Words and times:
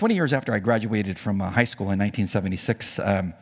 20 0.00 0.14
years 0.14 0.32
after 0.32 0.54
I 0.54 0.60
graduated 0.60 1.18
from 1.18 1.42
uh, 1.42 1.50
high 1.50 1.66
school 1.66 1.90
in 1.90 1.98
1976, 1.98 3.00
um, 3.00 3.34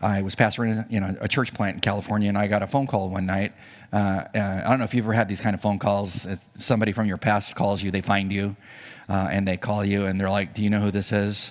I 0.00 0.22
was 0.22 0.36
pastoring 0.36 0.88
you 0.88 1.00
know, 1.00 1.16
a 1.20 1.26
church 1.26 1.52
plant 1.52 1.74
in 1.74 1.80
California, 1.80 2.28
and 2.28 2.38
I 2.38 2.46
got 2.46 2.62
a 2.62 2.68
phone 2.68 2.86
call 2.86 3.08
one 3.08 3.26
night. 3.26 3.52
Uh, 3.92 3.96
uh, 3.96 4.62
I 4.64 4.68
don't 4.68 4.78
know 4.78 4.84
if 4.84 4.94
you've 4.94 5.04
ever 5.04 5.14
had 5.14 5.28
these 5.28 5.40
kind 5.40 5.52
of 5.52 5.60
phone 5.60 5.80
calls. 5.80 6.26
If 6.26 6.44
somebody 6.60 6.92
from 6.92 7.08
your 7.08 7.16
past 7.16 7.56
calls 7.56 7.82
you, 7.82 7.90
they 7.90 8.02
find 8.02 8.32
you, 8.32 8.54
uh, 9.08 9.30
and 9.32 9.48
they 9.48 9.56
call 9.56 9.84
you, 9.84 10.06
and 10.06 10.20
they're 10.20 10.30
like, 10.30 10.54
"Do 10.54 10.62
you 10.62 10.70
know 10.70 10.78
who 10.78 10.92
this 10.92 11.10
is?" 11.10 11.50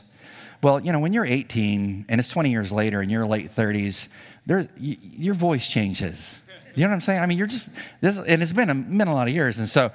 Well, 0.64 0.80
you 0.80 0.94
know, 0.94 1.02
when 1.02 1.12
you're 1.12 1.26
18 1.26 2.06
and 2.08 2.18
it's 2.18 2.30
20 2.30 2.50
years 2.50 2.72
later, 2.72 3.02
and 3.02 3.12
you're 3.12 3.28
late 3.28 3.54
30s, 3.54 4.08
there, 4.46 4.70
y- 4.80 4.98
your 5.02 5.34
voice 5.34 5.68
changes. 5.68 6.40
You 6.76 6.84
know 6.84 6.92
what 6.92 6.94
I'm 6.96 7.02
saying? 7.02 7.20
I 7.20 7.26
mean, 7.26 7.38
you're 7.38 7.46
just 7.46 7.68
this, 8.00 8.18
and 8.18 8.42
it's 8.42 8.54
been 8.54 8.70
a, 8.70 8.76
been 8.76 9.10
a 9.10 9.14
lot 9.14 9.28
of 9.28 9.34
years, 9.34 9.60
and 9.60 9.68
so 9.68 9.92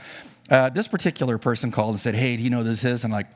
uh, 0.51 0.69
this 0.69 0.87
particular 0.89 1.39
person 1.39 1.71
called 1.71 1.91
and 1.91 2.01
said, 2.01 2.15
Hey, 2.15 2.37
do 2.37 2.43
you 2.43 2.51
know 2.51 2.59
who 2.59 2.65
this 2.65 2.85
is? 2.85 3.05
I'm 3.05 3.11
like, 3.11 3.27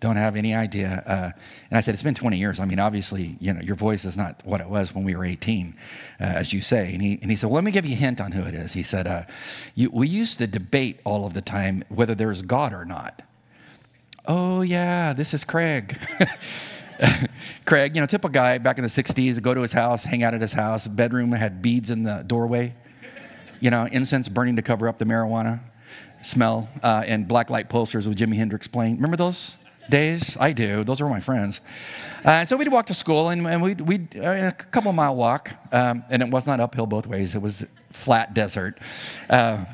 Don't 0.00 0.16
have 0.16 0.34
any 0.34 0.54
idea. 0.54 1.02
Uh, 1.06 1.38
and 1.70 1.78
I 1.78 1.80
said, 1.80 1.94
It's 1.94 2.02
been 2.02 2.14
20 2.14 2.36
years. 2.36 2.58
I 2.58 2.64
mean, 2.64 2.80
obviously, 2.80 3.36
you 3.40 3.52
know, 3.52 3.60
your 3.60 3.76
voice 3.76 4.04
is 4.04 4.16
not 4.16 4.42
what 4.44 4.60
it 4.60 4.68
was 4.68 4.92
when 4.92 5.04
we 5.04 5.14
were 5.14 5.24
18, 5.24 5.74
uh, 6.20 6.24
as 6.24 6.52
you 6.52 6.60
say. 6.60 6.92
And 6.92 7.00
he, 7.00 7.18
and 7.22 7.30
he 7.30 7.36
said, 7.36 7.46
Well, 7.46 7.56
let 7.56 7.64
me 7.64 7.70
give 7.70 7.86
you 7.86 7.92
a 7.92 7.98
hint 7.98 8.20
on 8.20 8.32
who 8.32 8.42
it 8.42 8.54
is. 8.54 8.72
He 8.72 8.82
said, 8.82 9.06
uh, 9.06 9.22
you, 9.76 9.88
We 9.90 10.08
used 10.08 10.38
to 10.38 10.48
debate 10.48 11.00
all 11.04 11.26
of 11.26 11.32
the 11.32 11.42
time 11.42 11.84
whether 11.90 12.16
there's 12.16 12.42
God 12.42 12.72
or 12.72 12.84
not. 12.84 13.22
Oh, 14.26 14.62
yeah, 14.62 15.12
this 15.12 15.32
is 15.34 15.44
Craig. 15.44 15.96
Craig, 17.64 17.94
you 17.94 18.00
know, 18.00 18.06
typical 18.06 18.30
guy 18.30 18.58
back 18.58 18.78
in 18.78 18.82
the 18.82 18.90
60s, 18.90 19.40
go 19.40 19.54
to 19.54 19.62
his 19.62 19.72
house, 19.72 20.02
hang 20.02 20.24
out 20.24 20.34
at 20.34 20.40
his 20.40 20.52
house, 20.52 20.88
bedroom 20.88 21.30
had 21.30 21.62
beads 21.62 21.88
in 21.88 22.02
the 22.02 22.24
doorway, 22.26 22.74
you 23.60 23.70
know, 23.70 23.86
incense 23.86 24.28
burning 24.28 24.56
to 24.56 24.62
cover 24.62 24.88
up 24.88 24.98
the 24.98 25.04
marijuana 25.04 25.60
smell 26.22 26.68
uh, 26.82 27.04
and 27.06 27.26
black 27.26 27.50
light 27.50 27.68
posters 27.68 28.08
with 28.08 28.18
Jimi 28.18 28.36
Hendrix 28.36 28.66
playing. 28.66 28.96
Remember 28.96 29.16
those 29.16 29.56
days? 29.88 30.36
I 30.38 30.52
do. 30.52 30.84
Those 30.84 31.00
were 31.00 31.08
my 31.08 31.20
friends. 31.20 31.60
Uh, 32.24 32.44
so 32.44 32.56
we'd 32.56 32.68
walk 32.68 32.86
to 32.86 32.94
school 32.94 33.30
and, 33.30 33.46
and 33.46 33.62
we'd, 33.62 33.80
we'd 33.80 34.16
uh, 34.16 34.48
a 34.48 34.52
couple 34.52 34.92
mile 34.92 35.16
walk, 35.16 35.50
um, 35.72 36.04
and 36.10 36.22
it 36.22 36.30
was 36.30 36.46
not 36.46 36.60
uphill 36.60 36.86
both 36.86 37.06
ways. 37.06 37.34
It 37.34 37.42
was 37.42 37.64
flat 37.92 38.34
desert. 38.34 38.78
Uh, 39.30 39.64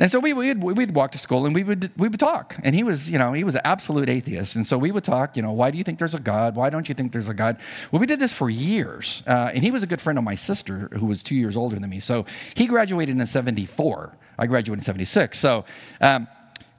and 0.00 0.10
so 0.10 0.18
we, 0.18 0.32
we'd, 0.32 0.62
we'd 0.62 0.94
walk 0.94 1.12
to 1.12 1.18
school 1.18 1.44
and 1.44 1.54
we 1.54 1.62
would, 1.62 1.90
we 1.98 2.08
would 2.08 2.18
talk. 2.18 2.56
And 2.64 2.74
he 2.74 2.82
was, 2.82 3.10
you 3.10 3.18
know, 3.18 3.34
he 3.34 3.44
was 3.44 3.54
an 3.54 3.60
absolute 3.64 4.08
atheist. 4.08 4.56
And 4.56 4.66
so 4.66 4.78
we 4.78 4.92
would 4.92 5.04
talk, 5.04 5.36
you 5.36 5.42
know, 5.42 5.52
why 5.52 5.70
do 5.70 5.76
you 5.76 5.84
think 5.84 5.98
there's 5.98 6.14
a 6.14 6.18
God? 6.18 6.56
Why 6.56 6.70
don't 6.70 6.88
you 6.88 6.94
think 6.94 7.12
there's 7.12 7.28
a 7.28 7.34
God? 7.34 7.58
Well, 7.92 8.00
we 8.00 8.06
did 8.06 8.18
this 8.18 8.32
for 8.32 8.48
years. 8.48 9.22
Uh, 9.26 9.50
and 9.52 9.62
he 9.62 9.70
was 9.70 9.82
a 9.82 9.86
good 9.86 10.00
friend 10.00 10.18
of 10.18 10.24
my 10.24 10.36
sister 10.36 10.88
who 10.98 11.04
was 11.04 11.22
two 11.22 11.34
years 11.34 11.54
older 11.54 11.78
than 11.78 11.90
me. 11.90 12.00
So 12.00 12.24
he 12.54 12.66
graduated 12.66 13.18
in 13.18 13.26
74. 13.26 14.16
I 14.40 14.46
graduated 14.46 14.80
in 14.80 14.84
76. 14.84 15.38
So 15.38 15.64
um, 16.00 16.26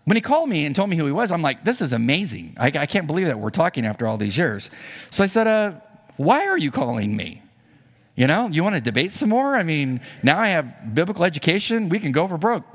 when 0.05 0.17
he 0.17 0.21
called 0.21 0.49
me 0.49 0.65
and 0.65 0.75
told 0.75 0.89
me 0.89 0.97
who 0.97 1.05
he 1.05 1.11
was, 1.11 1.31
I'm 1.31 1.43
like, 1.43 1.63
this 1.63 1.79
is 1.79 1.93
amazing. 1.93 2.55
I, 2.57 2.67
I 2.67 2.85
can't 2.87 3.05
believe 3.05 3.27
that 3.27 3.39
we're 3.39 3.51
talking 3.51 3.85
after 3.85 4.07
all 4.07 4.17
these 4.17 4.35
years. 4.35 4.71
So 5.11 5.23
I 5.23 5.27
said, 5.27 5.47
uh, 5.47 5.73
why 6.17 6.47
are 6.47 6.57
you 6.57 6.71
calling 6.71 7.15
me? 7.15 7.43
You 8.15 8.27
know, 8.27 8.47
you 8.47 8.63
want 8.63 8.75
to 8.75 8.81
debate 8.81 9.13
some 9.13 9.29
more? 9.29 9.55
I 9.55 9.63
mean, 9.63 10.01
now 10.21 10.39
I 10.39 10.49
have 10.49 10.93
biblical 10.93 11.23
education. 11.23 11.87
We 11.87 11.99
can 11.99 12.11
go 12.11 12.27
for 12.27 12.37
broke. 12.37 12.65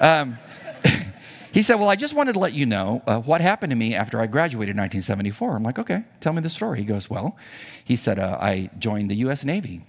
Um, 0.00 0.38
he 1.52 1.62
said, 1.62 1.74
Well, 1.74 1.90
I 1.90 1.96
just 1.96 2.14
wanted 2.14 2.32
to 2.32 2.38
let 2.38 2.54
you 2.54 2.64
know 2.64 3.02
uh, 3.06 3.20
what 3.20 3.40
happened 3.40 3.70
to 3.70 3.76
me 3.76 3.94
after 3.94 4.18
I 4.18 4.26
graduated 4.26 4.74
in 4.74 4.80
1974. 4.80 5.56
I'm 5.56 5.62
like, 5.62 5.78
Okay, 5.78 6.02
tell 6.20 6.32
me 6.32 6.40
the 6.40 6.50
story. 6.50 6.78
He 6.78 6.84
goes, 6.86 7.10
Well, 7.10 7.36
he 7.84 7.96
said, 7.96 8.18
uh, 8.18 8.38
I 8.40 8.70
joined 8.78 9.10
the 9.10 9.16
U.S. 9.16 9.44
Navy. 9.44 9.84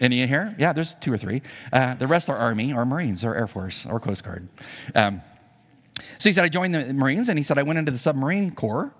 Any 0.00 0.22
in 0.22 0.28
here? 0.28 0.54
Yeah, 0.58 0.72
there's 0.72 0.94
two 0.94 1.12
or 1.12 1.18
three. 1.18 1.42
Uh, 1.72 1.94
the 1.94 2.06
rest 2.06 2.30
are 2.30 2.36
Army 2.36 2.72
or 2.72 2.84
Marines 2.86 3.24
or 3.24 3.34
Air 3.34 3.46
Force 3.46 3.86
or 3.86 4.00
Coast 4.00 4.24
Guard. 4.24 4.48
Um, 4.94 5.20
so 6.18 6.30
he 6.30 6.32
said, 6.32 6.44
I 6.44 6.48
joined 6.48 6.74
the 6.74 6.92
Marines, 6.94 7.28
and 7.28 7.38
he 7.38 7.42
said, 7.42 7.58
I 7.58 7.62
went 7.62 7.78
into 7.78 7.92
the 7.92 7.98
submarine 7.98 8.50
corps. 8.52 8.94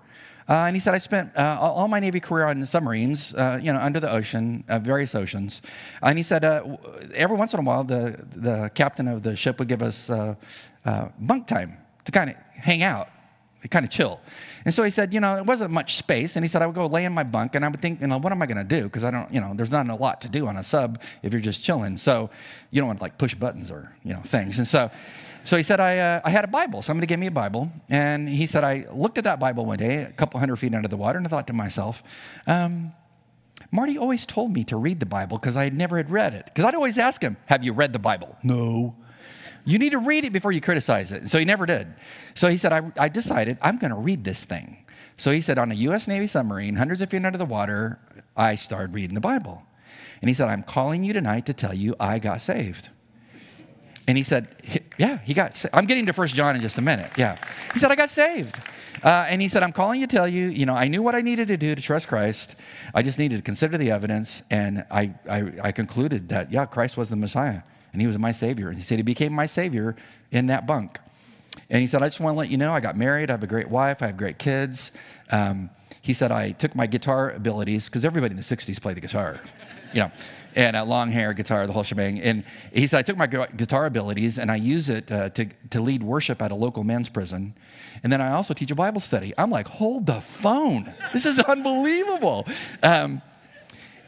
Uh, 0.49 0.65
and 0.65 0.75
he 0.75 0.79
said, 0.79 0.93
I 0.93 0.97
spent 0.97 1.35
uh, 1.37 1.57
all 1.59 1.87
my 1.87 1.99
Navy 1.99 2.19
career 2.19 2.45
on 2.45 2.65
submarines, 2.65 3.33
uh, 3.35 3.59
you 3.61 3.71
know, 3.71 3.79
under 3.79 3.99
the 3.99 4.11
ocean, 4.11 4.63
uh, 4.67 4.79
various 4.79 5.15
oceans. 5.15 5.61
And 6.01 6.17
he 6.17 6.23
said, 6.23 6.43
uh, 6.43 6.77
every 7.15 7.37
once 7.37 7.53
in 7.53 7.59
a 7.59 7.63
while, 7.63 7.83
the, 7.83 8.25
the 8.35 8.69
captain 8.75 9.07
of 9.07 9.23
the 9.23 9.35
ship 9.35 9.59
would 9.59 9.67
give 9.67 9.81
us 9.81 10.09
uh, 10.09 10.35
bunk 11.19 11.47
time 11.47 11.77
to 12.05 12.11
kind 12.11 12.29
of 12.31 12.35
hang 12.53 12.83
out, 12.83 13.09
kind 13.69 13.85
of 13.85 13.91
chill. 13.91 14.19
And 14.65 14.73
so 14.73 14.83
he 14.83 14.89
said, 14.89 15.13
you 15.13 15.19
know, 15.19 15.37
it 15.37 15.45
wasn't 15.45 15.71
much 15.71 15.95
space. 15.95 16.35
And 16.35 16.43
he 16.43 16.49
said, 16.49 16.61
I 16.61 16.65
would 16.65 16.75
go 16.75 16.87
lay 16.87 17.05
in 17.05 17.13
my 17.13 17.23
bunk 17.23 17.55
and 17.55 17.63
I 17.63 17.67
would 17.67 17.79
think, 17.79 18.01
you 18.01 18.07
know, 18.07 18.17
what 18.17 18.31
am 18.31 18.41
I 18.41 18.45
going 18.45 18.57
to 18.57 18.63
do? 18.63 18.83
Because 18.83 19.03
I 19.03 19.11
don't, 19.11 19.31
you 19.33 19.39
know, 19.39 19.53
there's 19.55 19.71
not 19.71 19.87
a 19.87 19.95
lot 19.95 20.21
to 20.21 20.29
do 20.29 20.47
on 20.47 20.57
a 20.57 20.63
sub 20.63 21.01
if 21.21 21.31
you're 21.31 21.41
just 21.41 21.63
chilling. 21.63 21.97
So 21.97 22.29
you 22.71 22.81
don't 22.81 22.87
want 22.87 22.99
to 22.99 23.03
like 23.03 23.17
push 23.17 23.35
buttons 23.35 23.69
or, 23.69 23.93
you 24.03 24.13
know, 24.13 24.21
things. 24.21 24.57
And 24.57 24.67
so, 24.67 24.89
so 25.43 25.57
he 25.57 25.63
said, 25.63 25.79
I, 25.79 25.97
uh, 25.97 26.21
I 26.23 26.29
had 26.29 26.43
a 26.43 26.47
Bible. 26.47 26.81
Somebody 26.81 27.07
gave 27.07 27.19
me 27.19 27.27
a 27.27 27.31
Bible. 27.31 27.71
And 27.89 28.29
he 28.29 28.45
said, 28.45 28.63
I 28.63 28.85
looked 28.93 29.17
at 29.17 29.23
that 29.23 29.39
Bible 29.39 29.65
one 29.65 29.77
day, 29.77 30.03
a 30.03 30.11
couple 30.11 30.39
hundred 30.39 30.57
feet 30.57 30.73
under 30.73 30.87
the 30.87 30.97
water, 30.97 31.17
and 31.17 31.25
I 31.25 31.29
thought 31.29 31.47
to 31.47 31.53
myself, 31.53 32.03
um, 32.47 32.93
Marty 33.71 33.97
always 33.97 34.25
told 34.25 34.51
me 34.51 34.63
to 34.65 34.77
read 34.77 34.99
the 34.99 35.05
Bible 35.05 35.37
because 35.37 35.55
I 35.55 35.69
never 35.69 35.97
had 35.97 36.09
read 36.09 36.33
it. 36.33 36.45
Because 36.45 36.65
I'd 36.65 36.75
always 36.75 36.97
ask 36.97 37.21
him, 37.21 37.37
Have 37.45 37.63
you 37.63 37.73
read 37.73 37.93
the 37.93 37.99
Bible? 37.99 38.37
No. 38.43 38.95
You 39.65 39.77
need 39.77 39.91
to 39.91 39.99
read 39.99 40.25
it 40.25 40.33
before 40.33 40.51
you 40.51 40.61
criticize 40.61 41.11
it. 41.11 41.29
So 41.29 41.37
he 41.37 41.45
never 41.45 41.65
did. 41.65 41.93
So 42.35 42.47
he 42.49 42.57
said, 42.57 42.73
I, 42.73 42.91
I 42.97 43.09
decided 43.09 43.57
I'm 43.61 43.77
going 43.77 43.91
to 43.91 43.97
read 43.97 44.23
this 44.23 44.43
thing. 44.43 44.85
So 45.17 45.31
he 45.31 45.41
said, 45.41 45.57
on 45.57 45.71
a 45.71 45.75
U.S. 45.75 46.07
Navy 46.07 46.27
submarine, 46.27 46.75
hundreds 46.75 47.01
of 47.01 47.09
feet 47.09 47.23
under 47.23 47.37
the 47.37 47.45
water, 47.45 47.99
I 48.35 48.55
started 48.55 48.93
reading 48.93 49.13
the 49.13 49.21
Bible. 49.21 49.61
And 50.21 50.29
he 50.29 50.33
said, 50.33 50.49
I'm 50.49 50.63
calling 50.63 51.03
you 51.03 51.13
tonight 51.13 51.45
to 51.47 51.53
tell 51.53 51.73
you 51.73 51.95
I 51.99 52.19
got 52.19 52.41
saved. 52.41 52.89
And 54.07 54.17
he 54.17 54.23
said, 54.23 54.47
Yeah, 54.97 55.19
he 55.19 55.33
got. 55.33 55.63
I'm 55.73 55.85
getting 55.85 56.05
to 56.07 56.13
First 56.13 56.35
John 56.35 56.55
in 56.55 56.61
just 56.61 56.77
a 56.77 56.81
minute. 56.81 57.11
Yeah, 57.17 57.37
he 57.73 57.79
said 57.79 57.91
I 57.91 57.95
got 57.95 58.09
saved, 58.09 58.57
uh, 59.03 59.25
and 59.29 59.41
he 59.41 59.47
said 59.47 59.63
I'm 59.63 59.71
calling 59.71 60.01
you 60.01 60.07
to 60.07 60.15
tell 60.15 60.27
you. 60.27 60.47
You 60.47 60.65
know, 60.65 60.73
I 60.73 60.87
knew 60.87 61.01
what 61.01 61.15
I 61.15 61.21
needed 61.21 61.47
to 61.49 61.57
do 61.57 61.75
to 61.75 61.81
trust 61.81 62.07
Christ. 62.07 62.55
I 62.93 63.03
just 63.03 63.19
needed 63.19 63.37
to 63.37 63.41
consider 63.41 63.77
the 63.77 63.91
evidence, 63.91 64.43
and 64.49 64.85
I, 64.89 65.13
I, 65.29 65.51
I 65.63 65.71
concluded 65.71 66.29
that 66.29 66.51
yeah, 66.51 66.65
Christ 66.65 66.97
was 66.97 67.09
the 67.09 67.15
Messiah, 67.15 67.61
and 67.91 68.01
He 68.01 68.07
was 68.07 68.17
my 68.17 68.31
Savior. 68.31 68.69
And 68.69 68.77
he 68.77 68.83
said 68.83 68.97
He 68.97 69.03
became 69.03 69.33
my 69.33 69.45
Savior 69.45 69.95
in 70.31 70.47
that 70.47 70.65
bunk. 70.65 70.99
And 71.69 71.81
he 71.81 71.87
said, 71.87 72.01
I 72.01 72.07
just 72.07 72.19
want 72.19 72.35
to 72.35 72.37
let 72.39 72.49
you 72.49 72.57
know 72.57 72.73
I 72.73 72.79
got 72.79 72.97
married. 72.97 73.29
I 73.29 73.33
have 73.33 73.43
a 73.43 73.47
great 73.47 73.69
wife. 73.69 74.01
I 74.01 74.07
have 74.07 74.17
great 74.17 74.37
kids. 74.37 74.91
Um, 75.29 75.69
he 76.01 76.13
said, 76.13 76.31
I 76.31 76.51
took 76.51 76.75
my 76.75 76.87
guitar 76.87 77.31
abilities, 77.31 77.87
because 77.87 78.05
everybody 78.05 78.31
in 78.31 78.37
the 78.37 78.43
60s 78.43 78.81
played 78.81 78.97
the 78.97 79.01
guitar, 79.01 79.39
you 79.93 80.01
know, 80.01 80.11
and 80.55 80.75
uh, 80.75 80.83
long 80.83 81.11
hair, 81.11 81.33
guitar, 81.33 81.67
the 81.67 81.73
whole 81.73 81.83
shebang. 81.83 82.19
And 82.19 82.43
he 82.73 82.87
said, 82.87 82.99
I 82.99 83.01
took 83.03 83.17
my 83.17 83.27
guitar 83.27 83.85
abilities 83.85 84.37
and 84.37 84.51
I 84.51 84.55
use 84.55 84.89
it 84.89 85.11
uh, 85.11 85.29
to, 85.29 85.45
to 85.69 85.81
lead 85.81 86.03
worship 86.03 86.41
at 86.41 86.51
a 86.51 86.55
local 86.55 86.83
men's 86.83 87.07
prison. 87.07 87.53
And 88.03 88.11
then 88.11 88.19
I 88.19 88.31
also 88.31 88.53
teach 88.53 88.71
a 88.71 88.75
Bible 88.75 88.99
study. 88.99 89.33
I'm 89.37 89.49
like, 89.49 89.67
hold 89.67 90.05
the 90.05 90.21
phone. 90.21 90.93
This 91.13 91.25
is 91.25 91.39
unbelievable. 91.53 92.47
Um, 92.83 93.21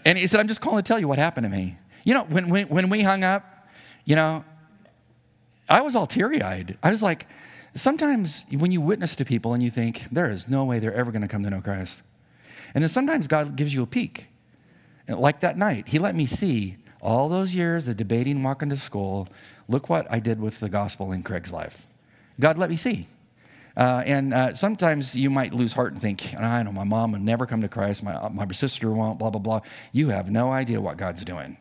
and 0.03 0.17
he 0.17 0.27
said, 0.27 0.39
I'm 0.39 0.47
just 0.47 0.61
calling 0.61 0.83
to 0.83 0.87
tell 0.87 0.99
you 0.99 1.07
what 1.07 1.19
happened 1.19 1.45
to 1.45 1.49
me. 1.49 1.77
You 2.03 2.15
know, 2.15 2.23
when, 2.23 2.49
when, 2.49 2.67
when 2.67 2.89
we 2.89 3.01
hung 3.01 3.23
up, 3.23 3.52
you 4.05 4.15
know, 4.15 4.43
I 5.69 5.81
was 5.81 5.95
all 5.95 6.07
teary 6.07 6.41
eyed. 6.41 6.77
I 6.83 6.91
was 6.91 7.01
like, 7.01 7.25
sometimes 7.75 8.45
when 8.51 8.71
you 8.71 8.81
witness 8.81 9.15
to 9.17 9.25
people 9.25 9.53
and 9.53 9.63
you 9.63 9.71
think, 9.71 10.03
there 10.11 10.29
is 10.29 10.47
no 10.47 10.65
way 10.65 10.79
they're 10.79 10.93
ever 10.93 11.11
going 11.11 11.21
to 11.21 11.27
come 11.27 11.43
to 11.43 11.49
know 11.49 11.61
Christ. 11.61 12.01
And 12.75 12.83
then 12.83 12.89
sometimes 12.89 13.27
God 13.27 13.55
gives 13.55 13.73
you 13.73 13.83
a 13.83 13.87
peek. 13.87 14.25
Like 15.07 15.41
that 15.41 15.57
night, 15.57 15.87
He 15.87 15.99
let 15.99 16.15
me 16.15 16.25
see 16.25 16.77
all 17.01 17.27
those 17.27 17.53
years 17.53 17.87
of 17.87 17.97
debating, 17.97 18.41
walking 18.41 18.69
to 18.69 18.77
school. 18.77 19.27
Look 19.67 19.89
what 19.89 20.07
I 20.09 20.19
did 20.19 20.39
with 20.39 20.59
the 20.59 20.69
gospel 20.69 21.11
in 21.11 21.23
Craig's 21.23 21.51
life. 21.51 21.85
God 22.39 22.57
let 22.57 22.69
me 22.69 22.77
see. 22.77 23.07
Uh, 23.75 24.03
and 24.05 24.33
uh, 24.33 24.53
sometimes 24.53 25.15
you 25.15 25.29
might 25.29 25.53
lose 25.53 25.73
heart 25.73 25.93
and 25.93 26.01
think, 26.01 26.33
I 26.35 26.61
know 26.61 26.71
my 26.71 26.83
mom 26.83 27.11
would 27.13 27.21
never 27.21 27.45
come 27.45 27.61
to 27.61 27.67
Christ, 27.67 28.03
my, 28.03 28.29
my 28.29 28.47
sister 28.51 28.91
won't, 28.91 29.17
blah, 29.17 29.31
blah, 29.31 29.41
blah. 29.41 29.61
You 29.91 30.09
have 30.09 30.29
no 30.29 30.51
idea 30.51 30.79
what 30.79 30.97
God's 30.97 31.25
doing. 31.25 31.57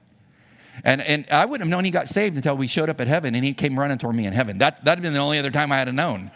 And, 0.85 1.01
and 1.01 1.27
I 1.31 1.45
wouldn't 1.45 1.67
have 1.67 1.71
known 1.71 1.85
he 1.85 1.91
got 1.91 2.09
saved 2.09 2.37
until 2.37 2.57
we 2.57 2.67
showed 2.67 2.89
up 2.89 3.01
at 3.01 3.07
heaven 3.07 3.35
and 3.35 3.45
he 3.45 3.53
came 3.53 3.79
running 3.79 3.99
toward 3.99 4.17
me 4.17 4.27
in 4.27 4.33
heaven. 4.33 4.59
That, 4.59 4.85
that'd 4.85 5.03
been 5.03 5.13
the 5.13 5.21
only 5.21 5.39
other 5.39 5.51
time 5.51 5.71
I 5.71 5.79
had 5.79 5.95
known. 5.95 6.31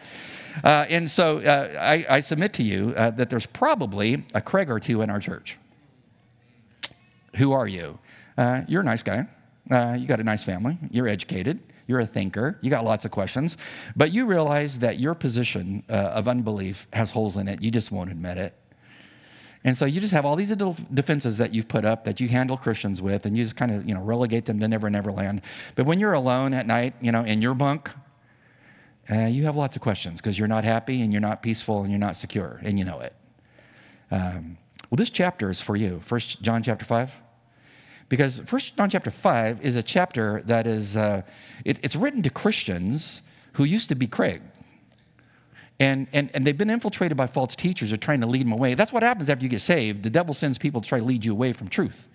Uh, 0.65 0.87
and 0.89 1.11
so 1.11 1.39
uh, 1.39 1.77
I, 1.79 2.07
I, 2.09 2.21
submit 2.21 2.55
to 2.55 2.63
you 2.63 2.95
uh, 2.97 3.11
that 3.11 3.29
there's 3.29 3.45
probably 3.45 4.25
a 4.35 4.41
Craig 4.41 4.71
or 4.71 4.81
two 4.81 5.03
in 5.03 5.11
our 5.11 5.21
church. 5.21 5.59
Who 7.37 7.53
are 7.53 7.69
you? 7.69 7.99
Uh, 8.39 8.63
you're 8.67 8.81
a 8.81 8.85
nice 8.85 9.03
guy. 9.03 9.27
Uh, 9.71 9.97
you 9.99 10.07
got 10.07 10.21
a 10.21 10.25
nice 10.25 10.45
family. 10.45 10.79
You're 10.91 11.09
educated. 11.09 11.61
You're 11.87 12.01
a 12.01 12.07
thinker. 12.07 12.59
You 12.63 12.71
got 12.71 12.85
lots 12.85 13.05
of 13.05 13.11
questions. 13.11 13.57
But 13.97 14.13
you 14.13 14.27
realize 14.27 14.79
that 14.79 14.99
your 14.99 15.15
position 15.15 15.85
uh, 15.89 15.93
of 15.93 16.29
unbelief 16.29 16.87
has 16.93 17.11
holes 17.11 17.37
in 17.37 17.49
it. 17.49 17.61
You 17.63 17.71
just 17.71 17.93
won't 17.93 18.11
admit 18.11 18.39
it. 18.39 18.55
And 19.65 19.77
so 19.77 19.85
you 19.85 20.01
just 20.01 20.13
have 20.13 20.25
all 20.25 20.37
these 20.37 20.51
little 20.51 20.77
defenses 20.95 21.37
that 21.39 21.53
you've 21.53 21.69
put 21.69 21.85
up 21.85 22.05
that 22.05 22.21
you 22.21 22.29
handle 22.29 22.57
Christians 22.57 23.03
with, 23.03 23.27
and 23.27 23.37
you 23.37 23.43
just 23.43 23.57
kind 23.57 23.73
of, 23.73 23.89
you 23.89 23.95
know, 23.95 24.03
relegate 24.03 24.45
them 24.45 24.61
to 24.61 24.69
never, 24.69 24.89
never 24.89 25.11
land. 25.11 25.43
But 25.75 25.87
when 25.87 25.99
you're 25.99 26.13
alone 26.13 26.55
at 26.55 26.67
night, 26.67 26.95
you 27.01 27.11
know, 27.11 27.25
in 27.25 27.43
your 27.43 27.55
bunk, 27.55 27.91
uh, 29.11 29.27
you 29.27 29.45
have 29.45 29.57
lots 29.57 29.77
of 29.77 29.83
questions 29.83 30.21
because 30.21 30.39
you're 30.39 30.49
not 30.49 30.65
happy 30.65 31.03
and 31.03 31.13
you're 31.13 31.21
not 31.21 31.43
peaceful 31.43 31.83
and 31.83 31.91
you're 31.91 31.99
not 31.99 32.17
secure, 32.17 32.61
and 32.63 32.79
you 32.79 32.85
know 32.85 33.01
it. 33.01 33.15
Um, 34.11 34.57
well, 34.91 34.97
this 34.97 35.11
chapter 35.11 35.51
is 35.51 35.61
for 35.61 35.77
you. 35.77 36.01
First 36.01 36.43
John 36.43 36.63
chapter 36.63 36.85
5. 36.85 37.11
Because 38.09 38.41
First 38.47 38.77
John 38.77 38.89
chapter 38.89 39.11
5 39.11 39.65
is 39.65 39.77
a 39.77 39.83
chapter 39.83 40.43
that 40.47 40.67
is, 40.67 40.97
uh, 40.97 41.23
it, 41.65 41.81
it's 41.83 41.97
written 41.97 42.23
to 42.23 42.31
Christians 42.31 43.23
who 43.55 43.65
used 43.65 43.89
to 43.89 43.97
be 43.97 44.07
Craig. 44.07 44.43
And, 45.79 46.07
and, 46.13 46.31
and 46.33 46.47
they've 46.47 46.57
been 46.57 46.71
infiltrated 46.71 47.17
by 47.17 47.27
false 47.27 47.55
teachers 47.55 47.91
who 47.91 47.95
are 47.95 47.99
trying 47.99 48.21
to 48.23 48.27
lead 48.27 48.43
them 48.43 48.53
away. 48.53 48.75
That's 48.75 48.93
what 48.93 49.03
happens 49.03 49.29
after 49.29 49.43
you 49.45 49.51
get 49.51 49.61
saved. 49.61 50.03
The 50.03 50.11
devil 50.11 50.33
sends 50.33 50.57
people 50.57 50.81
to 50.81 50.89
try 50.89 50.99
to 50.99 51.05
lead 51.05 51.25
you 51.25 51.33
away 51.33 51.53
from 51.53 51.69
truth. 51.69 52.09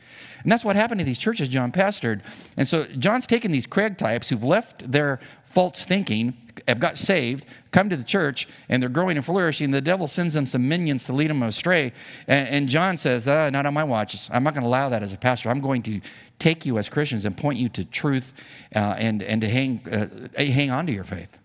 And 0.44 0.52
that's 0.52 0.66
what 0.66 0.75
happened 0.75 1.00
to 1.00 1.06
these 1.06 1.19
churches 1.19 1.48
John 1.48 1.72
pastored. 1.72 2.22
And 2.58 2.68
so 2.68 2.86
John's 2.98 3.28
taken 3.28 3.52
these 3.52 3.68
Craig 3.68 3.98
types 3.98 4.30
who've 4.30 4.44
left 4.44 4.92
their 4.92 5.19
false 5.46 5.84
thinking, 5.84 6.36
have 6.68 6.80
got 6.80 6.98
saved, 6.98 7.46
come 7.72 7.90
to 7.90 7.98
the 7.98 8.04
church, 8.04 8.48
and 8.69 8.81
they're 8.81 8.90
growing 8.90 9.18
and 9.18 9.25
flourishing. 9.25 9.72
The 9.72 9.81
devil 9.81 10.08
sends 10.08 10.34
them 10.34 10.46
some 10.46 10.68
minions 10.68 11.06
to 11.06 11.13
lead 11.13 11.30
them 11.30 11.44
astray. 11.44 11.94
And, 12.28 12.48
and 12.50 12.69
John 12.69 12.98
says, 12.98 13.28
uh, 13.28 13.50
Not 13.50 13.66
on 13.66 13.74
my 13.74 13.84
watch. 13.84 14.30
I'm 14.31 14.44
not 14.44 14.54
going 14.54 14.63
to 14.63 14.68
allow 14.68 14.90
that 14.90 15.04
as 15.04 15.13
a 15.13 15.18
pastor. 15.18 15.50
I'm 15.50 15.62
going 15.62 15.84
to 15.84 16.02
take 16.40 16.66
you 16.66 16.78
as 16.78 16.90
Christians 16.90 17.25
and 17.25 17.38
point 17.38 17.60
you 17.60 17.69
to 17.69 17.86
truth 17.86 18.34
uh, 18.75 18.96
and, 18.98 19.22
and 19.24 19.42
to 19.42 19.48
hang, 19.48 19.88
uh, 19.90 20.30
hang 20.38 20.72
on 20.72 20.88
to 20.88 20.92
your 20.92 21.04
faith. 21.04 21.38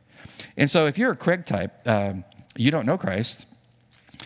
And 0.56 0.70
so 0.70 0.86
if 0.86 0.98
you're 0.98 1.12
a 1.12 1.16
Craig 1.16 1.44
type, 1.44 1.72
um, 1.86 2.24
you 2.56 2.70
don't 2.70 2.86
know 2.86 2.98
Christ. 2.98 3.46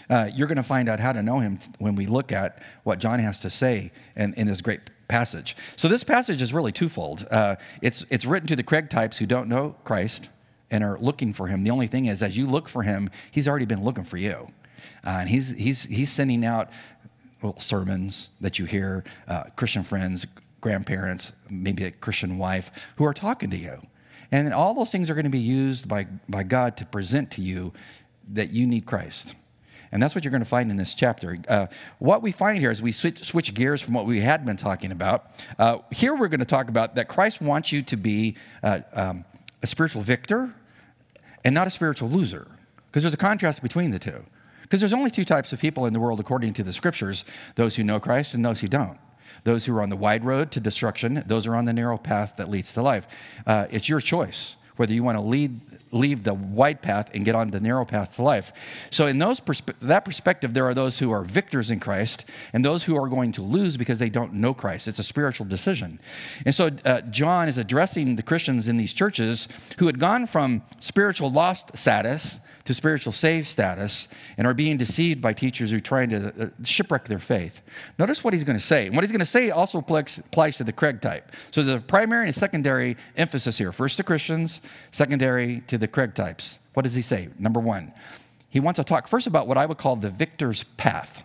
Uh, 0.09 0.31
you're 0.33 0.47
going 0.47 0.57
to 0.57 0.63
find 0.63 0.89
out 0.89 1.01
how 1.01 1.13
to 1.13 1.23
know 1.23 1.41
him 1.41 1.59
when 1.79 1.97
we 1.97 2.07
look 2.07 2.31
at 2.31 2.63
what 2.85 3.01
John 3.01 3.19
has 3.19 3.41
to 3.41 3.51
say 3.51 3.91
in, 4.15 4.35
in 4.35 4.47
this 4.47 4.61
great 4.61 4.81
passage. 5.09 5.57
So 5.77 5.89
this 5.89 6.05
passage 6.05 6.41
is 6.41 6.53
really 6.55 6.73
twofold. 6.73 7.27
Uh, 7.31 7.57
it's, 7.83 8.05
it's 8.11 8.25
written 8.25 8.47
to 8.49 8.57
the 8.57 8.63
Craig 8.63 8.89
types 8.89 9.19
who 9.19 9.27
don't 9.27 9.49
know 9.49 9.75
Christ 9.85 10.29
and 10.71 10.85
are 10.85 10.97
looking 11.01 11.33
for 11.33 11.49
him. 11.49 11.65
The 11.65 11.71
only 11.71 11.89
thing 11.89 12.07
is, 12.07 12.23
as 12.23 12.37
you 12.37 12.47
look 12.47 12.69
for 12.69 12.85
him, 12.85 13.11
he's 13.33 13.49
already 13.49 13.65
been 13.67 13.83
looking 13.83 14.05
for 14.05 14.17
you. 14.17 14.47
Uh, 15.05 15.19
and 15.21 15.29
he's, 15.29 15.51
he's, 15.51 15.83
he's 15.83 16.13
sending 16.13 16.45
out 16.45 16.71
sermons 17.59 18.31
that 18.41 18.59
you 18.59 18.67
hear, 18.67 19.03
uh, 19.27 19.45
Christian 19.57 19.83
friends, 19.83 20.27
grandparents, 20.61 21.33
maybe 21.49 21.85
a 21.85 21.91
Christian 21.91 22.39
wife 22.39 22.71
who 22.97 23.05
are 23.05 23.15
talking 23.15 23.51
to 23.51 23.57
you. 23.57 23.81
And 24.33 24.53
all 24.55 24.75
those 24.75 24.93
things 24.93 25.11
are 25.11 25.15
going 25.15 25.25
to 25.25 25.31
be 25.31 25.39
used 25.39 25.89
by, 25.89 26.07
by 26.29 26.43
God 26.43 26.77
to 26.79 26.87
present 26.87 27.33
to 27.33 27.43
you 27.43 27.73
that 28.33 28.51
you 28.51 28.67
need 28.67 28.87
Christ. 28.87 29.35
And 29.93 30.01
that's 30.01 30.15
what 30.15 30.23
you're 30.23 30.31
going 30.31 30.43
to 30.43 30.49
find 30.49 30.71
in 30.71 30.77
this 30.77 30.95
chapter. 30.95 31.39
Uh, 31.49 31.67
what 31.99 32.23
we 32.23 32.31
find 32.31 32.59
here 32.59 32.71
is 32.71 32.81
we 32.81 32.93
switch, 32.93 33.25
switch, 33.25 33.53
gears 33.55 33.83
from 33.83 33.95
what 33.95 34.07
we 34.07 34.21
had 34.21 34.47
been 34.47 34.57
talking 34.57 34.93
about. 34.93 35.33
Uh, 35.59 35.79
here 35.91 36.15
we're 36.15 36.29
going 36.29 36.41
to 36.41 36.47
talk 36.47 36.69
about 36.69 36.95
that 36.95 37.09
Christ 37.09 37.41
wants 37.41 37.73
you 37.73 37.83
to 37.83 37.97
be 37.97 38.37
uh, 38.63 38.81
um, 38.93 39.25
a 39.63 39.67
spiritual 39.67 40.03
victor 40.03 40.55
and 41.45 41.55
not 41.55 41.67
a 41.67 41.71
spiritual 41.71 42.09
loser, 42.09 42.47
because 42.87 43.03
there's 43.03 43.15
a 43.15 43.17
contrast 43.17 43.63
between 43.63 43.91
the 43.91 43.99
two. 43.99 44.25
Because 44.63 44.79
there's 44.81 44.93
only 44.93 45.11
two 45.11 45.25
types 45.25 45.53
of 45.53 45.59
people 45.59 45.87
in 45.87 45.93
the 45.93 45.99
world 45.99 46.21
according 46.21 46.53
to 46.55 46.63
the 46.63 46.73
scriptures 46.73 47.25
those 47.57 47.75
who 47.75 47.83
know 47.83 47.99
Christ 47.99 48.35
and 48.35 48.45
those 48.45 48.61
who 48.61 48.69
don't. 48.69 48.99
Those 49.45 49.65
who 49.65 49.77
are 49.77 49.83
on 49.83 49.91
the 49.91 49.97
wide 49.97 50.25
road 50.25 50.51
to 50.53 50.61
destruction, 50.61 51.23
those 51.27 51.47
are 51.47 51.57
on 51.57 51.65
the 51.65 51.73
narrow 51.73 51.99
path 51.99 52.35
that 52.37 52.49
leads 52.49 52.73
to 52.75 52.83
life. 52.83 53.07
Uh, 53.47 53.67
it's 53.71 53.89
your 53.89 54.01
choice 54.01 54.57
whether 54.81 54.95
you 54.95 55.03
want 55.03 55.19
to 55.19 55.21
lead, 55.21 55.61
leave 55.93 56.25
the 56.25 56.33
wide 56.33 56.81
path 56.81 57.11
and 57.13 57.23
get 57.23 57.35
on 57.35 57.51
the 57.51 57.61
narrow 57.61 57.85
path 57.85 58.17
to 58.17 58.23
life. 58.23 58.51
So, 58.91 59.09
in 59.09 59.19
those 59.19 59.39
perspe- 59.39 59.75
that 59.83 60.07
perspective, 60.07 60.55
there 60.55 60.67
are 60.67 60.73
those 60.73 60.99
who 60.99 61.11
are 61.11 61.23
victors 61.23 61.71
in 61.71 61.79
Christ 61.81 62.25
and 62.55 62.65
those 62.65 62.83
who 62.83 62.97
are 62.97 63.07
going 63.07 63.31
to 63.33 63.43
lose 63.43 63.77
because 63.77 63.99
they 63.99 64.09
don't 64.09 64.33
know 64.33 64.55
Christ. 64.55 64.89
It's 64.89 64.99
a 64.99 65.05
spiritual 65.05 65.45
decision. 65.45 66.01
And 66.47 66.55
so, 66.55 66.71
uh, 66.87 67.03
John 67.03 67.47
is 67.47 67.59
addressing 67.59 68.17
the 68.17 68.23
Christians 68.23 68.69
in 68.69 68.79
these 68.79 68.95
churches 68.95 69.49
who 69.79 69.85
had 69.85 70.01
gone 70.01 70.27
from 70.27 70.63
spiritual 70.79 71.31
lost 71.31 71.77
status 71.77 72.41
to 72.71 72.75
spiritual 72.75 73.13
saved 73.13 73.49
status 73.49 74.07
and 74.39 74.47
are 74.47 74.55
being 74.55 74.77
deceived 74.77 75.21
by 75.21 75.33
teachers 75.33 75.73
who 75.73 75.77
are 75.77 75.81
trying 75.81 76.09
to 76.09 76.29
uh, 76.41 76.49
shipwreck 76.63 77.05
their 77.09 77.19
faith. 77.19 77.63
Notice 77.99 78.23
what 78.23 78.33
he's 78.33 78.45
going 78.45 78.57
to 78.57 78.65
say. 78.65 78.87
And 78.87 78.95
what 78.95 79.03
he's 79.03 79.11
going 79.11 79.19
to 79.19 79.27
say 79.27 79.51
also 79.51 79.79
applies 79.79 80.57
to 80.57 80.63
the 80.63 80.73
Craig 80.73 81.01
type. 81.01 81.33
So 81.51 81.65
the 81.65 81.81
primary 81.81 82.27
and 82.27 82.35
secondary 82.35 82.97
emphasis 83.17 83.59
here 83.59 83.73
first 83.73 83.97
to 83.97 84.05
Christians, 84.05 84.61
secondary 84.93 85.63
to 85.67 85.79
the 85.79 85.89
Craig 85.89 86.15
types. 86.15 86.61
What 86.75 86.85
does 86.85 86.95
he 86.95 87.03
say? 87.03 87.29
Number 87.41 87.59
one, 87.59 87.93
he 88.51 88.61
wants 88.61 88.79
to 88.79 88.85
talk 88.85 89.09
first 89.09 89.27
about 89.27 89.49
what 89.49 89.59
I 89.59 89.67
would 89.67 89.79
call 89.79 89.97
the 89.97 90.11
victor's 90.11 90.63
path. 90.77 91.25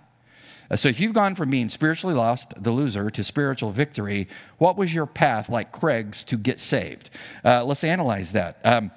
Uh, 0.71 0.75
so 0.75 0.89
if 0.89 1.00
you've 1.00 1.13
gone 1.13 1.36
from 1.36 1.51
being 1.51 1.69
spiritually 1.69 2.15
lost, 2.15 2.56
the 2.63 2.71
loser, 2.71 3.12
to 3.12 3.24
spiritual 3.24 3.69
victory, 3.69 4.27
what 4.57 4.77
was 4.77 4.92
your 4.92 5.06
path 5.06 5.47
like 5.47 5.71
Craig's 5.71 6.24
to 6.24 6.38
get 6.38 6.59
saved? 6.59 7.12
Uh, 7.44 7.63
let's 7.63 7.83
analyze 7.83 8.31
that. 8.31 8.57
Um, 8.63 8.89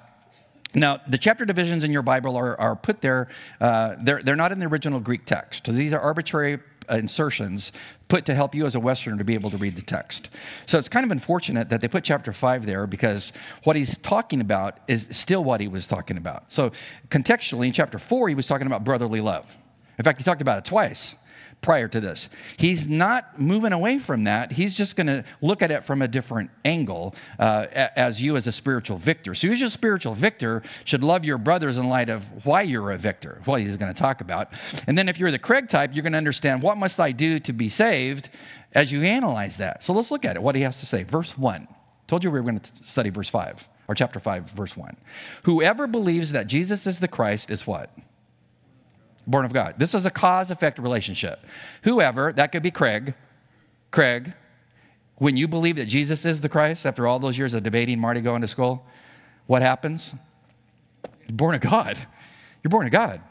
now, 0.75 0.99
the 1.07 1.17
chapter 1.17 1.45
divisions 1.45 1.83
in 1.83 1.91
your 1.91 2.03
Bible 2.03 2.35
are, 2.35 2.59
are 2.59 2.75
put 2.75 3.01
there, 3.01 3.29
uh, 3.59 3.95
they're, 4.01 4.21
they're 4.21 4.35
not 4.35 4.51
in 4.51 4.59
the 4.59 4.67
original 4.67 4.99
Greek 4.99 5.25
text. 5.25 5.65
These 5.65 5.93
are 5.93 5.99
arbitrary 5.99 6.59
insertions 6.89 7.71
put 8.07 8.25
to 8.25 8.33
help 8.33 8.55
you 8.55 8.65
as 8.65 8.75
a 8.75 8.79
Westerner 8.79 9.17
to 9.17 9.23
be 9.23 9.35
able 9.35 9.51
to 9.51 9.57
read 9.57 9.75
the 9.75 9.81
text. 9.81 10.29
So 10.65 10.77
it's 10.77 10.89
kind 10.89 11.05
of 11.05 11.11
unfortunate 11.11 11.69
that 11.69 11.81
they 11.81 11.87
put 11.87 12.03
chapter 12.03 12.33
5 12.33 12.65
there 12.65 12.87
because 12.87 13.31
what 13.63 13.75
he's 13.75 13.97
talking 13.99 14.41
about 14.41 14.79
is 14.87 15.07
still 15.11 15.43
what 15.43 15.61
he 15.61 15.67
was 15.67 15.87
talking 15.87 16.17
about. 16.17 16.51
So 16.51 16.71
contextually, 17.09 17.67
in 17.67 17.73
chapter 17.73 17.99
4, 17.99 18.29
he 18.29 18.35
was 18.35 18.47
talking 18.47 18.67
about 18.67 18.83
brotherly 18.83 19.21
love. 19.21 19.55
In 19.97 20.03
fact, 20.03 20.17
he 20.17 20.23
talked 20.23 20.41
about 20.41 20.59
it 20.59 20.65
twice 20.65 21.15
prior 21.61 21.87
to 21.87 21.99
this. 21.99 22.29
He's 22.57 22.87
not 22.87 23.39
moving 23.39 23.73
away 23.73 23.99
from 23.99 24.23
that. 24.23 24.51
He's 24.51 24.77
just 24.77 24.95
going 24.95 25.07
to 25.07 25.23
look 25.41 25.61
at 25.61 25.71
it 25.71 25.83
from 25.83 26.01
a 26.01 26.07
different 26.07 26.49
angle 26.63 27.15
uh, 27.37 27.67
as 27.71 28.21
you 28.21 28.37
as 28.37 28.47
a 28.47 28.51
spiritual 28.51 28.97
victor. 28.97 29.35
So, 29.35 29.49
as 29.49 29.61
a 29.61 29.69
spiritual 29.69 30.13
victor 30.13 30.63
should 30.85 31.03
love 31.03 31.25
your 31.25 31.37
brothers 31.37 31.77
in 31.77 31.87
light 31.89 32.09
of 32.09 32.25
why 32.45 32.61
you're 32.61 32.91
a 32.91 32.97
victor, 32.97 33.41
what 33.45 33.61
he's 33.61 33.77
going 33.77 33.93
to 33.93 33.99
talk 33.99 34.21
about. 34.21 34.53
And 34.87 34.97
then, 34.97 35.09
if 35.09 35.19
you're 35.19 35.31
the 35.31 35.39
Craig 35.39 35.69
type, 35.69 35.91
you're 35.93 36.03
going 36.03 36.13
to 36.13 36.17
understand 36.17 36.61
what 36.61 36.77
must 36.77 36.99
I 36.99 37.11
do 37.11 37.39
to 37.39 37.53
be 37.53 37.69
saved 37.69 38.29
as 38.73 38.91
you 38.91 39.03
analyze 39.03 39.57
that. 39.57 39.83
So, 39.83 39.93
let's 39.93 40.11
look 40.11 40.25
at 40.25 40.35
it, 40.35 40.41
what 40.41 40.55
he 40.55 40.61
has 40.61 40.79
to 40.79 40.85
say. 40.85 41.03
Verse 41.03 41.37
1. 41.37 41.67
Told 42.07 42.23
you 42.23 42.31
we 42.31 42.39
were 42.39 42.43
going 42.45 42.59
to 42.59 42.83
study 42.83 43.11
verse 43.11 43.29
5, 43.29 43.67
or 43.87 43.93
chapter 43.93 44.19
5, 44.19 44.49
verse 44.51 44.75
1. 44.75 44.97
Whoever 45.43 45.85
believes 45.85 46.31
that 46.31 46.47
Jesus 46.47 46.87
is 46.87 46.97
the 46.97 47.07
Christ 47.07 47.51
is 47.51 47.67
what? 47.67 47.91
Born 49.29 49.45
of 49.45 49.53
God. 49.53 49.75
This 49.77 49.93
is 49.93 50.05
a 50.05 50.11
cause 50.11 50.51
effect 50.51 50.79
relationship. 50.79 51.45
Whoever, 51.83 52.33
that 52.33 52.51
could 52.51 52.63
be 52.63 52.71
Craig, 52.71 53.13
Craig, 53.91 54.33
when 55.17 55.37
you 55.37 55.47
believe 55.47 55.75
that 55.75 55.85
Jesus 55.85 56.25
is 56.25 56.41
the 56.41 56.49
Christ 56.49 56.85
after 56.85 57.05
all 57.05 57.19
those 57.19 57.37
years 57.37 57.53
of 57.53 57.63
debating 57.63 57.99
Marty 57.99 58.21
going 58.21 58.41
to 58.41 58.47
school, 58.47 58.85
what 59.47 59.61
happens? 59.61 60.13
You're 61.27 61.35
born 61.35 61.55
of 61.55 61.61
God. 61.61 61.97
You're 62.63 62.69
born 62.69 62.85
of 62.85 62.91
God. 62.91 63.21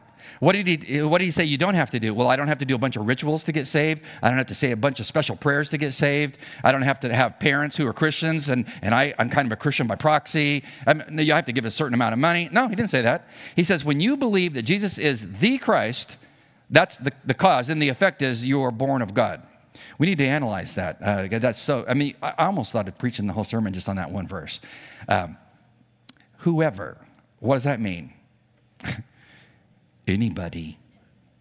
What 0.40 0.52
did, 0.52 0.84
he, 0.84 1.02
what 1.02 1.18
did 1.18 1.24
he 1.24 1.30
say 1.30 1.44
you 1.44 1.58
don't 1.58 1.74
have 1.74 1.90
to 1.90 2.00
do? 2.00 2.14
Well, 2.14 2.28
I 2.28 2.36
don't 2.36 2.48
have 2.48 2.58
to 2.58 2.64
do 2.64 2.74
a 2.74 2.78
bunch 2.78 2.96
of 2.96 3.06
rituals 3.06 3.44
to 3.44 3.52
get 3.52 3.66
saved. 3.66 4.02
I 4.22 4.28
don't 4.28 4.38
have 4.38 4.46
to 4.48 4.54
say 4.54 4.70
a 4.70 4.76
bunch 4.76 5.00
of 5.00 5.06
special 5.06 5.36
prayers 5.36 5.70
to 5.70 5.78
get 5.78 5.92
saved. 5.92 6.38
I 6.62 6.72
don't 6.72 6.82
have 6.82 7.00
to 7.00 7.14
have 7.14 7.38
parents 7.38 7.76
who 7.76 7.86
are 7.86 7.92
Christians 7.92 8.48
and, 8.48 8.66
and 8.82 8.94
I, 8.94 9.14
I'm 9.18 9.30
kind 9.30 9.46
of 9.46 9.52
a 9.52 9.56
Christian 9.56 9.86
by 9.86 9.96
proxy. 9.96 10.64
I'm, 10.86 11.18
you 11.18 11.32
have 11.32 11.46
to 11.46 11.52
give 11.52 11.64
a 11.64 11.70
certain 11.70 11.94
amount 11.94 12.12
of 12.12 12.18
money. 12.18 12.48
No, 12.52 12.68
he 12.68 12.76
didn't 12.76 12.90
say 12.90 13.02
that. 13.02 13.28
He 13.56 13.64
says, 13.64 13.84
when 13.84 14.00
you 14.00 14.16
believe 14.16 14.54
that 14.54 14.62
Jesus 14.62 14.98
is 14.98 15.26
the 15.40 15.58
Christ, 15.58 16.16
that's 16.70 16.96
the, 16.98 17.12
the 17.24 17.34
cause. 17.34 17.68
And 17.68 17.80
the 17.80 17.88
effect 17.88 18.22
is 18.22 18.44
you 18.44 18.62
are 18.62 18.70
born 18.70 19.02
of 19.02 19.14
God. 19.14 19.42
We 19.98 20.06
need 20.06 20.18
to 20.18 20.26
analyze 20.26 20.75
that. 20.75 21.02
Uh, 21.02 21.38
that's 21.38 21.60
so, 21.60 21.84
I 21.88 21.94
mean, 21.94 22.14
I 22.22 22.46
almost 22.46 22.72
thought 22.72 22.88
of 22.88 22.98
preaching 22.98 23.26
the 23.26 23.32
whole 23.32 23.44
sermon 23.44 23.72
just 23.72 23.88
on 23.88 23.96
that 23.96 24.10
one 24.10 24.26
verse. 24.26 24.60
Um, 25.08 25.37
whoever, 26.38 26.98
what 27.40 27.56
does 27.56 27.64
that 27.64 27.80
mean? 27.80 28.12
Anybody. 30.08 30.78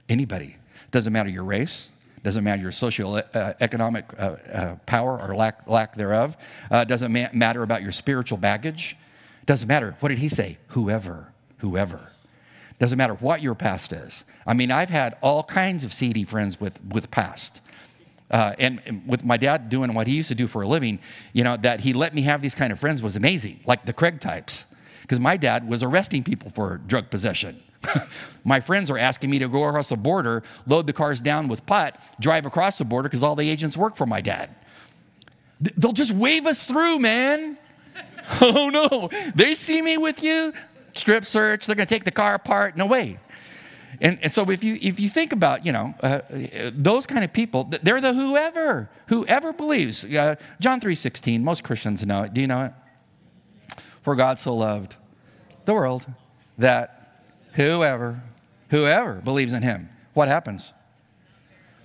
Anybody. 0.09 0.57
Doesn't 0.91 1.11
matter 1.11 1.29
your 1.29 1.43
race, 1.43 1.89
doesn't 2.23 2.43
matter 2.43 2.61
your 2.61 2.71
social 2.71 3.15
uh, 3.15 3.53
economic 3.61 4.05
uh, 4.17 4.35
uh, 4.51 4.75
power 4.85 5.19
or 5.19 5.35
lack, 5.35 5.67
lack 5.67 5.95
thereof, 5.95 6.37
uh, 6.71 6.83
doesn't 6.83 7.11
ma- 7.11 7.29
matter 7.33 7.63
about 7.63 7.81
your 7.81 7.91
spiritual 7.91 8.37
baggage, 8.37 8.97
doesn't 9.45 9.67
matter. 9.67 9.95
What 9.99 10.09
did 10.09 10.19
he 10.19 10.29
say? 10.29 10.57
Whoever, 10.67 11.31
whoever. 11.59 12.11
Doesn't 12.79 12.97
matter 12.97 13.15
what 13.15 13.41
your 13.41 13.55
past 13.55 13.91
is. 13.91 14.23
I 14.45 14.53
mean, 14.53 14.71
I've 14.71 14.89
had 14.89 15.17
all 15.21 15.43
kinds 15.43 15.83
of 15.83 15.93
seedy 15.93 16.25
friends 16.25 16.59
with, 16.59 16.79
with 16.91 17.09
past. 17.09 17.61
Uh, 18.29 18.53
and, 18.59 18.81
and, 18.85 19.07
with 19.07 19.23
my 19.23 19.37
dad 19.37 19.69
doing 19.69 19.93
what 19.93 20.05
he 20.05 20.13
used 20.13 20.27
to 20.27 20.35
do 20.35 20.47
for 20.47 20.61
a 20.61 20.67
living, 20.67 20.99
you 21.33 21.43
know, 21.43 21.55
that 21.57 21.79
he 21.79 21.93
let 21.93 22.13
me 22.13 22.21
have 22.23 22.41
these 22.41 22.53
kind 22.53 22.73
of 22.73 22.79
friends 22.79 23.01
was 23.01 23.15
amazing, 23.15 23.59
like 23.65 23.85
the 23.85 23.93
Craig 23.93 24.19
types. 24.19 24.65
Because 25.01 25.19
my 25.19 25.37
dad 25.37 25.67
was 25.67 25.81
arresting 25.81 26.23
people 26.23 26.51
for 26.51 26.81
drug 26.87 27.09
possession. 27.09 27.61
My 28.43 28.59
friends 28.59 28.89
are 28.89 28.97
asking 28.97 29.29
me 29.29 29.39
to 29.39 29.47
go 29.47 29.63
across 29.65 29.89
the 29.89 29.97
border, 29.97 30.43
load 30.65 30.87
the 30.87 30.93
cars 30.93 31.19
down 31.19 31.47
with 31.47 31.65
pot, 31.65 31.99
drive 32.19 32.45
across 32.45 32.77
the 32.77 32.85
border 32.85 33.09
because 33.09 33.23
all 33.23 33.35
the 33.35 33.49
agents 33.49 33.75
work 33.75 33.95
for 33.95 34.05
my 34.05 34.21
dad. 34.21 34.49
They'll 35.59 35.91
just 35.91 36.11
wave 36.13 36.45
us 36.45 36.65
through, 36.65 36.99
man. 36.99 37.57
oh 38.41 38.69
no, 38.69 39.09
they 39.35 39.55
see 39.55 39.81
me 39.81 39.97
with 39.97 40.23
you, 40.23 40.53
strip 40.93 41.25
search, 41.25 41.65
they're 41.65 41.75
going 41.75 41.87
to 41.87 41.93
take 41.93 42.05
the 42.05 42.11
car 42.11 42.35
apart. 42.35 42.77
No 42.77 42.85
way. 42.85 43.19
And, 43.99 44.19
and 44.21 44.31
so 44.31 44.49
if 44.49 44.63
you, 44.63 44.77
if 44.81 44.99
you 44.99 45.09
think 45.09 45.31
about, 45.31 45.65
you 45.65 45.71
know, 45.71 45.93
uh, 46.01 46.21
those 46.73 47.05
kind 47.05 47.23
of 47.23 47.33
people, 47.33 47.71
they're 47.81 48.01
the 48.01 48.13
whoever, 48.13 48.89
whoever 49.07 49.53
believes. 49.53 50.03
Uh, 50.03 50.35
John 50.59 50.79
3.16, 50.79 51.41
most 51.41 51.63
Christians 51.63 52.05
know 52.05 52.23
it. 52.23 52.33
Do 52.33 52.41
you 52.41 52.47
know 52.47 52.65
it? 52.65 52.73
For 54.03 54.15
God 54.15 54.39
so 54.39 54.53
loved 54.55 54.95
the 55.65 55.73
world 55.73 56.05
that 56.57 56.96
Whoever, 57.57 58.21
whoever 58.69 59.15
believes 59.15 59.51
in 59.51 59.63
him, 59.63 59.89
what 60.13 60.27
happens? 60.27 60.73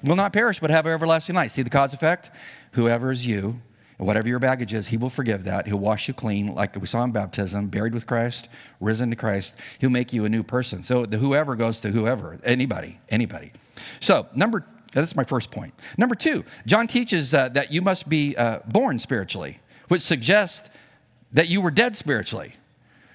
Will 0.05 0.17
not 0.17 0.33
perish, 0.33 0.61
but 0.61 0.71
have 0.71 0.87
everlasting 0.87 1.35
life. 1.35 1.53
See 1.53 1.63
the 1.63 1.71
cause 1.71 1.95
effect? 1.95 2.31
Whoever 2.73 3.11
is 3.11 3.25
you. 3.27 3.61
whatever 3.97 4.29
your 4.29 4.41
baggage 4.41 4.75
is, 4.75 4.89
He 4.89 4.97
will 4.97 5.11
forgive 5.11 5.45
that. 5.45 5.67
He'll 5.67 5.79
wash 5.79 6.09
you 6.09 6.15
clean, 6.15 6.55
like 6.55 6.75
we 6.75 6.87
saw 6.87 7.05
in 7.05 7.13
baptism, 7.13 7.69
buried 7.69 7.95
with 7.95 8.07
Christ, 8.07 8.49
risen 8.81 9.11
to 9.11 9.17
Christ. 9.17 9.55
He'll 9.79 9.91
make 9.91 10.13
you 10.13 10.25
a 10.25 10.29
new 10.29 10.43
person. 10.43 10.83
So 10.83 11.07
the 11.07 11.17
whoever 11.17 11.55
goes 11.55 11.81
to 11.83 11.91
whoever, 11.91 12.39
anybody, 12.45 13.01
anybody. 13.09 13.53
So, 14.01 14.27
number 14.35 14.67
that's 14.93 15.17
my 15.17 15.25
first 15.25 15.51
point. 15.51 15.73
Number 15.97 16.15
two, 16.15 16.45
John 16.67 16.87
teaches 16.87 17.33
uh, 17.33 17.49
that 17.51 17.73
you 17.73 17.81
must 17.81 18.09
be 18.11 18.37
uh, 18.37 18.59
born 18.67 18.99
spiritually, 18.99 19.59
which 19.89 20.03
suggests 20.03 20.69
that 21.33 21.49
you 21.49 21.63
were 21.63 21.71
dead 21.71 21.97
spiritually. 21.97 22.53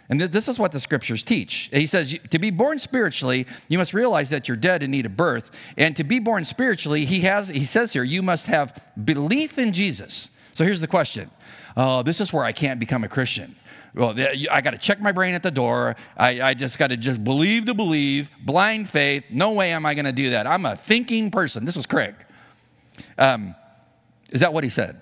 And 0.09 0.19
th- 0.19 0.31
this 0.31 0.47
is 0.47 0.57
what 0.57 0.71
the 0.71 0.79
scriptures 0.79 1.23
teach. 1.23 1.69
He 1.71 1.87
says, 1.87 2.17
to 2.29 2.39
be 2.39 2.49
born 2.49 2.79
spiritually, 2.79 3.45
you 3.67 3.77
must 3.77 3.93
realize 3.93 4.29
that 4.29 4.47
you're 4.47 4.57
dead 4.57 4.83
and 4.83 4.91
need 4.91 5.05
a 5.05 5.09
birth. 5.09 5.51
And 5.77 5.95
to 5.97 6.03
be 6.03 6.19
born 6.19 6.45
spiritually, 6.45 7.05
he, 7.05 7.21
has, 7.21 7.49
he 7.49 7.65
says 7.65 7.93
here, 7.93 8.03
you 8.03 8.21
must 8.21 8.45
have 8.47 8.79
belief 9.03 9.57
in 9.57 9.73
Jesus. 9.73 10.29
So 10.53 10.63
here's 10.63 10.81
the 10.81 10.87
question 10.87 11.29
Oh, 11.75 12.03
this 12.03 12.21
is 12.21 12.33
where 12.33 12.43
I 12.43 12.51
can't 12.51 12.79
become 12.79 13.03
a 13.03 13.09
Christian. 13.09 13.55
Well, 13.93 14.13
I 14.51 14.61
got 14.61 14.71
to 14.71 14.77
check 14.77 14.99
my 14.99 15.11
brain 15.11 15.33
at 15.33 15.41
the 15.41 15.51
door. 15.51 15.95
I, 16.15 16.41
I 16.41 16.53
just 16.53 16.77
got 16.77 16.87
to 16.87 16.97
just 16.97 17.23
believe 17.23 17.65
to 17.65 17.73
believe, 17.73 18.29
blind 18.43 18.89
faith. 18.89 19.25
No 19.31 19.51
way 19.51 19.71
am 19.71 19.85
I 19.85 19.95
going 19.95 20.05
to 20.05 20.11
do 20.11 20.31
that. 20.31 20.45
I'm 20.45 20.65
a 20.65 20.75
thinking 20.75 21.31
person. 21.31 21.65
This 21.65 21.75
was 21.75 21.87
Craig. 21.87 22.13
Um, 23.17 23.55
is 24.29 24.41
that 24.41 24.53
what 24.53 24.63
he 24.63 24.69
said? 24.69 24.99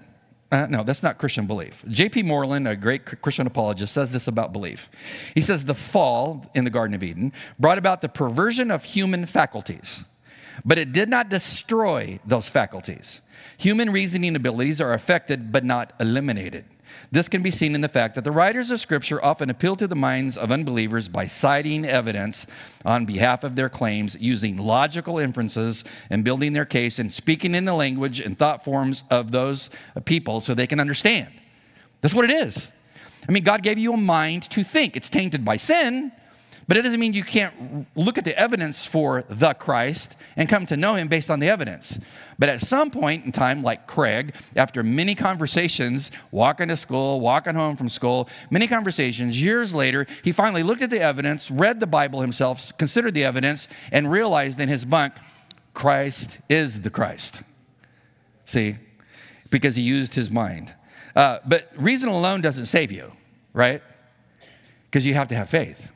Uh, 0.56 0.68
no, 0.70 0.84
that's 0.84 1.04
not 1.04 1.18
Christian 1.18 1.46
belief. 1.48 1.84
J.P. 1.90 2.24
Moreland, 2.24 2.66
a 2.66 2.78
great 2.78 3.04
Christian 3.22 3.46
apologist, 3.46 3.94
says 3.94 4.14
this 4.14 4.28
about 4.28 4.54
belief. 4.54 4.90
He 5.34 5.42
says 5.42 5.66
the 5.66 5.76
fall 5.76 6.50
in 6.56 6.64
the 6.64 6.70
Garden 6.70 6.96
of 6.96 7.04
Eden 7.04 7.34
brought 7.60 7.78
about 7.78 8.00
the 8.00 8.08
perversion 8.08 8.72
of 8.72 8.86
human 8.86 9.26
faculties, 9.26 10.06
but 10.64 10.78
it 10.78 10.94
did 10.94 11.10
not 11.10 11.30
destroy 11.30 12.20
those 12.26 12.48
faculties. 12.48 13.22
Human 13.58 13.90
reasoning 13.92 14.36
abilities 14.36 14.80
are 14.82 14.94
affected 14.94 15.52
but 15.52 15.64
not 15.64 15.94
eliminated. 16.00 16.66
This 17.12 17.28
can 17.28 17.42
be 17.42 17.52
seen 17.52 17.76
in 17.76 17.82
the 17.82 17.88
fact 17.88 18.16
that 18.16 18.24
the 18.24 18.32
writers 18.32 18.72
of 18.72 18.80
Scripture 18.80 19.24
often 19.24 19.50
appeal 19.50 19.76
to 19.76 19.88
the 19.88 19.96
minds 19.96 20.38
of 20.38 20.52
unbelievers 20.52 21.08
by 21.08 21.28
citing 21.28 21.86
evidence 21.86 22.48
on 22.84 23.06
behalf 23.06 23.44
of 23.44 23.56
their 23.56 23.70
claims, 23.70 24.16
using 24.20 24.58
logical 24.58 25.20
inferences 25.20 25.84
and 26.10 26.24
building 26.24 26.54
their 26.54 26.66
case 26.66 27.00
and 27.00 27.12
speaking 27.12 27.56
in 27.56 27.66
the 27.66 27.74
language 27.74 28.20
and 28.20 28.38
thought 28.38 28.64
forms 28.64 29.04
of 29.12 29.32
those 29.32 29.70
people 30.06 30.42
so 30.42 30.54
they 30.54 30.68
can 30.68 30.80
understand. 30.80 31.30
That's 32.02 32.14
what 32.14 32.30
it 32.30 32.32
is. 32.32 32.72
I 33.28 33.32
mean, 33.32 33.44
God 33.44 33.64
gave 33.64 33.78
you 33.78 33.94
a 33.94 33.98
mind 33.98 34.44
to 34.52 34.64
think. 34.64 34.96
It's 34.96 35.10
tainted 35.10 35.44
by 35.44 35.58
sin, 35.58 36.12
but 36.68 36.78
it 36.78 36.82
doesn't 36.82 37.00
mean 37.00 37.14
you 37.14 37.24
can't 37.24 37.86
look 37.96 38.18
at 38.18 38.26
the 38.26 38.38
evidence 38.38 38.86
for 38.86 39.24
the 39.30 39.54
Christ 39.54 40.16
and 40.36 40.50
come 40.50 40.66
to 40.66 40.78
know 40.78 40.96
him 40.96 41.08
based 41.08 41.30
on 41.30 41.40
the 41.40 41.50
evidence. 41.50 42.00
But 42.40 42.50
at 42.50 42.62
some 42.62 42.90
point 42.90 43.26
in 43.26 43.32
time, 43.32 43.62
like 43.62 43.88
Craig, 43.88 44.34
after 44.56 44.82
many 44.82 45.16
conversations, 45.16 46.12
walking 46.32 46.70
to 46.70 46.78
school, 46.78 47.20
walking 47.20 47.54
home 47.54 47.76
from 47.78 47.88
school, 47.88 48.30
many 48.50 48.68
conversations, 48.68 49.40
years 49.40 49.74
later, 49.74 50.08
he 50.24 50.32
finally 50.32 50.64
looked 50.64 50.82
at 50.82 50.90
the 50.90 51.00
evidence, 51.00 51.52
read 51.52 51.80
the 51.80 51.88
Bible 51.88 52.22
himself, 52.22 52.76
considered 52.78 53.14
the 53.14 53.24
evidence, 53.24 53.68
and 53.92 54.12
realized 54.12 54.60
in 54.60 54.68
his 54.68 54.86
bunk, 54.86 55.14
Christ 55.74 56.40
is 56.50 56.82
the 56.82 56.90
Christ. 56.90 57.44
See? 58.46 58.76
Because 59.52 59.76
he 59.76 59.84
used 59.84 60.16
his 60.16 60.32
mind. 60.32 60.74
Uh, 61.16 61.40
but 61.46 61.72
reason 61.78 62.10
alone 62.10 62.42
doesn't 62.42 62.66
save 62.66 62.92
you, 62.92 63.12
right? 63.54 63.82
Because 64.86 65.06
you 65.06 65.14
have 65.14 65.28
to 65.30 65.36
have 65.36 65.50
faith. 65.50 65.92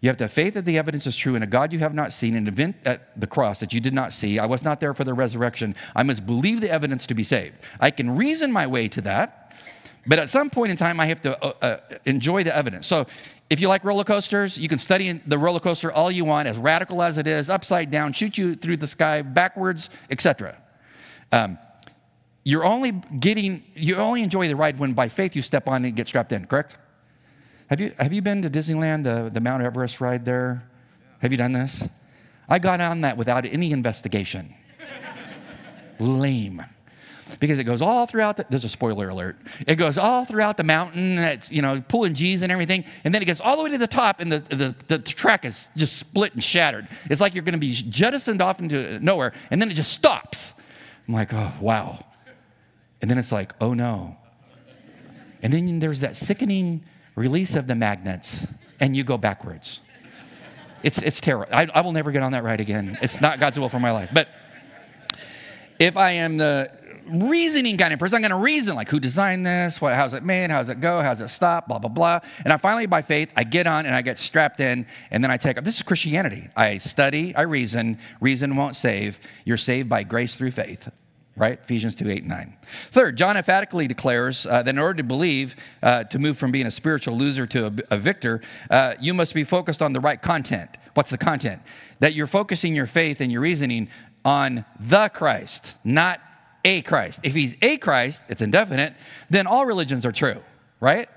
You 0.00 0.08
have 0.08 0.16
to 0.18 0.24
have 0.24 0.32
faith 0.32 0.54
that 0.54 0.64
the 0.64 0.78
evidence 0.78 1.06
is 1.06 1.14
true 1.14 1.34
in 1.34 1.42
a 1.42 1.46
God 1.46 1.72
you 1.72 1.78
have 1.80 1.94
not 1.94 2.12
seen, 2.12 2.34
an 2.34 2.48
event 2.48 2.76
at 2.86 3.20
the 3.20 3.26
cross 3.26 3.60
that 3.60 3.72
you 3.74 3.80
did 3.80 3.92
not 3.92 4.12
see. 4.12 4.38
I 4.38 4.46
was 4.46 4.62
not 4.62 4.80
there 4.80 4.94
for 4.94 5.04
the 5.04 5.12
resurrection. 5.12 5.74
I 5.94 6.02
must 6.02 6.26
believe 6.26 6.60
the 6.60 6.70
evidence 6.70 7.06
to 7.08 7.14
be 7.14 7.22
saved. 7.22 7.56
I 7.80 7.90
can 7.90 8.16
reason 8.16 8.50
my 8.50 8.66
way 8.66 8.88
to 8.88 9.02
that, 9.02 9.52
but 10.06 10.18
at 10.18 10.30
some 10.30 10.48
point 10.48 10.70
in 10.70 10.76
time, 10.78 10.98
I 10.98 11.06
have 11.06 11.20
to 11.22 11.44
uh, 11.44 11.52
uh, 11.60 11.76
enjoy 12.06 12.44
the 12.44 12.56
evidence. 12.56 12.86
So 12.86 13.06
if 13.50 13.60
you 13.60 13.68
like 13.68 13.84
roller 13.84 14.04
coasters, 14.04 14.56
you 14.56 14.68
can 14.68 14.78
study 14.78 15.12
the 15.12 15.38
roller 15.38 15.60
coaster 15.60 15.92
all 15.92 16.10
you 16.10 16.24
want, 16.24 16.48
as 16.48 16.56
radical 16.56 17.02
as 17.02 17.18
it 17.18 17.26
is, 17.26 17.50
upside 17.50 17.90
down, 17.90 18.14
shoot 18.14 18.38
you 18.38 18.54
through 18.54 18.78
the 18.78 18.86
sky, 18.86 19.20
backwards, 19.20 19.90
etc. 20.10 20.56
Um, 21.32 21.58
you're 22.44 22.64
only 22.64 22.92
getting, 22.92 23.62
you 23.74 23.96
only 23.96 24.22
enjoy 24.22 24.48
the 24.48 24.56
ride 24.56 24.78
when 24.78 24.94
by 24.94 25.10
faith 25.10 25.36
you 25.36 25.42
step 25.42 25.68
on 25.68 25.84
and 25.84 25.94
get 25.94 26.08
strapped 26.08 26.32
in, 26.32 26.46
correct? 26.46 26.76
Have 27.70 27.80
you, 27.80 27.92
have 28.00 28.12
you 28.12 28.20
been 28.20 28.42
to 28.42 28.50
Disneyland, 28.50 29.04
the, 29.04 29.30
the 29.32 29.40
Mount 29.40 29.62
Everest 29.62 30.00
ride 30.00 30.24
there? 30.24 30.60
Have 31.20 31.30
you 31.30 31.38
done 31.38 31.52
this? 31.52 31.88
I 32.48 32.58
got 32.58 32.80
on 32.80 33.02
that 33.02 33.16
without 33.16 33.46
any 33.46 33.70
investigation. 33.70 34.52
Lame. 36.00 36.64
Because 37.38 37.60
it 37.60 37.64
goes 37.64 37.80
all 37.80 38.06
throughout 38.06 38.38
the, 38.38 38.46
there's 38.50 38.64
a 38.64 38.68
spoiler 38.68 39.10
alert. 39.10 39.36
It 39.68 39.76
goes 39.76 39.98
all 39.98 40.24
throughout 40.24 40.56
the 40.56 40.64
mountain, 40.64 41.16
it's, 41.18 41.52
you 41.52 41.62
know, 41.62 41.80
pulling 41.86 42.12
G's 42.12 42.42
and 42.42 42.50
everything. 42.50 42.84
And 43.04 43.14
then 43.14 43.22
it 43.22 43.26
gets 43.26 43.40
all 43.40 43.56
the 43.56 43.62
way 43.62 43.70
to 43.70 43.78
the 43.78 43.86
top 43.86 44.18
and 44.18 44.32
the, 44.32 44.40
the, 44.40 44.74
the 44.88 44.98
track 44.98 45.44
is 45.44 45.68
just 45.76 45.96
split 45.96 46.34
and 46.34 46.42
shattered. 46.42 46.88
It's 47.08 47.20
like 47.20 47.36
you're 47.36 47.44
going 47.44 47.52
to 47.52 47.58
be 47.58 47.72
jettisoned 47.72 48.42
off 48.42 48.58
into 48.58 48.98
nowhere 48.98 49.32
and 49.52 49.62
then 49.62 49.70
it 49.70 49.74
just 49.74 49.92
stops. 49.92 50.54
I'm 51.06 51.14
like, 51.14 51.32
oh, 51.32 51.52
wow. 51.60 52.04
And 53.00 53.08
then 53.08 53.16
it's 53.16 53.30
like, 53.30 53.54
oh 53.60 53.74
no. 53.74 54.16
And 55.40 55.52
then 55.52 55.78
there's 55.78 56.00
that 56.00 56.16
sickening 56.16 56.82
release 57.20 57.54
of 57.54 57.66
the 57.66 57.74
magnets, 57.74 58.46
and 58.80 58.96
you 58.96 59.04
go 59.04 59.18
backwards. 59.18 59.80
It's, 60.82 61.02
it's 61.02 61.20
terrible. 61.20 61.52
I, 61.52 61.68
I 61.74 61.82
will 61.82 61.92
never 61.92 62.10
get 62.12 62.22
on 62.22 62.32
that 62.32 62.42
ride 62.42 62.60
again. 62.60 62.98
It's 63.02 63.20
not 63.20 63.38
God's 63.38 63.58
will 63.58 63.68
for 63.68 63.78
my 63.78 63.90
life. 63.90 64.08
But 64.12 64.28
if 65.78 65.98
I 65.98 66.12
am 66.12 66.38
the 66.38 66.72
reasoning 67.06 67.76
kind 67.76 67.92
of 67.92 67.98
person, 67.98 68.16
I'm 68.16 68.22
going 68.22 68.30
to 68.30 68.38
reason 68.38 68.74
like 68.74 68.88
who 68.88 68.98
designed 68.98 69.44
this, 69.44 69.82
what, 69.82 69.94
how's 69.94 70.14
it 70.14 70.24
made, 70.24 70.50
how's 70.50 70.70
it 70.70 70.80
go, 70.80 71.02
how's 71.02 71.20
it 71.20 71.28
stop, 71.28 71.68
blah, 71.68 71.78
blah, 71.78 71.90
blah. 71.90 72.20
And 72.42 72.54
I 72.54 72.56
finally, 72.56 72.86
by 72.86 73.02
faith, 73.02 73.30
I 73.36 73.44
get 73.44 73.66
on 73.66 73.84
and 73.84 73.94
I 73.94 74.00
get 74.00 74.18
strapped 74.18 74.60
in, 74.60 74.86
and 75.10 75.22
then 75.22 75.30
I 75.30 75.36
take 75.36 75.58
up. 75.58 75.64
This 75.64 75.76
is 75.76 75.82
Christianity. 75.82 76.48
I 76.56 76.78
study, 76.78 77.36
I 77.36 77.42
reason. 77.42 77.98
Reason 78.22 78.56
won't 78.56 78.76
save. 78.76 79.20
You're 79.44 79.58
saved 79.58 79.90
by 79.90 80.04
grace 80.04 80.36
through 80.36 80.52
faith 80.52 80.88
right? 81.36 81.58
Ephesians 81.62 81.96
2 81.96 82.10
8 82.10 82.18
and 82.18 82.28
9. 82.28 82.56
Third, 82.92 83.16
John 83.16 83.36
emphatically 83.36 83.86
declares 83.86 84.46
uh, 84.46 84.62
that 84.62 84.68
in 84.68 84.78
order 84.78 84.94
to 84.94 85.02
believe, 85.02 85.56
uh, 85.82 86.04
to 86.04 86.18
move 86.18 86.38
from 86.38 86.52
being 86.52 86.66
a 86.66 86.70
spiritual 86.70 87.16
loser 87.16 87.46
to 87.46 87.66
a, 87.66 87.72
a 87.92 87.98
victor, 87.98 88.40
uh, 88.70 88.94
you 89.00 89.14
must 89.14 89.34
be 89.34 89.44
focused 89.44 89.82
on 89.82 89.92
the 89.92 90.00
right 90.00 90.20
content. 90.20 90.76
What's 90.94 91.10
the 91.10 91.18
content? 91.18 91.62
That 92.00 92.14
you're 92.14 92.26
focusing 92.26 92.74
your 92.74 92.86
faith 92.86 93.20
and 93.20 93.30
your 93.30 93.40
reasoning 93.40 93.88
on 94.24 94.64
the 94.78 95.08
Christ, 95.08 95.74
not 95.84 96.20
a 96.64 96.82
Christ. 96.82 97.20
If 97.22 97.34
he's 97.34 97.54
a 97.62 97.78
Christ, 97.78 98.22
it's 98.28 98.42
indefinite, 98.42 98.94
then 99.30 99.46
all 99.46 99.64
religions 99.64 100.04
are 100.04 100.12
true, 100.12 100.42
right? 100.78 101.08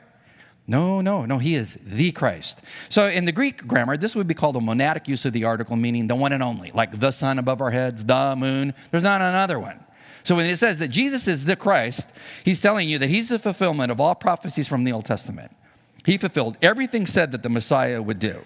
No, 0.66 1.02
no, 1.02 1.26
no, 1.26 1.40
he 1.40 1.56
is 1.56 1.78
the 1.84 2.14
Christ. 2.14 2.62
So 2.88 3.08
in 3.08 3.26
the 3.26 3.34
Greek 3.34 3.68
grammar, 3.68 3.98
this 3.98 4.16
would 4.16 4.28
be 4.28 4.34
called 4.34 4.56
a 4.56 4.60
monadic 4.60 5.10
use 5.10 5.26
of 5.26 5.34
the 5.34 5.44
article, 5.44 5.76
meaning 5.76 6.08
the 6.08 6.16
one 6.16 6.32
and 6.32 6.42
only, 6.42 6.72
like 6.74 6.98
the 7.00 7.12
sun 7.12 7.38
above 7.38 7.60
our 7.60 7.72
heads, 7.72 8.06
the 8.06 8.36
moon. 8.38 8.74
There's 8.92 9.04
not 9.04 9.20
another 9.20 9.60
one. 9.60 9.83
So 10.24 10.36
when 10.36 10.46
it 10.46 10.58
says 10.58 10.80
that 10.80 10.88
Jesus 10.88 11.28
is 11.28 11.46
the 11.46 11.56
Christ, 11.56 12.08
he's 12.46 12.62
telling 12.62 12.88
you 12.88 12.98
that 13.00 13.10
he's 13.10 13.30
the 13.30 13.40
fulfillment 13.40 13.92
of 13.92 14.00
all 14.00 14.16
prophecies 14.16 14.68
from 14.68 14.84
the 14.84 14.94
Old 14.94 15.06
Testament. 15.06 15.52
He 16.06 16.18
fulfilled 16.18 16.58
everything 16.62 17.06
said 17.06 17.32
that 17.32 17.44
the 17.44 17.50
Messiah 17.50 18.02
would 18.02 18.20
do. 18.20 18.44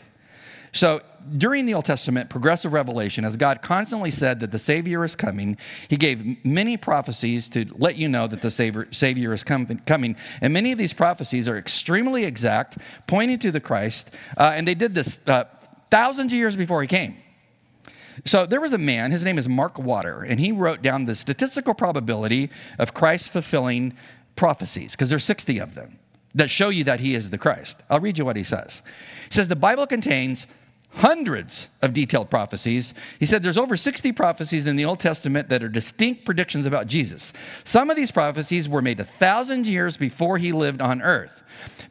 So 0.74 1.02
during 1.38 1.66
the 1.66 1.74
Old 1.74 1.86
Testament, 1.86 2.30
progressive 2.30 2.74
revelation, 2.74 3.26
as 3.26 3.36
God 3.36 3.62
constantly 3.62 4.12
said 4.12 4.40
that 4.42 4.52
the 4.52 4.60
Savior 4.60 5.04
is 5.04 5.16
coming, 5.16 5.58
He 5.88 5.98
gave 5.98 6.44
many 6.46 6.78
prophecies 6.78 7.50
to 7.50 7.66
let 7.78 7.96
you 7.96 8.08
know 8.08 8.28
that 8.28 8.42
the 8.42 8.52
Savior, 8.52 8.88
Savior 8.92 9.34
is 9.34 9.44
com- 9.44 9.82
coming. 9.86 10.16
And 10.42 10.54
many 10.54 10.72
of 10.72 10.78
these 10.78 10.94
prophecies 10.94 11.48
are 11.48 11.58
extremely 11.58 12.26
exact, 12.26 12.78
pointing 13.08 13.40
to 13.40 13.52
the 13.52 13.60
Christ. 13.60 14.12
Uh, 14.38 14.54
and 14.56 14.68
they 14.68 14.76
did 14.76 14.94
this 14.94 15.18
uh, 15.28 15.46
thousands 15.90 16.32
of 16.32 16.38
years 16.38 16.56
before 16.56 16.82
He 16.82 16.88
came. 16.88 17.18
So 18.26 18.46
there 18.46 18.62
was 18.62 18.74
a 18.74 18.78
man, 18.78 19.12
his 19.12 19.24
name 19.24 19.38
is 19.38 19.48
Mark 19.48 19.78
Water, 19.78 20.24
and 20.24 20.40
he 20.40 20.52
wrote 20.52 20.82
down 20.82 21.06
the 21.06 21.16
statistical 21.16 21.74
probability 21.74 22.50
of 22.80 22.94
Christ 22.94 23.30
fulfilling 23.30 23.94
prophecies, 24.36 24.92
because 24.92 25.10
there's 25.10 25.26
60 25.26 25.60
of 25.60 25.76
them 25.76 26.00
that 26.36 26.50
show 26.50 26.70
you 26.70 26.84
that 26.84 27.00
he 27.00 27.16
is 27.16 27.30
the 27.30 27.38
Christ. 27.38 27.82
I'll 27.90 28.00
read 28.00 28.18
you 28.18 28.26
what 28.26 28.36
he 28.36 28.44
says. 28.44 28.82
He 29.30 29.34
says 29.34 29.48
the 29.48 29.56
Bible 29.56 29.88
contains 29.88 30.48
hundreds 30.92 31.68
of 31.82 31.94
detailed 31.94 32.30
prophecies. 32.30 32.94
He 33.20 33.26
said 33.26 33.44
there's 33.44 33.58
over 33.58 33.78
60 33.78 34.12
prophecies 34.14 34.66
in 34.66 34.76
the 34.76 34.86
Old 34.86 35.00
Testament 35.00 35.50
that 35.50 35.64
are 35.64 35.70
distinct 35.70 36.26
predictions 36.26 36.66
about 36.66 36.88
Jesus. 36.88 37.34
Some 37.64 37.90
of 37.90 37.96
these 37.96 38.12
prophecies 38.12 38.68
were 38.68 38.82
made 38.82 39.00
a 39.00 39.06
thousand 39.06 39.68
years 39.68 39.98
before 39.98 40.38
he 40.38 40.52
lived 40.52 40.82
on 40.82 41.02
earth. 41.02 41.44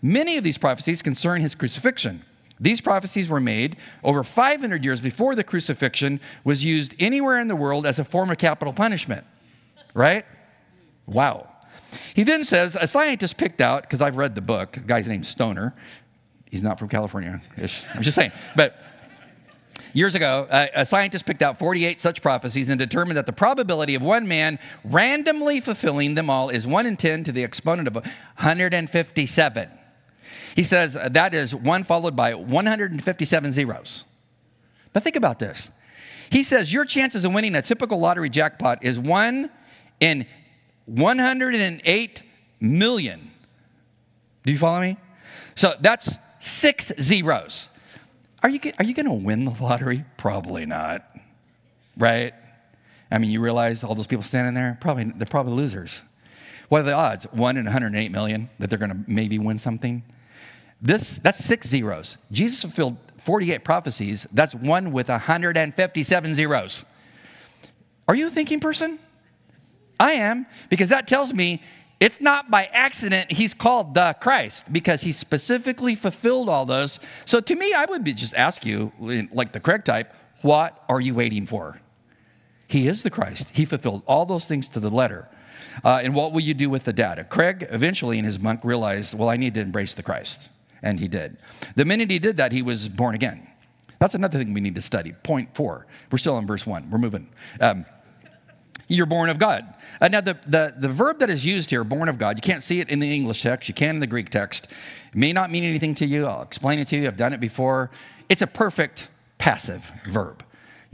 Many 0.03 0.37
of 0.37 0.45
these 0.45 0.59
prophecies 0.59 1.03
concern 1.03 1.41
his 1.41 1.55
crucifixion. 1.55 2.23
These 2.59 2.81
prophecies 2.81 3.29
were 3.29 3.41
made 3.41 3.77
over 4.03 4.25
500 4.25 4.85
years 4.85 5.01
before 5.01 5.35
the 5.35 5.45
crucifixion 5.45 6.21
was 6.45 6.65
used 6.65 6.95
anywhere 6.99 7.39
in 7.39 7.49
the 7.49 7.57
world 7.57 7.87
as 7.87 7.99
a 7.99 8.05
form 8.05 8.31
of 8.31 8.39
capital 8.39 8.73
punishment. 8.73 9.25
Right? 9.95 10.25
Wow. 11.07 11.49
He 12.15 12.23
then 12.23 12.45
says 12.45 12.77
a 12.79 12.87
scientist 12.87 13.37
picked 13.37 13.61
out, 13.61 13.83
because 13.83 14.01
I've 14.01 14.17
read 14.17 14.35
the 14.35 14.41
book, 14.41 14.77
a 14.77 14.81
guy's 14.81 15.07
named 15.07 15.27
Stoner. 15.27 15.75
He's 16.51 16.63
not 16.63 16.79
from 16.79 16.89
California. 16.89 17.43
I'm 17.57 18.03
just 18.03 18.15
saying. 18.15 18.33
But 18.55 18.77
Years 19.93 20.15
ago, 20.15 20.47
a, 20.51 20.69
a 20.75 20.87
scientist 20.87 21.27
picked 21.27 21.43
out 21.43 21.59
48 21.59 22.01
such 22.01 22.23
prophecies 22.23 22.69
and 22.69 22.79
determined 22.79 23.17
that 23.17 23.27
the 23.27 23.33
probability 23.33 23.95
of 23.95 24.03
one 24.03 24.27
man 24.29 24.59
randomly 24.85 25.61
fulfilling 25.61 26.15
them 26.15 26.29
all 26.29 26.49
is 26.49 26.67
1 26.67 26.87
in 26.87 26.97
10 26.97 27.25
to 27.25 27.33
the 27.33 27.45
exponent 27.45 27.89
of 27.89 27.95
157. 27.95 29.71
He 30.55 30.63
says 30.63 30.97
uh, 30.97 31.09
that 31.11 31.35
is 31.35 31.55
1 31.55 31.85
followed 31.85 32.17
by 32.17 32.35
157 32.35 33.53
zeros. 33.53 34.05
Now 34.95 35.01
think 35.01 35.17
about 35.17 35.39
this. 35.39 35.71
He 36.31 36.43
says 36.43 36.73
your 36.73 36.85
chances 36.85 37.25
of 37.25 37.33
winning 37.33 37.55
a 37.55 37.63
typical 37.63 37.99
lottery 37.99 38.31
jackpot 38.31 38.85
is 38.85 38.99
1 38.99 39.51
in 40.01 40.27
108 40.87 42.23
million. 42.61 43.31
Do 44.45 44.53
you 44.53 44.59
follow 44.59 44.81
me? 44.81 44.97
So 45.55 45.75
that's 45.81 46.19
six 46.41 46.93
zeros. 47.01 47.69
Are 48.43 48.49
you, 48.49 48.61
are 48.79 48.85
you 48.85 48.95
going 48.95 49.07
to 49.07 49.13
win 49.13 49.45
the 49.45 49.51
lottery? 49.61 50.05
Probably 50.17 50.67
not. 50.67 51.05
Right? 51.97 52.35
I 53.11 53.19
mean, 53.19 53.31
you 53.31 53.41
realize 53.41 53.83
all 53.83 53.95
those 53.95 54.07
people 54.07 54.23
standing 54.23 54.55
there? 54.55 54.79
Probably, 54.81 55.05
they're 55.05 55.27
probably 55.27 55.55
losers. 55.55 56.01
What 56.69 56.81
are 56.81 56.85
the 56.85 56.95
odds? 56.95 57.25
One 57.33 57.57
in 57.57 57.65
108 57.65 58.11
million 58.11 58.51
that 58.59 58.71
they're 58.71 58.79
going 58.79 58.91
to 58.91 58.99
maybe 59.07 59.39
win 59.39 59.59
something? 59.59 60.03
This, 60.81 61.19
that's 61.19 61.45
six 61.45 61.69
zeros. 61.69 62.19
Jesus 62.31 62.61
fulfilled 62.61 62.97
48 63.19 63.65
prophecies. 63.65 64.27
That's 64.33 64.55
one 64.55 64.93
with 64.93 65.09
157 65.09 66.35
zeros. 66.35 66.85
Are 68.09 68.15
you 68.15 68.29
a 68.29 68.31
thinking 68.31 68.61
person? 68.61 68.99
I 69.99 70.13
am, 70.13 70.47
because 70.69 70.91
that 70.91 71.09
tells 71.09 71.33
me 71.33 71.63
it's 71.99 72.21
not 72.21 72.51
by 72.51 72.67
accident 72.67 73.33
he's 73.33 73.55
called 73.55 73.95
the 73.95 74.15
Christ 74.21 74.71
because 74.71 75.01
he 75.01 75.13
specifically 75.13 75.95
fulfilled 75.95 76.49
all 76.49 76.67
those. 76.67 76.99
So 77.25 77.41
to 77.41 77.55
me, 77.55 77.73
I 77.73 77.87
would 77.87 78.05
be 78.05 78.13
just 78.13 78.35
ask 78.35 78.67
you, 78.67 78.93
like 79.33 79.53
the 79.53 79.61
Craig 79.61 79.85
type, 79.85 80.13
what 80.43 80.85
are 80.89 81.01
you 81.01 81.15
waiting 81.15 81.47
for? 81.47 81.81
He 82.69 82.89
is 82.89 83.03
the 83.03 83.11
Christ. 83.11 83.51
He 83.51 83.65
fulfilled 83.65 84.03
all 84.07 84.27
those 84.27 84.47
things 84.47 84.69
to 84.71 84.81
the 84.81 84.91
letter. 84.91 85.29
Uh, 85.85 86.01
and 86.03 86.15
what 86.15 86.33
will 86.33 86.41
you 86.41 86.55
do 86.55 86.69
with 86.69 86.85
the 86.85 86.93
data? 86.93 87.25
Craig 87.25 87.67
eventually 87.71 88.19
in 88.19 88.25
his 88.25 88.39
monk 88.39 88.61
realized, 88.63 89.15
well, 89.15 89.29
I 89.29 89.37
need 89.37 89.55
to 89.55 89.61
embrace 89.61 89.95
the 89.95 90.03
Christ. 90.03 90.49
And 90.87 91.01
he 91.01 91.09
did. 91.09 91.37
The 91.75 91.85
minute 91.85 92.13
he 92.13 92.21
did 92.21 92.37
that, 92.37 92.53
he 92.53 92.63
was 92.63 92.89
born 92.89 93.17
again. 93.17 93.45
That's 93.99 94.15
another 94.15 94.39
thing 94.39 94.55
we 94.55 94.61
need 94.61 94.77
to 94.77 94.81
study. 94.81 95.13
Point 95.25 95.49
four. 95.53 95.87
We're 96.13 96.19
still 96.19 96.39
in 96.39 96.47
verse 96.47 96.65
one. 96.65 96.89
We're 96.91 96.99
moving. 96.99 97.29
Um, 97.61 97.85
you're 98.87 99.07
born 99.07 99.29
of 99.29 99.41
God. 99.41 99.75
Uh, 100.01 100.07
now, 100.07 100.21
the, 100.21 100.39
the, 100.47 100.75
the 100.79 100.89
verb 100.89 101.19
that 101.19 101.29
is 101.29 101.45
used 101.45 101.71
here, 101.71 101.83
born 101.83 102.09
of 102.09 102.19
God, 102.19 102.39
you 102.39 102.43
can't 102.43 102.63
see 102.63 102.79
it 102.79 102.89
in 102.89 103.01
the 103.01 103.13
English 103.13 103.43
text, 103.43 103.69
you 103.69 103.75
can 103.75 103.97
in 103.97 104.01
the 104.01 104.07
Greek 104.07 104.31
text. 104.31 104.69
It 105.13 105.17
may 105.17 105.33
not 105.33 105.51
mean 105.51 105.65
anything 105.65 105.97
to 105.97 106.07
you. 106.07 106.27
I'll 106.27 106.43
explain 106.43 106.79
it 106.79 106.87
to 106.89 106.97
you. 106.97 107.09
I've 107.09 107.17
done 107.17 107.33
it 107.33 107.41
before. 107.41 107.91
It's 108.29 108.43
a 108.43 108.47
perfect 108.47 109.09
passive 109.39 109.91
verb. 110.09 110.45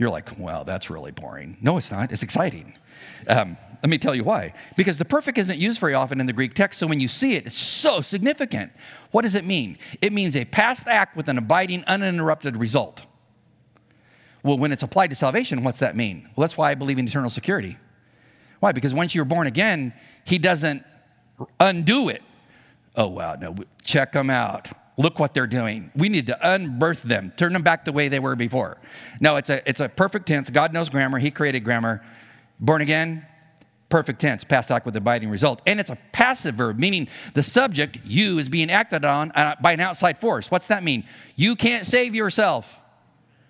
You're 0.03 0.11
like, 0.11 0.37
well, 0.37 0.65
that's 0.65 0.89
really 0.89 1.11
boring. 1.11 1.55
No, 1.61 1.77
it's 1.77 1.89
not. 1.89 2.11
It's 2.11 2.23
exciting. 2.23 2.77
Um, 3.25 3.55
let 3.81 3.89
me 3.89 3.97
tell 3.97 4.13
you 4.13 4.25
why. 4.25 4.53
Because 4.75 4.97
the 4.97 5.05
perfect 5.05 5.37
isn't 5.37 5.57
used 5.57 5.79
very 5.79 5.93
often 5.93 6.19
in 6.19 6.25
the 6.25 6.33
Greek 6.33 6.55
text, 6.55 6.77
so 6.77 6.87
when 6.87 6.99
you 6.99 7.07
see 7.07 7.35
it, 7.35 7.45
it's 7.45 7.55
so 7.55 8.01
significant. 8.01 8.73
What 9.11 9.21
does 9.21 9.33
it 9.33 9.45
mean? 9.45 9.77
It 10.01 10.11
means 10.11 10.35
a 10.35 10.43
past 10.43 10.89
act 10.89 11.15
with 11.15 11.29
an 11.29 11.37
abiding, 11.37 11.85
uninterrupted 11.87 12.57
result. 12.57 13.05
Well, 14.43 14.57
when 14.57 14.73
it's 14.73 14.83
applied 14.83 15.09
to 15.11 15.15
salvation, 15.15 15.63
what's 15.63 15.79
that 15.79 15.95
mean? 15.95 16.29
Well, 16.35 16.43
that's 16.45 16.57
why 16.57 16.71
I 16.71 16.75
believe 16.75 16.99
in 16.99 17.07
eternal 17.07 17.29
security. 17.29 17.77
Why? 18.59 18.73
Because 18.73 18.93
once 18.93 19.15
you're 19.15 19.23
born 19.23 19.47
again, 19.47 19.93
He 20.25 20.37
doesn't 20.37 20.83
undo 21.61 22.09
it. 22.09 22.23
Oh, 22.97 23.07
wow, 23.07 23.35
no, 23.35 23.55
check 23.85 24.11
them 24.11 24.29
out. 24.29 24.69
Look 24.97 25.19
what 25.19 25.33
they're 25.33 25.47
doing. 25.47 25.91
We 25.95 26.09
need 26.09 26.27
to 26.27 26.37
unbirth 26.43 27.01
them, 27.01 27.33
turn 27.35 27.53
them 27.53 27.63
back 27.63 27.85
the 27.85 27.91
way 27.91 28.09
they 28.09 28.19
were 28.19 28.35
before. 28.35 28.77
No, 29.19 29.37
it's 29.37 29.49
a, 29.49 29.67
it's 29.67 29.79
a 29.79 29.89
perfect 29.89 30.27
tense. 30.27 30.49
God 30.49 30.71
knows 30.73 30.89
grammar, 30.89 31.19
He 31.19 31.31
created 31.31 31.61
grammar. 31.63 32.03
Born 32.59 32.81
again, 32.81 33.25
perfect 33.89 34.21
tense, 34.21 34.43
past 34.43 34.71
act 34.71 34.85
with 34.85 34.95
abiding 34.95 35.29
result. 35.29 35.61
And 35.65 35.79
it's 35.79 35.89
a 35.89 35.97
passive 36.11 36.55
verb, 36.55 36.77
meaning 36.79 37.07
the 37.33 37.43
subject, 37.43 37.99
you, 38.03 38.37
is 38.39 38.49
being 38.49 38.69
acted 38.69 39.03
on 39.03 39.31
uh, 39.31 39.55
by 39.61 39.73
an 39.73 39.79
outside 39.79 40.19
force. 40.19 40.51
What's 40.51 40.67
that 40.67 40.83
mean? 40.83 41.05
You 41.35 41.55
can't 41.55 41.85
save 41.85 42.13
yourself. 42.15 42.79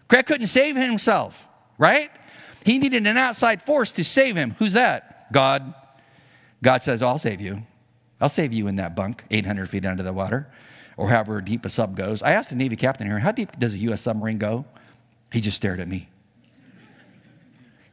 Craig 0.08 0.26
couldn't 0.26 0.48
save 0.48 0.76
himself, 0.76 1.48
right? 1.78 2.12
He 2.66 2.78
needed 2.78 3.06
an 3.06 3.18
outside 3.18 3.66
force 3.66 3.92
to 3.94 4.04
save 4.04 4.36
him. 4.36 4.56
Who's 4.60 4.74
that? 4.74 5.32
God. 5.32 5.74
God 6.62 6.84
says, 6.84 7.02
I'll 7.02 7.20
save 7.20 7.42
you. 7.42 7.64
I'll 8.22 8.30
save 8.30 8.54
you 8.54 8.68
in 8.68 8.78
that 8.78 8.96
bunk, 8.96 9.26
800 9.32 9.70
feet 9.70 9.86
under 9.86 10.04
the 10.04 10.14
water, 10.14 10.50
or 10.98 11.10
however 11.10 11.42
deep 11.42 11.66
a 11.66 11.70
sub 11.70 11.96
goes. 11.96 12.22
I 12.22 12.32
asked 12.32 12.52
a 12.52 12.56
Navy 12.56 12.76
captain 12.76 13.08
here, 13.08 13.20
how 13.20 13.32
deep 13.32 13.58
does 13.60 13.74
a 13.74 13.78
U.S. 13.80 14.02
submarine 14.02 14.38
go? 14.38 14.66
He 15.32 15.42
just 15.42 15.58
stared 15.58 15.80
at 15.80 15.88
me. 15.88 16.10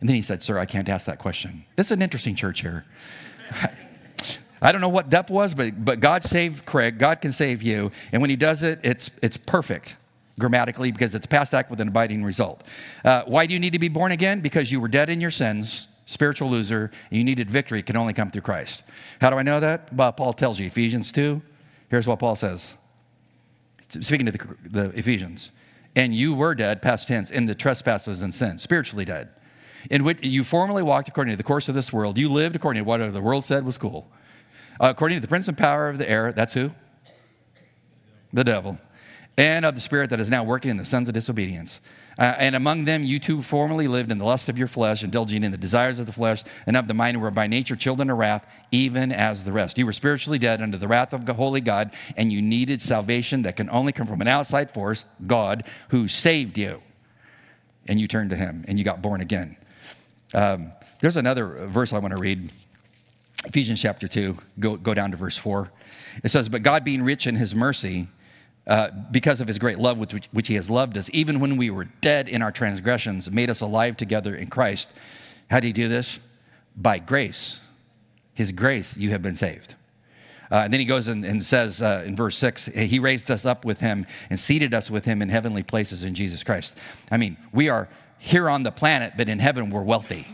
And 0.00 0.08
then 0.08 0.16
he 0.16 0.22
said, 0.22 0.42
Sir, 0.42 0.58
I 0.58 0.66
can't 0.66 0.88
ask 0.88 1.06
that 1.06 1.18
question. 1.18 1.64
This 1.76 1.86
is 1.86 1.92
an 1.92 2.02
interesting 2.02 2.34
church 2.34 2.60
here. 2.60 2.84
I 4.62 4.72
don't 4.72 4.80
know 4.80 4.90
what 4.90 5.08
depth 5.08 5.30
was, 5.30 5.54
but, 5.54 5.84
but 5.84 6.00
God 6.00 6.22
saved 6.22 6.66
Craig. 6.66 6.98
God 6.98 7.20
can 7.20 7.32
save 7.32 7.62
you. 7.62 7.90
And 8.12 8.20
when 8.20 8.30
he 8.30 8.36
does 8.36 8.62
it, 8.62 8.78
it's, 8.82 9.10
it's 9.22 9.36
perfect 9.36 9.96
grammatically 10.38 10.90
because 10.90 11.14
it's 11.14 11.26
past 11.26 11.54
act 11.54 11.70
with 11.70 11.80
an 11.80 11.88
abiding 11.88 12.24
result. 12.24 12.64
Uh, 13.04 13.22
why 13.26 13.46
do 13.46 13.54
you 13.54 13.60
need 13.60 13.72
to 13.72 13.78
be 13.78 13.88
born 13.88 14.12
again? 14.12 14.40
Because 14.40 14.70
you 14.72 14.80
were 14.80 14.88
dead 14.88 15.08
in 15.08 15.20
your 15.20 15.30
sins, 15.30 15.88
spiritual 16.06 16.50
loser, 16.50 16.90
and 17.10 17.18
you 17.18 17.24
needed 17.24 17.50
victory. 17.50 17.78
It 17.78 17.86
can 17.86 17.96
only 17.96 18.12
come 18.12 18.30
through 18.30 18.42
Christ. 18.42 18.82
How 19.20 19.30
do 19.30 19.36
I 19.36 19.42
know 19.42 19.60
that? 19.60 19.92
Well, 19.94 20.12
Paul 20.12 20.32
tells 20.32 20.58
you, 20.58 20.66
Ephesians 20.66 21.12
2. 21.12 21.40
Here's 21.88 22.06
what 22.06 22.18
Paul 22.18 22.36
says. 22.36 22.74
Speaking 23.90 24.26
to 24.26 24.32
the, 24.32 24.56
the 24.68 24.98
Ephesians. 24.98 25.50
And 25.96 26.14
you 26.14 26.34
were 26.34 26.54
dead, 26.54 26.82
past 26.82 27.08
tense, 27.08 27.30
in 27.30 27.46
the 27.46 27.54
trespasses 27.54 28.22
and 28.22 28.32
sins, 28.32 28.62
spiritually 28.62 29.04
dead, 29.04 29.30
in 29.90 30.04
which 30.04 30.22
you 30.22 30.44
formerly 30.44 30.82
walked 30.82 31.08
according 31.08 31.32
to 31.32 31.36
the 31.36 31.42
course 31.42 31.68
of 31.68 31.74
this 31.74 31.92
world. 31.92 32.16
You 32.16 32.30
lived 32.30 32.54
according 32.54 32.84
to 32.84 32.88
whatever 32.88 33.10
the 33.10 33.20
world 33.20 33.44
said 33.44 33.64
was 33.64 33.76
cool. 33.76 34.10
According 34.78 35.16
to 35.16 35.20
the 35.20 35.28
prince 35.28 35.48
and 35.48 35.58
power 35.58 35.88
of 35.88 35.98
the 35.98 36.08
air, 36.08 36.32
that's 36.32 36.54
who? 36.54 36.70
The 38.32 38.44
devil 38.44 38.78
and 39.40 39.64
of 39.64 39.74
the 39.74 39.80
spirit 39.80 40.10
that 40.10 40.20
is 40.20 40.28
now 40.28 40.44
working 40.44 40.70
in 40.70 40.76
the 40.76 40.84
sons 40.84 41.08
of 41.08 41.14
disobedience. 41.14 41.80
Uh, 42.18 42.34
and 42.36 42.54
among 42.54 42.84
them, 42.84 43.02
you 43.02 43.18
too 43.18 43.40
formerly 43.40 43.88
lived 43.88 44.10
in 44.10 44.18
the 44.18 44.24
lust 44.24 44.50
of 44.50 44.58
your 44.58 44.68
flesh, 44.68 45.02
indulging 45.02 45.42
in 45.42 45.50
the 45.50 45.56
desires 45.56 45.98
of 45.98 46.04
the 46.04 46.12
flesh 46.12 46.44
and 46.66 46.76
of 46.76 46.86
the 46.86 46.92
mind, 46.92 47.16
who 47.16 47.22
were 47.22 47.30
by 47.30 47.46
nature 47.46 47.74
children 47.74 48.10
of 48.10 48.18
wrath, 48.18 48.44
even 48.70 49.10
as 49.10 49.42
the 49.42 49.50
rest. 49.50 49.78
You 49.78 49.86
were 49.86 49.94
spiritually 49.94 50.38
dead 50.38 50.60
under 50.60 50.76
the 50.76 50.86
wrath 50.86 51.14
of 51.14 51.24
the 51.24 51.32
holy 51.32 51.62
God, 51.62 51.92
and 52.18 52.30
you 52.30 52.42
needed 52.42 52.82
salvation 52.82 53.40
that 53.42 53.56
can 53.56 53.70
only 53.70 53.92
come 53.92 54.06
from 54.06 54.20
an 54.20 54.28
outside 54.28 54.70
force, 54.70 55.06
God, 55.26 55.64
who 55.88 56.06
saved 56.06 56.58
you. 56.58 56.82
And 57.88 57.98
you 57.98 58.06
turned 58.06 58.28
to 58.30 58.36
him, 58.36 58.66
and 58.68 58.78
you 58.78 58.84
got 58.84 59.00
born 59.00 59.22
again. 59.22 59.56
Um, 60.34 60.72
there's 61.00 61.16
another 61.16 61.66
verse 61.68 61.94
I 61.94 61.98
want 61.98 62.14
to 62.14 62.20
read. 62.20 62.52
Ephesians 63.46 63.80
chapter 63.80 64.06
2, 64.06 64.36
go, 64.58 64.76
go 64.76 64.92
down 64.92 65.12
to 65.12 65.16
verse 65.16 65.38
4. 65.38 65.70
It 66.22 66.30
says, 66.30 66.50
But 66.50 66.62
God 66.62 66.84
being 66.84 67.02
rich 67.02 67.26
in 67.26 67.36
his 67.36 67.54
mercy, 67.54 68.08
uh, 68.70 68.88
because 69.10 69.40
of 69.40 69.48
his 69.48 69.58
great 69.58 69.80
love 69.80 69.98
with 69.98 70.14
which, 70.14 70.28
which, 70.30 70.46
he 70.46 70.54
has 70.54 70.70
loved 70.70 70.96
us, 70.96 71.10
even 71.12 71.40
when 71.40 71.56
we 71.56 71.70
were 71.70 71.86
dead 72.00 72.28
in 72.28 72.40
our 72.40 72.52
transgressions, 72.52 73.28
made 73.28 73.50
us 73.50 73.62
alive 73.62 73.96
together 73.96 74.36
in 74.36 74.46
Christ. 74.46 74.90
How 75.50 75.58
did 75.58 75.66
he 75.66 75.72
do 75.72 75.88
this? 75.88 76.20
By 76.76 77.00
grace. 77.00 77.58
His 78.32 78.52
grace, 78.52 78.96
you 78.96 79.10
have 79.10 79.22
been 79.22 79.34
saved. 79.34 79.74
Uh, 80.52 80.58
and 80.58 80.72
then 80.72 80.78
he 80.78 80.86
goes 80.86 81.08
and, 81.08 81.24
and 81.24 81.44
says 81.44 81.82
uh, 81.82 82.04
in 82.06 82.14
verse 82.14 82.36
6 82.36 82.66
he 82.66 83.00
raised 83.00 83.28
us 83.28 83.44
up 83.44 83.64
with 83.64 83.80
him 83.80 84.06
and 84.30 84.38
seated 84.38 84.72
us 84.72 84.88
with 84.88 85.04
him 85.04 85.20
in 85.20 85.28
heavenly 85.28 85.64
places 85.64 86.04
in 86.04 86.14
Jesus 86.14 86.44
Christ. 86.44 86.76
I 87.10 87.16
mean, 87.16 87.36
we 87.52 87.68
are 87.68 87.88
here 88.18 88.48
on 88.48 88.62
the 88.62 88.70
planet, 88.70 89.14
but 89.16 89.28
in 89.28 89.40
heaven 89.40 89.70
we're 89.70 89.82
wealthy 89.82 90.28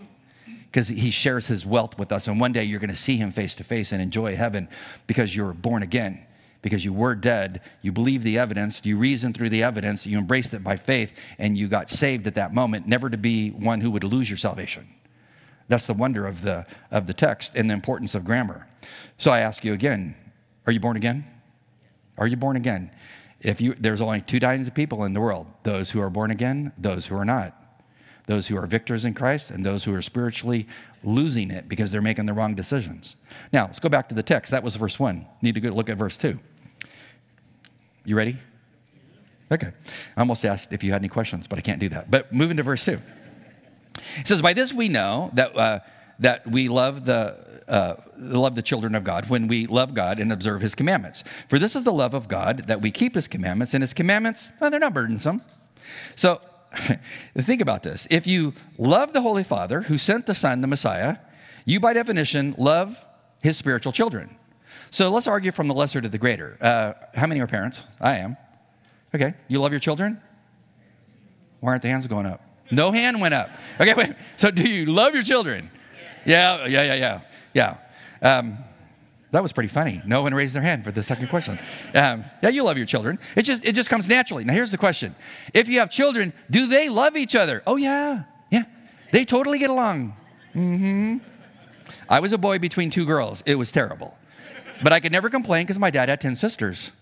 because 0.66 0.88
he 0.88 1.10
shares 1.10 1.46
his 1.46 1.64
wealth 1.64 1.98
with 1.98 2.12
us. 2.12 2.28
And 2.28 2.38
one 2.38 2.52
day 2.52 2.64
you're 2.64 2.80
going 2.80 2.90
to 2.90 2.96
see 2.96 3.16
him 3.16 3.30
face 3.30 3.54
to 3.54 3.64
face 3.64 3.92
and 3.92 4.02
enjoy 4.02 4.36
heaven 4.36 4.68
because 5.06 5.34
you're 5.34 5.54
born 5.54 5.82
again 5.82 6.26
because 6.66 6.84
you 6.84 6.92
were 6.92 7.14
dead. 7.14 7.60
You 7.80 7.92
believed 7.92 8.24
the 8.24 8.38
evidence, 8.38 8.84
you 8.84 8.98
reasoned 8.98 9.36
through 9.36 9.50
the 9.50 9.62
evidence, 9.62 10.04
you 10.04 10.18
embraced 10.18 10.52
it 10.52 10.64
by 10.64 10.74
faith, 10.74 11.12
and 11.38 11.56
you 11.56 11.68
got 11.68 11.88
saved 11.88 12.26
at 12.26 12.34
that 12.34 12.52
moment, 12.52 12.88
never 12.88 13.08
to 13.08 13.16
be 13.16 13.50
one 13.50 13.80
who 13.80 13.88
would 13.92 14.02
lose 14.02 14.28
your 14.28 14.36
salvation. 14.36 14.84
That's 15.68 15.86
the 15.86 15.94
wonder 15.94 16.26
of 16.26 16.42
the, 16.42 16.66
of 16.90 17.06
the 17.06 17.14
text 17.14 17.54
and 17.54 17.70
the 17.70 17.74
importance 17.74 18.16
of 18.16 18.24
grammar. 18.24 18.66
So 19.16 19.30
I 19.30 19.42
ask 19.42 19.64
you 19.64 19.74
again 19.74 20.16
are 20.66 20.72
you 20.72 20.80
born 20.80 20.96
again? 20.96 21.24
Are 22.18 22.26
you 22.26 22.36
born 22.36 22.56
again? 22.56 22.90
If 23.42 23.60
you, 23.60 23.74
there's 23.74 24.00
only 24.00 24.20
two 24.22 24.40
kinds 24.40 24.66
of 24.66 24.74
people 24.74 25.04
in 25.04 25.12
the 25.12 25.20
world 25.20 25.46
those 25.62 25.88
who 25.88 26.00
are 26.00 26.10
born 26.10 26.32
again, 26.32 26.72
those 26.78 27.06
who 27.06 27.14
are 27.14 27.24
not. 27.24 27.54
Those 28.26 28.48
who 28.48 28.56
are 28.56 28.66
victors 28.66 29.04
in 29.04 29.14
Christ 29.14 29.52
and 29.52 29.64
those 29.64 29.84
who 29.84 29.94
are 29.94 30.02
spiritually 30.02 30.66
losing 31.04 31.52
it 31.52 31.68
because 31.68 31.92
they're 31.92 32.02
making 32.02 32.26
the 32.26 32.32
wrong 32.32 32.56
decisions. 32.56 33.14
Now, 33.52 33.66
let's 33.66 33.78
go 33.78 33.88
back 33.88 34.08
to 34.08 34.16
the 34.16 34.22
text. 34.24 34.50
That 34.50 34.64
was 34.64 34.74
verse 34.74 34.98
one. 34.98 35.26
Need 35.42 35.54
to 35.54 35.60
go 35.60 35.68
look 35.68 35.88
at 35.88 35.96
verse 35.96 36.16
two. 36.16 36.40
You 38.06 38.16
ready? 38.16 38.36
Okay. 39.50 39.72
I 40.16 40.20
almost 40.20 40.44
asked 40.46 40.72
if 40.72 40.84
you 40.84 40.92
had 40.92 41.00
any 41.00 41.08
questions, 41.08 41.48
but 41.48 41.58
I 41.58 41.62
can't 41.62 41.80
do 41.80 41.88
that. 41.88 42.08
But 42.08 42.32
moving 42.32 42.56
to 42.56 42.62
verse 42.62 42.84
2. 42.84 43.00
It 44.18 44.28
says, 44.28 44.40
By 44.40 44.52
this 44.52 44.72
we 44.72 44.88
know 44.88 45.30
that, 45.34 45.56
uh, 45.56 45.80
that 46.20 46.46
we 46.46 46.68
love 46.68 47.04
the, 47.04 47.62
uh, 47.66 47.96
love 48.16 48.54
the 48.54 48.62
children 48.62 48.94
of 48.94 49.02
God 49.02 49.28
when 49.28 49.48
we 49.48 49.66
love 49.66 49.92
God 49.92 50.20
and 50.20 50.32
observe 50.32 50.60
his 50.60 50.76
commandments. 50.76 51.24
For 51.48 51.58
this 51.58 51.74
is 51.74 51.82
the 51.82 51.92
love 51.92 52.14
of 52.14 52.28
God 52.28 52.68
that 52.68 52.80
we 52.80 52.92
keep 52.92 53.16
his 53.16 53.26
commandments, 53.26 53.74
and 53.74 53.82
his 53.82 53.92
commandments, 53.92 54.52
well, 54.60 54.70
they're 54.70 54.78
not 54.78 54.94
burdensome. 54.94 55.42
So, 56.14 56.40
think 57.38 57.60
about 57.60 57.82
this. 57.82 58.06
If 58.08 58.28
you 58.28 58.52
love 58.78 59.12
the 59.12 59.22
Holy 59.22 59.44
Father 59.44 59.82
who 59.82 59.98
sent 59.98 60.26
the 60.26 60.34
Son, 60.34 60.60
the 60.60 60.68
Messiah, 60.68 61.16
you 61.64 61.80
by 61.80 61.92
definition 61.92 62.54
love 62.56 63.04
his 63.40 63.56
spiritual 63.56 63.92
children. 63.92 64.36
So 64.96 65.10
let's 65.10 65.26
argue 65.26 65.52
from 65.52 65.68
the 65.68 65.74
lesser 65.74 66.00
to 66.00 66.08
the 66.08 66.16
greater. 66.16 66.56
Uh, 66.58 66.94
how 67.12 67.26
many 67.26 67.38
are 67.42 67.46
parents? 67.46 67.82
I 68.00 68.16
am. 68.16 68.34
Okay, 69.14 69.34
you 69.46 69.60
love 69.60 69.70
your 69.70 69.78
children? 69.78 70.18
Why 71.60 71.72
aren't 71.72 71.82
the 71.82 71.88
hands 71.88 72.06
going 72.06 72.24
up? 72.24 72.40
No 72.70 72.90
hand 72.90 73.20
went 73.20 73.34
up. 73.34 73.50
Okay, 73.78 73.92
wait. 73.92 74.14
So 74.38 74.50
do 74.50 74.66
you 74.66 74.86
love 74.86 75.12
your 75.12 75.22
children? 75.22 75.70
Yeah, 76.24 76.64
yeah, 76.64 76.94
yeah, 76.94 76.94
yeah, 76.94 77.20
yeah. 77.52 77.76
Um, 78.22 78.56
that 79.32 79.42
was 79.42 79.52
pretty 79.52 79.68
funny. 79.68 80.00
No 80.06 80.22
one 80.22 80.32
raised 80.32 80.54
their 80.54 80.62
hand 80.62 80.82
for 80.82 80.92
the 80.92 81.02
second 81.02 81.28
question. 81.28 81.58
Um, 81.94 82.24
yeah, 82.42 82.48
you 82.48 82.62
love 82.62 82.78
your 82.78 82.86
children. 82.86 83.18
It 83.36 83.42
just 83.42 83.66
it 83.66 83.74
just 83.74 83.90
comes 83.90 84.08
naturally. 84.08 84.44
Now 84.44 84.54
here's 84.54 84.70
the 84.70 84.78
question: 84.78 85.14
If 85.52 85.68
you 85.68 85.78
have 85.80 85.90
children, 85.90 86.32
do 86.50 86.68
they 86.68 86.88
love 86.88 87.18
each 87.18 87.36
other? 87.36 87.62
Oh 87.66 87.76
yeah, 87.76 88.22
yeah. 88.50 88.64
They 89.12 89.26
totally 89.26 89.58
get 89.58 89.68
along. 89.68 90.16
Mm-hmm. 90.54 91.18
I 92.08 92.20
was 92.20 92.32
a 92.32 92.38
boy 92.38 92.58
between 92.58 92.88
two 92.88 93.04
girls. 93.04 93.42
It 93.44 93.56
was 93.56 93.70
terrible, 93.70 94.16
but 94.82 94.92
I 94.92 95.00
could 95.00 95.12
never 95.12 95.30
complain 95.30 95.64
because 95.64 95.78
my 95.78 95.90
dad 95.90 96.08
had 96.08 96.20
ten 96.20 96.36
sisters. 96.36 96.92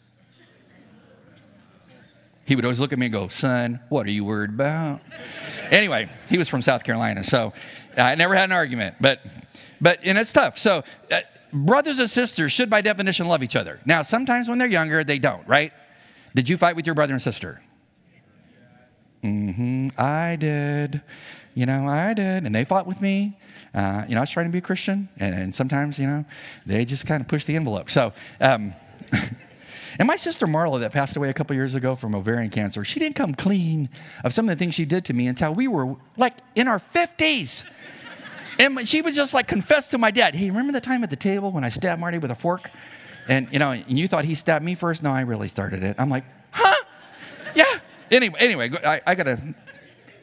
He 2.47 2.57
would 2.57 2.65
always 2.65 2.79
look 2.79 2.93
at 2.93 2.99
me 2.99 3.07
and 3.07 3.13
go, 3.13 3.29
"Son, 3.29 3.81
what 3.89 4.07
are 4.07 4.11
you 4.11 4.25
worried 4.25 4.51
about?" 4.51 5.01
anyway, 5.71 6.09
he 6.29 6.39
was 6.39 6.49
from 6.49 6.63
South 6.63 6.85
Carolina, 6.85 7.25
so 7.25 7.53
I 7.97 8.15
never 8.15 8.35
had 8.35 8.45
an 8.45 8.53
argument. 8.53 8.97
But 9.01 9.21
but 9.81 10.01
and 10.05 10.19
it's 10.19 10.33
tough. 10.33 10.59
So. 10.59 10.85
Uh, 11.11 11.21
brothers 11.55 12.01
and 12.01 12.11
sisters 12.11 12.51
should, 12.51 12.69
by 12.69 12.81
definition, 12.81 13.29
love 13.29 13.43
each 13.45 13.55
other. 13.55 13.79
Now, 13.87 14.03
sometimes 14.03 14.49
when 14.49 14.59
they're 14.59 14.67
younger, 14.67 15.05
they 15.05 15.21
don't, 15.21 15.47
right? 15.47 15.73
Did 16.35 16.49
you 16.49 16.57
fight 16.57 16.75
with 16.75 16.85
your 16.85 16.97
brother 16.97 17.13
and 17.13 17.23
sister? 17.23 17.63
Mm-hmm. 19.25 19.89
I 19.99 20.37
did. 20.37 21.01
You 21.55 21.67
know, 21.67 21.89
I 21.89 22.13
did. 22.15 22.45
And 22.45 22.55
they 22.55 22.65
fought 22.65 22.87
with 22.87 23.01
me. 23.01 23.37
Uh, 23.75 24.05
you 24.07 24.15
know, 24.15 24.21
I 24.21 24.23
was 24.23 24.31
trying 24.31 24.47
to 24.47 24.53
be 24.53 24.59
a 24.59 24.63
Christian. 24.63 25.09
And, 25.19 25.35
and 25.35 25.55
sometimes, 25.55 25.99
you 25.99 26.07
know, 26.07 26.25
they 26.67 26.85
just 26.85 27.07
kind 27.07 27.21
of 27.21 27.29
push 27.29 27.45
the 27.45 27.57
envelope. 27.57 27.91
So, 27.91 28.13
um, 28.41 28.75
and 29.99 30.07
my 30.07 30.17
sister 30.17 30.47
Marla, 30.47 30.81
that 30.81 30.93
passed 30.93 31.17
away 31.17 31.31
a 31.31 31.33
couple 31.33 31.57
years 31.57 31.75
ago 31.75 31.97
from 31.97 32.15
ovarian 32.15 32.51
cancer, 32.51 32.85
she 32.85 33.01
didn't 33.01 33.17
come 33.17 33.35
clean 33.35 33.89
of 34.25 34.35
some 34.35 34.49
of 34.49 34.57
the 34.57 34.63
things 34.63 34.75
she 34.75 34.85
did 34.85 35.07
to 35.07 35.15
me 35.15 35.27
until 35.27 35.55
we 35.55 35.69
were 35.69 35.97
like 36.17 36.35
in 36.55 36.69
our 36.69 36.81
50s. 36.95 37.65
And 38.59 38.89
she 38.89 39.03
would 39.03 39.15
just 39.15 39.35
like 39.35 39.49
confess 39.49 39.89
to 39.89 39.99
my 39.99 40.11
dad, 40.11 40.35
hey, 40.35 40.49
remember 40.51 40.73
the 40.73 40.81
time 40.81 41.03
at 41.03 41.11
the 41.11 41.17
table 41.17 41.51
when 41.51 41.65
I 41.65 41.71
stabbed 41.71 42.01
Marty 42.01 42.19
with 42.19 42.31
a 42.31 42.37
fork? 42.37 42.71
And, 43.27 43.49
you 43.51 43.59
know, 43.59 43.71
and 43.71 43.99
you 43.99 44.07
thought 44.07 44.27
he 44.27 44.35
stabbed 44.35 44.65
me 44.65 44.75
first? 44.75 45.03
No, 45.03 45.11
I 45.11 45.23
really 45.23 45.49
started 45.49 45.83
it. 45.83 45.97
I'm 45.99 46.11
like. 46.11 46.25
Anyway, 48.15 48.37
anyway, 48.39 48.71
I, 48.85 49.01
I 49.07 49.15
gotta, 49.15 49.55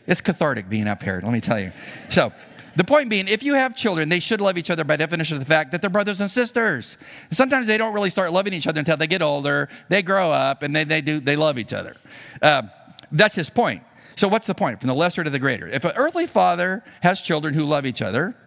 it's 0.07 0.21
cathartic 0.21 0.69
being 0.69 0.87
up 0.87 1.03
here, 1.03 1.19
let 1.23 1.33
me 1.33 1.41
tell 1.41 1.59
you. 1.59 1.71
So, 2.09 2.31
the 2.77 2.85
point 2.85 3.09
being, 3.09 3.27
if 3.27 3.43
you 3.43 3.53
have 3.53 3.75
children, 3.75 4.07
they 4.07 4.21
should 4.21 4.39
love 4.39 4.57
each 4.57 4.69
other 4.69 4.85
by 4.85 4.95
definition 4.95 5.35
of 5.35 5.41
the 5.41 5.45
fact 5.45 5.73
that 5.73 5.81
they're 5.81 5.89
brothers 5.89 6.21
and 6.21 6.31
sisters. 6.31 6.97
Sometimes 7.29 7.67
they 7.67 7.77
don't 7.77 7.93
really 7.93 8.09
start 8.09 8.31
loving 8.31 8.53
each 8.53 8.65
other 8.65 8.79
until 8.79 8.95
they 8.95 9.07
get 9.07 9.21
older, 9.21 9.67
they 9.89 10.01
grow 10.01 10.31
up, 10.31 10.63
and 10.63 10.73
they, 10.73 10.85
they 10.85 11.01
do 11.01 11.19
they 11.19 11.35
love 11.35 11.59
each 11.59 11.73
other. 11.73 11.97
Uh, 12.41 12.63
that's 13.11 13.35
his 13.35 13.49
point. 13.49 13.83
So, 14.15 14.29
what's 14.29 14.47
the 14.47 14.55
point? 14.55 14.79
From 14.79 14.87
the 14.87 14.95
lesser 14.95 15.21
to 15.21 15.29
the 15.29 15.39
greater. 15.39 15.67
If 15.67 15.83
an 15.83 15.91
earthly 15.97 16.27
father 16.27 16.83
has 17.01 17.19
children 17.19 17.53
who 17.53 17.65
love 17.65 17.85
each 17.85 18.01
other, 18.01 18.37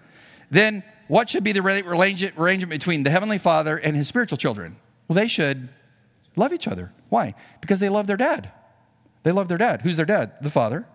then 0.51 0.83
what 1.09 1.29
should 1.29 1.45
be 1.45 1.53
the 1.53 1.61
arrangement 1.61 2.71
between 2.71 3.03
the 3.03 3.11
heavenly 3.11 3.39
father 3.39 3.77
and 3.77 3.95
his 3.95 4.09
spiritual 4.09 4.39
children? 4.39 4.77
Well, 5.07 5.17
they 5.17 5.29
should 5.29 5.69
love 6.35 6.55
each 6.55 6.67
other. 6.67 6.93
Why? 7.11 7.35
Because 7.61 7.79
they 7.79 7.91
love 7.91 8.07
their 8.07 8.17
dad. 8.17 8.51
They 9.25 9.33
love 9.33 9.49
their 9.49 9.59
dad. 9.59 9.83
Who's 9.83 9.97
their 9.97 10.07
dad? 10.07 10.35
The 10.41 10.51
father. 10.51 10.87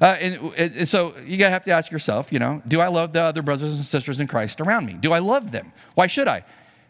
Uh, 0.00 0.16
and, 0.20 0.54
and, 0.56 0.88
so 0.88 1.14
you 1.26 1.44
have 1.44 1.64
to 1.64 1.72
ask 1.72 1.90
yourself, 1.90 2.32
you 2.32 2.38
know, 2.38 2.62
do 2.66 2.80
I 2.80 2.86
love 2.86 3.12
the 3.12 3.20
other 3.20 3.42
brothers 3.42 3.74
and 3.74 3.84
sisters 3.84 4.20
in 4.20 4.28
Christ 4.28 4.60
around 4.60 4.86
me? 4.86 4.92
Do 4.94 5.12
I 5.12 5.18
love 5.18 5.50
them? 5.50 5.72
Why 5.94 6.06
should 6.06 6.28
I? 6.28 6.44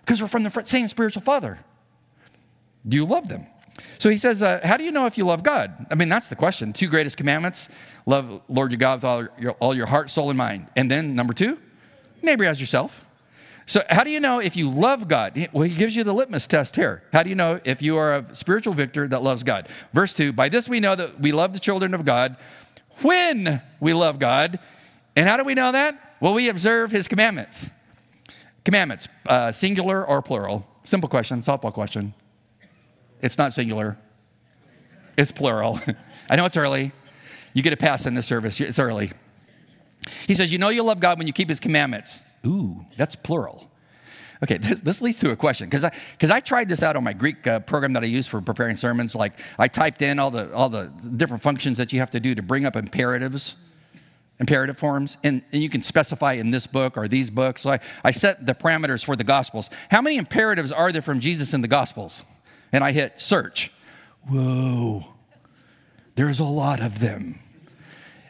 Because 0.04 0.20
we're 0.20 0.28
from 0.28 0.42
the 0.42 0.62
same 0.64 0.88
spiritual 0.88 1.22
father. 1.22 1.59
Do 2.87 2.96
you 2.96 3.07
love 3.07 3.28
them? 3.28 3.46
So 3.98 4.11
he 4.11 4.18
says, 4.18 4.42
uh, 4.42 4.61
How 4.62 4.76
do 4.76 4.85
you 4.85 4.92
know 4.92 5.07
if 5.07 5.16
you 5.16 5.24
love 5.24 5.42
God? 5.42 5.87
I 5.90 5.94
mean, 5.94 6.11
that's 6.11 6.28
the 6.28 6.37
question. 6.37 6.72
Two 6.72 6.88
greatest 6.88 7.16
commandments 7.16 7.70
love 8.04 8.42
Lord 8.48 8.72
your 8.72 8.78
God 8.78 8.98
with 8.98 9.04
all 9.04 9.26
your, 9.38 9.52
all 9.52 9.74
your 9.74 9.87
heart, 9.87 10.11
soul, 10.11 10.28
and 10.31 10.37
mind. 10.37 10.66
And 10.76 10.90
then 10.90 11.14
number 11.14 11.33
two, 11.33 11.59
neighbor 12.22 12.44
as 12.44 12.61
yourself. 12.61 13.07
So, 13.68 13.83
how 13.90 14.02
do 14.02 14.11
you 14.11 14.18
know 14.18 14.38
if 14.38 14.57
you 14.57 14.70
love 14.70 15.09
God? 15.09 15.48
Well, 15.52 15.64
he 15.64 15.74
gives 15.74 15.94
you 15.94 16.02
the 16.02 16.14
litmus 16.14 16.46
test 16.46 16.74
here. 16.74 17.02
How 17.12 17.22
do 17.22 17.28
you 17.28 17.37
know 17.37 17.61
if 17.64 17.83
you 17.83 17.98
are 17.98 18.16
a 18.16 18.35
spiritual 18.35 18.72
victor 18.72 19.07
that 19.09 19.22
loves 19.22 19.42
God? 19.42 19.68
Verse 19.92 20.14
2 20.14 20.33
By 20.33 20.48
this 20.48 20.70
we 20.70 20.81
know 20.81 20.96
that 20.96 21.20
we 21.20 21.33
love 21.33 21.52
the 21.52 21.61
children 21.61 21.92
of 21.92 22.07
God 22.07 22.38
when 23.02 23.61
we 23.78 23.92
love 23.92 24.18
God. 24.18 24.59
And 25.16 25.28
how 25.28 25.37
do 25.37 25.44
we 25.44 25.52
know 25.52 25.70
that? 25.70 26.16
Well, 26.18 26.33
we 26.33 26.48
observe 26.48 26.90
his 26.90 27.09
commandments. 27.09 27.68
Commandments, 28.64 29.07
uh, 29.26 29.52
singular 29.52 30.02
or 30.02 30.22
plural? 30.22 30.66
Simple 30.85 31.11
question, 31.11 31.40
softball 31.42 31.72
question. 31.72 32.14
It's 33.20 33.37
not 33.37 33.52
singular, 33.52 33.98
it's 35.18 35.31
plural. 35.31 35.78
I 36.31 36.37
know 36.37 36.46
it's 36.46 36.57
early. 36.57 36.92
You 37.52 37.62
get 37.62 37.74
a 37.74 37.76
pass 37.76 38.07
in 38.07 38.14
this 38.14 38.24
service, 38.24 38.61
it's 38.62 38.78
early. 38.78 39.12
He 40.26 40.35
says, 40.35 40.50
You 40.50 40.57
know 40.57 40.70
you 40.70 40.83
love 40.83 41.00
God 41.00 41.18
when 41.18 41.26
you 41.26 41.35
keep 41.35 41.50
his 41.50 41.61
commandments. 41.61 42.24
Ooh, 42.46 42.85
that's 42.96 43.16
plural. 43.16 43.70
Okay, 44.42 44.59
this, 44.59 44.81
this 44.81 45.03
leads 45.03 45.18
to 45.20 45.31
a 45.31 45.37
question 45.37 45.68
because 45.68 45.85
I 45.85 45.92
because 46.12 46.31
I 46.31 46.40
tried 46.40 46.68
this 46.68 46.83
out 46.83 46.96
on 46.96 47.05
my 47.05 47.12
Greek 47.12 47.46
uh, 47.46 47.61
program 47.61 47.92
that 47.94 48.03
I 48.03 48.07
use 48.07 48.27
for 48.27 48.40
preparing 48.40 48.77
sermons. 48.77 49.14
Like 49.14 49.35
I 49.59 49.68
typed 49.68 50.03
in 50.03 50.18
all 50.18 50.31
the 50.31 50.53
all 50.53 50.68
the 50.68 50.92
different 51.16 51.42
functions 51.42 51.79
that 51.79 51.92
you 51.92 52.01
have 52.01 52.11
to 52.11 52.20
do 52.20 52.35
to 52.35 52.42
bring 52.42 52.66
up 52.66 52.77
imperatives, 52.77 53.57
imperative 54.38 54.79
forms, 54.79 55.18
and, 55.24 55.42
and 55.53 55.62
you 55.62 55.68
can 55.68 55.83
specify 55.83 56.35
in 56.35 56.51
this 56.51 56.66
book 56.66 56.96
or 56.96 57.09
these 57.09 57.31
books. 57.31 57.62
So 57.62 57.70
I, 57.70 57.81
I 58.05 58.11
set 58.12 58.46
the 58.46 58.55
parameters 58.55 59.05
for 59.05 59.16
the 59.16 59.24
Gospels. 59.24 59.70
How 59.90 60.01
many 60.01 60.16
imperatives 60.16 60.72
are 60.72 60.92
there 60.92 61.03
from 61.03 61.20
Jesus 61.20 61.53
in 61.53 61.61
the 61.61 61.68
Gospels? 61.68 62.22
and 62.72 62.85
I 62.85 62.92
hit 62.92 63.20
search. 63.20 63.70
Whoa, 64.29 65.07
there's 66.14 66.40
a 66.40 66.44
lot 66.44 66.81
of 66.81 67.01
them. 67.01 67.40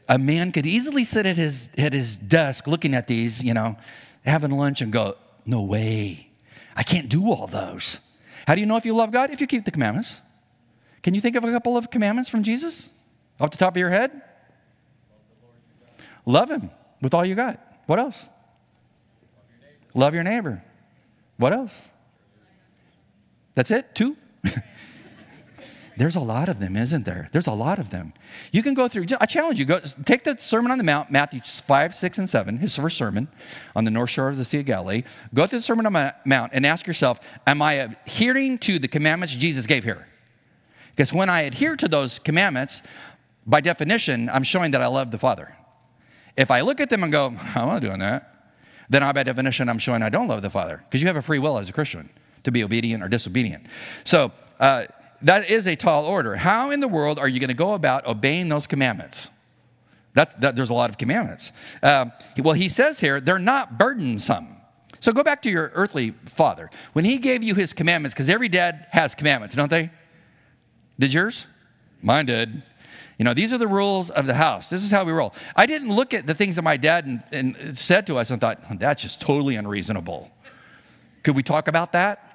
A 0.08 0.18
man 0.18 0.52
could 0.52 0.66
easily 0.66 1.04
sit 1.04 1.26
at 1.26 1.36
his, 1.36 1.70
at 1.76 1.92
his 1.92 2.16
desk 2.16 2.66
looking 2.66 2.94
at 2.94 3.06
these, 3.06 3.42
you 3.42 3.52
know, 3.52 3.76
having 4.24 4.50
lunch 4.50 4.80
and 4.80 4.92
go, 4.92 5.16
No 5.44 5.62
way, 5.62 6.28
I 6.74 6.82
can't 6.82 7.08
do 7.08 7.30
all 7.30 7.46
those. 7.46 8.00
How 8.46 8.54
do 8.54 8.60
you 8.60 8.66
know 8.66 8.76
if 8.76 8.86
you 8.86 8.94
love 8.94 9.10
God? 9.10 9.30
If 9.30 9.40
you 9.40 9.46
keep 9.46 9.64
the 9.64 9.70
commandments. 9.70 10.22
Can 11.02 11.14
you 11.14 11.20
think 11.20 11.36
of 11.36 11.44
a 11.44 11.52
couple 11.52 11.76
of 11.76 11.90
commandments 11.90 12.30
from 12.30 12.42
Jesus 12.42 12.90
off 13.38 13.50
the 13.50 13.56
top 13.56 13.74
of 13.74 13.76
your 13.76 13.90
head? 13.90 14.22
Love 16.24 16.50
him 16.50 16.70
with 17.00 17.14
all 17.14 17.24
you 17.24 17.34
got. 17.34 17.60
What 17.86 17.98
else? 17.98 18.26
Love 19.94 20.14
your 20.14 20.22
neighbor. 20.22 20.62
What 21.36 21.52
else? 21.52 21.78
That's 23.54 23.70
it? 23.70 23.94
Two? 23.94 24.16
There's 25.98 26.14
a 26.14 26.20
lot 26.20 26.48
of 26.48 26.60
them, 26.60 26.76
isn't 26.76 27.04
there? 27.04 27.28
There's 27.32 27.48
a 27.48 27.52
lot 27.52 27.80
of 27.80 27.90
them. 27.90 28.12
You 28.52 28.62
can 28.62 28.72
go 28.72 28.86
through, 28.86 29.06
I 29.20 29.26
challenge 29.26 29.58
you, 29.58 29.64
go 29.64 29.80
take 30.04 30.22
the 30.22 30.38
Sermon 30.38 30.70
on 30.70 30.78
the 30.78 30.84
Mount, 30.84 31.10
Matthew 31.10 31.40
5, 31.40 31.92
6, 31.92 32.18
and 32.18 32.30
7, 32.30 32.58
his 32.58 32.76
first 32.76 32.96
sermon 32.96 33.26
on 33.74 33.84
the 33.84 33.90
north 33.90 34.10
shore 34.10 34.28
of 34.28 34.36
the 34.36 34.44
Sea 34.44 34.60
of 34.60 34.66
Galilee. 34.66 35.02
Go 35.34 35.48
through 35.48 35.58
the 35.58 35.64
Sermon 35.64 35.86
on 35.86 35.92
the 35.92 36.14
Mount 36.24 36.52
and 36.54 36.64
ask 36.64 36.86
yourself, 36.86 37.18
am 37.48 37.60
I 37.60 37.72
adhering 37.74 38.58
to 38.58 38.78
the 38.78 38.86
commandments 38.86 39.34
Jesus 39.34 39.66
gave 39.66 39.82
here? 39.82 40.06
Because 40.94 41.12
when 41.12 41.28
I 41.28 41.40
adhere 41.40 41.74
to 41.74 41.88
those 41.88 42.20
commandments, 42.20 42.82
by 43.44 43.60
definition, 43.60 44.28
I'm 44.28 44.44
showing 44.44 44.70
that 44.70 44.82
I 44.82 44.86
love 44.86 45.10
the 45.10 45.18
Father. 45.18 45.52
If 46.36 46.52
I 46.52 46.60
look 46.60 46.78
at 46.80 46.90
them 46.90 47.02
and 47.02 47.10
go, 47.10 47.26
I'm 47.56 47.66
not 47.66 47.80
doing 47.80 47.98
that, 47.98 48.52
then 48.88 49.02
I, 49.02 49.10
by 49.10 49.24
definition, 49.24 49.68
I'm 49.68 49.80
showing 49.80 50.02
I 50.02 50.10
don't 50.10 50.28
love 50.28 50.42
the 50.42 50.50
Father. 50.50 50.80
Because 50.84 51.00
you 51.00 51.08
have 51.08 51.16
a 51.16 51.22
free 51.22 51.40
will 51.40 51.58
as 51.58 51.68
a 51.68 51.72
Christian 51.72 52.08
to 52.44 52.52
be 52.52 52.62
obedient 52.62 53.02
or 53.02 53.08
disobedient. 53.08 53.66
So 54.04 54.30
uh, 54.60 54.84
that 55.22 55.50
is 55.50 55.66
a 55.66 55.76
tall 55.76 56.04
order. 56.04 56.36
How 56.36 56.70
in 56.70 56.80
the 56.80 56.88
world 56.88 57.18
are 57.18 57.28
you 57.28 57.40
going 57.40 57.48
to 57.48 57.54
go 57.54 57.74
about 57.74 58.06
obeying 58.06 58.48
those 58.48 58.66
commandments? 58.66 59.28
That's, 60.14 60.34
that, 60.34 60.56
there's 60.56 60.70
a 60.70 60.74
lot 60.74 60.90
of 60.90 60.98
commandments. 60.98 61.52
Uh, 61.82 62.06
well, 62.38 62.54
he 62.54 62.68
says 62.68 62.98
here, 62.98 63.20
they're 63.20 63.38
not 63.38 63.78
burdensome. 63.78 64.56
So 65.00 65.12
go 65.12 65.22
back 65.22 65.42
to 65.42 65.50
your 65.50 65.70
earthly 65.74 66.12
father. 66.26 66.70
When 66.92 67.04
he 67.04 67.18
gave 67.18 67.42
you 67.42 67.54
his 67.54 67.72
commandments, 67.72 68.14
because 68.14 68.28
every 68.28 68.48
dad 68.48 68.86
has 68.90 69.14
commandments, 69.14 69.54
don't 69.54 69.70
they? 69.70 69.90
Did 70.98 71.12
yours? 71.12 71.46
Mine 72.02 72.26
did. 72.26 72.62
You 73.18 73.24
know, 73.24 73.34
these 73.34 73.52
are 73.52 73.58
the 73.58 73.68
rules 73.68 74.10
of 74.10 74.26
the 74.26 74.34
house. 74.34 74.70
This 74.70 74.84
is 74.84 74.90
how 74.90 75.04
we 75.04 75.12
roll. 75.12 75.34
I 75.56 75.66
didn't 75.66 75.94
look 75.94 76.14
at 76.14 76.26
the 76.26 76.34
things 76.34 76.56
that 76.56 76.62
my 76.62 76.76
dad 76.76 77.06
and, 77.06 77.22
and 77.32 77.78
said 77.78 78.06
to 78.08 78.16
us 78.16 78.30
and 78.30 78.40
thought, 78.40 78.60
that's 78.78 79.02
just 79.02 79.20
totally 79.20 79.56
unreasonable. 79.56 80.30
Could 81.22 81.36
we 81.36 81.42
talk 81.42 81.68
about 81.68 81.92
that? 81.92 82.27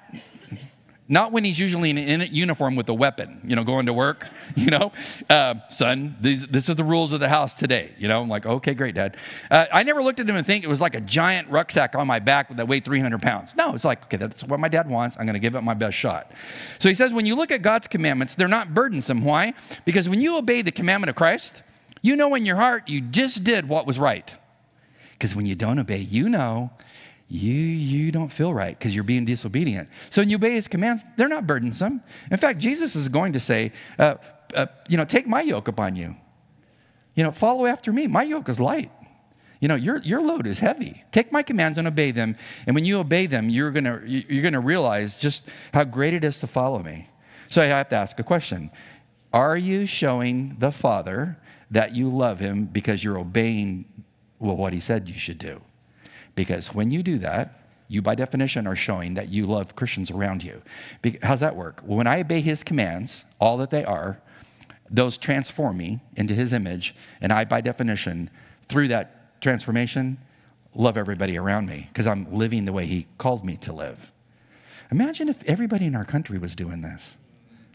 Not 1.06 1.32
when 1.32 1.44
he's 1.44 1.58
usually 1.58 1.90
in, 1.90 1.98
in 1.98 2.22
uniform 2.32 2.76
with 2.76 2.88
a 2.88 2.94
weapon, 2.94 3.40
you 3.44 3.54
know, 3.54 3.62
going 3.62 3.86
to 3.86 3.92
work, 3.92 4.26
you 4.56 4.70
know. 4.70 4.90
Uh, 5.28 5.56
son, 5.68 6.16
these, 6.20 6.46
this 6.46 6.68
is 6.70 6.76
the 6.76 6.84
rules 6.84 7.12
of 7.12 7.20
the 7.20 7.28
house 7.28 7.54
today, 7.54 7.92
you 7.98 8.08
know. 8.08 8.22
I'm 8.22 8.28
like, 8.28 8.46
okay, 8.46 8.72
great, 8.72 8.94
Dad. 8.94 9.18
Uh, 9.50 9.66
I 9.70 9.82
never 9.82 10.02
looked 10.02 10.18
at 10.18 10.28
him 10.28 10.36
and 10.36 10.46
think 10.46 10.64
it 10.64 10.68
was 10.68 10.80
like 10.80 10.94
a 10.94 11.02
giant 11.02 11.50
rucksack 11.50 11.94
on 11.94 12.06
my 12.06 12.20
back 12.20 12.56
that 12.56 12.66
weighed 12.66 12.86
300 12.86 13.20
pounds. 13.20 13.54
No, 13.54 13.74
it's 13.74 13.84
like, 13.84 14.04
okay, 14.04 14.16
that's 14.16 14.44
what 14.44 14.60
my 14.60 14.68
dad 14.68 14.88
wants. 14.88 15.16
I'm 15.18 15.26
going 15.26 15.34
to 15.34 15.40
give 15.40 15.54
it 15.54 15.60
my 15.60 15.74
best 15.74 15.96
shot. 15.96 16.32
So 16.78 16.88
he 16.88 16.94
says, 16.94 17.12
when 17.12 17.26
you 17.26 17.34
look 17.34 17.50
at 17.50 17.60
God's 17.60 17.86
commandments, 17.86 18.34
they're 18.34 18.48
not 18.48 18.72
burdensome. 18.72 19.24
Why? 19.24 19.52
Because 19.84 20.08
when 20.08 20.22
you 20.22 20.38
obey 20.38 20.62
the 20.62 20.72
commandment 20.72 21.10
of 21.10 21.16
Christ, 21.16 21.62
You 22.04 22.16
know 22.16 22.34
in 22.34 22.44
your 22.44 22.56
heart 22.56 22.86
you 22.86 23.00
just 23.00 23.44
did 23.44 23.66
what 23.66 23.86
was 23.86 23.98
right. 23.98 24.34
Because 25.12 25.34
when 25.34 25.46
you 25.46 25.54
don't 25.54 25.78
obey, 25.78 26.00
you 26.00 26.28
know 26.28 26.70
you, 27.28 27.52
you 27.52 28.12
don't 28.12 28.28
feel 28.28 28.52
right 28.52 28.78
because 28.78 28.94
you're 28.94 29.04
being 29.04 29.24
disobedient. 29.24 29.88
So 30.10 30.22
when 30.22 30.28
you 30.28 30.36
obey 30.36 30.52
his 30.52 30.68
commands, 30.68 31.02
they're 31.16 31.28
not 31.28 31.46
burdensome. 31.46 32.02
In 32.30 32.36
fact, 32.36 32.58
Jesus 32.58 32.94
is 32.94 33.08
going 33.08 33.32
to 33.32 33.40
say, 33.40 33.72
uh, 33.98 34.16
uh, 34.54 34.66
you 34.88 34.96
know, 34.96 35.04
take 35.04 35.26
my 35.26 35.40
yoke 35.40 35.68
upon 35.68 35.96
you. 35.96 36.14
You 37.14 37.24
know, 37.24 37.32
follow 37.32 37.66
after 37.66 37.92
me. 37.92 38.06
My 38.06 38.24
yoke 38.24 38.48
is 38.48 38.60
light. 38.60 38.90
You 39.60 39.68
know, 39.68 39.76
your, 39.76 39.98
your 40.02 40.20
load 40.20 40.46
is 40.46 40.58
heavy. 40.58 41.02
Take 41.12 41.32
my 41.32 41.42
commands 41.42 41.78
and 41.78 41.88
obey 41.88 42.10
them. 42.10 42.36
And 42.66 42.74
when 42.74 42.84
you 42.84 42.98
obey 42.98 43.26
them, 43.26 43.48
you're 43.48 43.70
going 43.70 43.84
to 43.84 44.02
you're 44.06 44.42
going 44.42 44.52
to 44.52 44.60
realize 44.60 45.18
just 45.18 45.48
how 45.72 45.84
great 45.84 46.12
it 46.12 46.24
is 46.24 46.38
to 46.40 46.46
follow 46.46 46.82
me. 46.82 47.08
So 47.48 47.62
I 47.62 47.66
have 47.66 47.88
to 47.90 47.96
ask 47.96 48.18
a 48.18 48.24
question 48.24 48.70
Are 49.32 49.56
you 49.56 49.86
showing 49.86 50.56
the 50.58 50.70
Father 50.70 51.38
that 51.70 51.94
you 51.94 52.10
love 52.10 52.38
him 52.38 52.66
because 52.66 53.02
you're 53.02 53.18
obeying 53.18 53.86
well, 54.38 54.56
what 54.56 54.72
he 54.72 54.80
said 54.80 55.08
you 55.08 55.14
should 55.14 55.38
do? 55.38 55.62
Because 56.34 56.74
when 56.74 56.90
you 56.90 57.02
do 57.02 57.18
that, 57.18 57.60
you 57.88 58.02
by 58.02 58.14
definition 58.14 58.66
are 58.66 58.76
showing 58.76 59.14
that 59.14 59.28
you 59.28 59.46
love 59.46 59.76
Christians 59.76 60.10
around 60.10 60.42
you. 60.42 60.60
How's 61.22 61.40
that 61.40 61.54
work? 61.54 61.80
Well, 61.84 61.98
when 61.98 62.06
I 62.06 62.20
obey 62.20 62.40
his 62.40 62.62
commands, 62.62 63.24
all 63.40 63.56
that 63.58 63.70
they 63.70 63.84
are, 63.84 64.20
those 64.90 65.16
transform 65.16 65.76
me 65.76 66.00
into 66.16 66.34
his 66.34 66.52
image, 66.52 66.94
and 67.20 67.32
I 67.32 67.44
by 67.44 67.60
definition, 67.60 68.30
through 68.68 68.88
that 68.88 69.40
transformation, 69.40 70.18
love 70.74 70.96
everybody 70.96 71.36
around 71.38 71.66
me 71.66 71.86
because 71.88 72.06
I'm 72.06 72.32
living 72.32 72.64
the 72.64 72.72
way 72.72 72.86
he 72.86 73.06
called 73.18 73.44
me 73.44 73.56
to 73.58 73.72
live. 73.72 74.10
Imagine 74.90 75.28
if 75.28 75.42
everybody 75.44 75.86
in 75.86 75.94
our 75.94 76.04
country 76.04 76.38
was 76.38 76.54
doing 76.54 76.80
this 76.80 77.12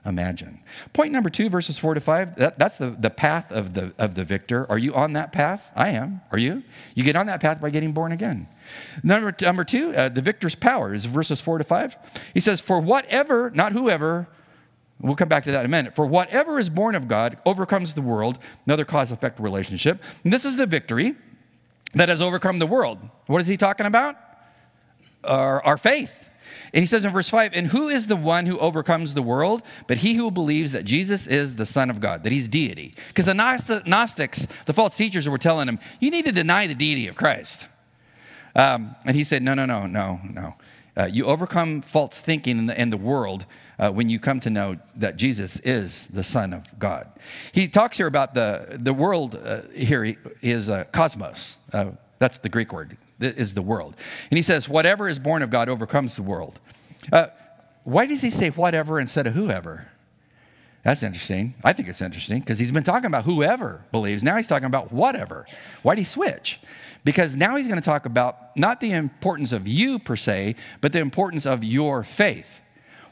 imagine. 0.06 0.60
Point 0.94 1.12
number 1.12 1.30
two, 1.30 1.50
verses 1.50 1.78
four 1.78 1.94
to 1.94 2.02
five, 2.02 2.36
that, 2.36 2.58
that's 2.58 2.78
the, 2.78 2.92
the 2.92 3.10
path 3.10 3.52
of 3.52 3.74
the, 3.74 3.94
of 3.98 4.16
the 4.16 4.24
victor. 4.24 4.70
Are 4.70 4.78
you 4.78 4.94
on 4.94 5.14
that 5.14 5.32
path? 5.32 5.66
I 5.76 5.90
am. 5.90 6.22
Are 6.32 6.38
you? 6.38 6.64
You 6.96 7.04
get 7.04 7.16
on 7.16 7.28
that 7.28 7.42
path 7.42 7.62
by 7.62 7.70
getting 7.70 7.92
born 7.92 8.12
again. 8.12 8.48
Number, 9.04 9.36
number 9.42 9.64
two, 9.64 9.94
uh, 9.94 10.10
the 10.10 10.22
victor's 10.22 10.56
power 10.56 10.94
is 10.94 11.06
verses 11.06 11.42
four 11.42 11.58
to 11.58 11.64
five. 11.64 11.96
He 12.34 12.40
says, 12.40 12.62
For 12.62 12.80
whatever, 12.80 13.52
not 13.52 13.74
whoever, 13.74 14.28
we'll 15.02 15.16
come 15.16 15.30
back 15.30 15.44
to 15.46 15.52
that 15.52 15.62
in 15.62 15.66
a 15.66 15.70
minute, 15.70 15.96
for 15.96 16.06
whatever 16.06 16.60
is 16.60 16.70
born 16.70 16.96
of 16.96 17.08
God 17.08 17.38
overcomes 17.46 17.94
the 17.94 18.02
world, 18.02 18.40
another 18.66 18.86
cause 18.86 19.12
effect 19.12 19.40
relationship. 19.40 20.02
And 20.24 20.32
this 20.32 20.46
is 20.46 20.56
the 20.56 20.66
victory 20.66 21.16
that 21.94 22.10
has 22.10 22.22
overcome 22.22 22.60
the 22.60 22.68
world. 22.68 23.00
What 23.28 23.42
is 23.42 23.48
he 23.48 23.58
talking 23.58 23.86
about? 23.86 24.16
Our, 25.24 25.64
our 25.66 25.78
faith. 25.78 26.12
And 26.74 26.84
he 26.84 26.88
says 26.88 27.06
in 27.06 27.12
verse 27.12 27.30
5, 27.30 27.52
And 27.54 27.68
who 27.68 27.90
is 27.90 28.08
the 28.08 28.16
one 28.16 28.46
who 28.46 28.58
overcomes 28.60 29.14
the 29.14 29.22
world? 29.22 29.64
But 29.88 29.98
he 29.98 30.14
who 30.14 30.32
believes 30.32 30.72
that 30.72 30.86
Jesus 30.86 31.28
is 31.28 31.56
the 31.56 31.66
Son 31.66 31.90
of 31.90 32.00
God, 32.00 32.24
that 32.24 32.32
he's 32.32 32.48
deity. 32.48 32.96
Because 33.08 33.26
the 33.26 33.34
Gnostics, 33.34 34.48
the 34.66 34.74
false 34.74 34.96
teachers, 34.96 35.28
were 35.28 35.38
telling 35.38 35.68
him, 35.68 35.80
You 36.00 36.12
need 36.12 36.26
to 36.26 36.32
deny 36.32 36.68
the 36.68 36.76
deity 36.76 37.08
of 37.08 37.16
Christ. 37.16 37.68
Um, 38.56 38.96
and 39.06 39.16
he 39.16 39.24
said, 39.24 39.42
No, 39.42 39.54
no, 39.54 39.66
no, 39.66 39.86
no, 39.86 40.20
no. 40.24 40.56
Uh, 40.98 41.06
you 41.06 41.26
overcome 41.26 41.82
false 41.82 42.20
thinking 42.20 42.58
in 42.58 42.66
the, 42.66 42.80
in 42.82 42.90
the 42.90 42.98
world 42.98 43.46
uh, 43.78 43.90
when 43.90 44.10
you 44.10 44.20
come 44.20 44.40
to 44.42 44.50
know 44.50 44.76
that 44.98 45.16
Jesus 45.16 45.60
is 45.64 46.08
the 46.08 46.24
Son 46.24 46.54
of 46.54 46.78
God. 46.78 47.08
He 47.54 47.70
talks 47.70 47.98
here 47.98 48.08
about 48.08 48.34
the, 48.34 48.78
the 48.80 48.94
world 48.94 49.36
uh, 49.36 49.62
here 49.74 50.18
is 50.42 50.70
cosmos. 50.92 51.58
Uh, 51.72 51.92
that's 52.18 52.38
the 52.40 52.50
Greek 52.50 52.74
word 52.74 52.98
is 53.20 53.54
the 53.54 53.62
world. 53.62 53.96
And 54.30 54.38
he 54.38 54.42
says, 54.42 54.70
whatever 54.70 55.10
is 55.10 55.20
born 55.20 55.42
of 55.42 55.50
God 55.50 55.70
overcomes 55.70 56.16
the 56.16 56.24
world. 56.24 56.60
Uh, 57.12 57.28
why 57.84 58.06
does 58.06 58.22
he 58.22 58.30
say 58.30 58.50
whatever 58.50 59.00
instead 59.00 59.28
of 59.28 59.34
whoever? 59.34 59.88
That's 60.84 61.04
interesting. 61.04 61.56
I 61.64 61.74
think 61.74 61.90
it's 61.90 62.02
interesting 62.02 62.40
because 62.40 62.58
he's 62.58 62.72
been 62.72 62.84
talking 62.84 63.08
about 63.08 63.26
whoever 63.26 63.84
believes. 63.92 64.24
Now 64.24 64.38
he's 64.38 64.48
talking 64.48 64.66
about 64.66 64.92
whatever. 64.92 65.46
Why 65.82 65.96
did 65.96 66.02
he 66.02 66.06
switch? 66.06 66.60
Because 67.04 67.36
now 67.36 67.56
he's 67.56 67.68
going 67.68 67.80
to 67.80 67.86
talk 67.86 68.06
about 68.06 68.56
not 68.56 68.80
the 68.80 68.92
importance 68.92 69.52
of 69.52 69.68
you 69.68 70.00
per 70.00 70.16
se, 70.16 70.56
but 70.82 70.94
the 70.94 71.00
importance 71.00 71.46
of 71.46 71.64
your 71.64 72.04
faith. 72.04 72.62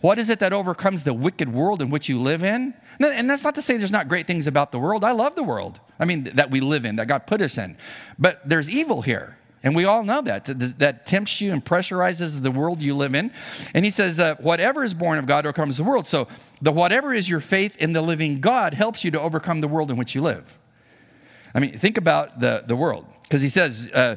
What 0.01 0.19
is 0.19 0.29
it 0.29 0.39
that 0.39 0.53
overcomes 0.53 1.03
the 1.03 1.13
wicked 1.13 1.51
world 1.51 1.81
in 1.81 1.89
which 1.89 2.07
you 2.07 2.21
live 2.21 2.43
in? 2.43 2.73
And 2.99 3.29
that's 3.29 3.43
not 3.43 3.55
to 3.55 3.61
say 3.61 3.77
there's 3.77 3.91
not 3.91 4.07
great 4.07 4.27
things 4.27 4.47
about 4.47 4.71
the 4.71 4.79
world. 4.79 5.03
I 5.03 5.11
love 5.11 5.35
the 5.35 5.43
world. 5.43 5.79
I 5.99 6.05
mean, 6.05 6.25
that 6.35 6.51
we 6.51 6.59
live 6.59 6.85
in, 6.85 6.97
that 6.97 7.07
God 7.07 7.25
put 7.25 7.41
us 7.41 7.57
in. 7.57 7.77
But 8.19 8.47
there's 8.47 8.69
evil 8.69 9.01
here. 9.01 9.37
And 9.67 9.75
we 9.75 9.83
all 9.83 10.01
know 10.01 10.21
that, 10.21 10.45
that, 10.79 11.05
tempts 11.05 11.41
you 11.41 11.51
and 11.51 11.63
pressurizes 11.63 12.41
the 12.41 12.51
world 12.51 12.81
you 12.81 12.95
live 12.95 13.13
in. 13.13 13.33
And 13.73 13.83
he 13.83 13.91
says, 13.91 14.17
uh, 14.17 14.35
whatever 14.35 14.81
is 14.81 14.93
born 14.93 15.19
of 15.19 15.25
God 15.25 15.45
overcomes 15.45 15.75
the 15.75 15.83
world. 15.83 16.07
So 16.07 16.29
the 16.61 16.71
whatever 16.71 17.13
is 17.13 17.27
your 17.27 17.41
faith 17.41 17.75
in 17.75 17.91
the 17.91 18.01
living 18.01 18.39
God 18.39 18.73
helps 18.73 19.03
you 19.03 19.11
to 19.11 19.19
overcome 19.19 19.59
the 19.59 19.67
world 19.67 19.91
in 19.91 19.97
which 19.97 20.15
you 20.15 20.21
live. 20.21 20.57
I 21.53 21.59
mean, 21.59 21.77
think 21.77 21.97
about 21.97 22.39
the, 22.39 22.63
the 22.65 22.77
world. 22.77 23.07
Because 23.23 23.41
he 23.41 23.49
says, 23.49 23.89
uh, 23.93 24.15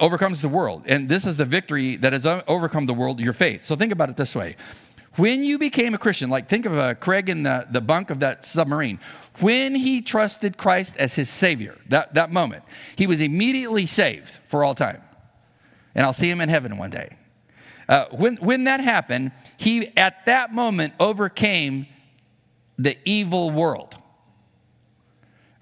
overcomes 0.00 0.42
the 0.42 0.50
world. 0.50 0.82
And 0.84 1.08
this 1.08 1.24
is 1.24 1.38
the 1.38 1.46
victory 1.46 1.96
that 1.96 2.12
has 2.12 2.26
overcome 2.26 2.84
the 2.84 2.92
world, 2.92 3.20
your 3.20 3.32
faith. 3.32 3.62
So 3.62 3.76
think 3.76 3.90
about 3.90 4.10
it 4.10 4.18
this 4.18 4.36
way. 4.36 4.54
When 5.16 5.44
you 5.44 5.58
became 5.58 5.94
a 5.94 5.98
Christian, 5.98 6.28
like 6.28 6.48
think 6.48 6.66
of 6.66 6.76
uh, 6.76 6.94
Craig 6.94 7.28
in 7.28 7.44
the, 7.44 7.66
the 7.70 7.80
bunk 7.80 8.10
of 8.10 8.20
that 8.20 8.44
submarine. 8.44 8.98
When 9.40 9.74
he 9.74 10.00
trusted 10.00 10.56
Christ 10.56 10.96
as 10.96 11.14
his 11.14 11.28
Savior, 11.28 11.76
that, 11.88 12.14
that 12.14 12.30
moment, 12.30 12.64
he 12.96 13.06
was 13.06 13.20
immediately 13.20 13.86
saved 13.86 14.30
for 14.48 14.64
all 14.64 14.74
time. 14.74 15.02
And 15.94 16.04
I'll 16.04 16.12
see 16.12 16.28
him 16.28 16.40
in 16.40 16.48
heaven 16.48 16.78
one 16.78 16.90
day. 16.90 17.16
Uh, 17.88 18.06
when, 18.10 18.36
when 18.36 18.64
that 18.64 18.80
happened, 18.80 19.32
he 19.56 19.96
at 19.96 20.26
that 20.26 20.52
moment 20.52 20.94
overcame 20.98 21.86
the 22.78 22.96
evil 23.04 23.50
world. 23.50 23.96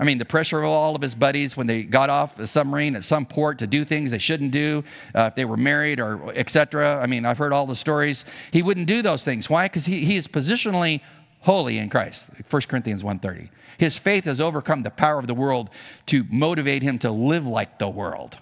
I 0.02 0.04
mean, 0.04 0.18
the 0.18 0.24
pressure 0.24 0.58
of 0.58 0.64
all 0.64 0.96
of 0.96 1.00
his 1.00 1.14
buddies 1.14 1.56
when 1.56 1.68
they 1.68 1.84
got 1.84 2.10
off 2.10 2.34
the 2.34 2.48
submarine 2.48 2.96
at 2.96 3.04
some 3.04 3.24
port 3.24 3.60
to 3.60 3.68
do 3.68 3.84
things 3.84 4.10
they 4.10 4.18
shouldn't 4.18 4.50
do, 4.50 4.82
uh, 5.14 5.26
if 5.26 5.36
they 5.36 5.44
were 5.44 5.56
married 5.56 6.00
or 6.00 6.32
etc. 6.34 7.00
I 7.00 7.06
mean, 7.06 7.24
I've 7.24 7.38
heard 7.38 7.52
all 7.52 7.66
the 7.66 7.76
stories. 7.76 8.24
He 8.50 8.62
wouldn't 8.62 8.88
do 8.88 9.00
those 9.00 9.24
things. 9.24 9.48
Why? 9.48 9.66
Because 9.66 9.86
he, 9.86 10.04
he 10.04 10.16
is 10.16 10.26
positionally 10.26 11.02
holy 11.38 11.78
in 11.78 11.88
Christ. 11.88 12.30
1 12.50 12.62
Corinthians 12.62 13.04
1.30. 13.04 13.48
His 13.78 13.96
faith 13.96 14.24
has 14.24 14.40
overcome 14.40 14.82
the 14.82 14.90
power 14.90 15.20
of 15.20 15.28
the 15.28 15.34
world 15.34 15.70
to 16.06 16.26
motivate 16.28 16.82
him 16.82 16.98
to 16.98 17.12
live 17.12 17.46
like 17.46 17.78
the 17.78 17.88
world. 17.88 18.36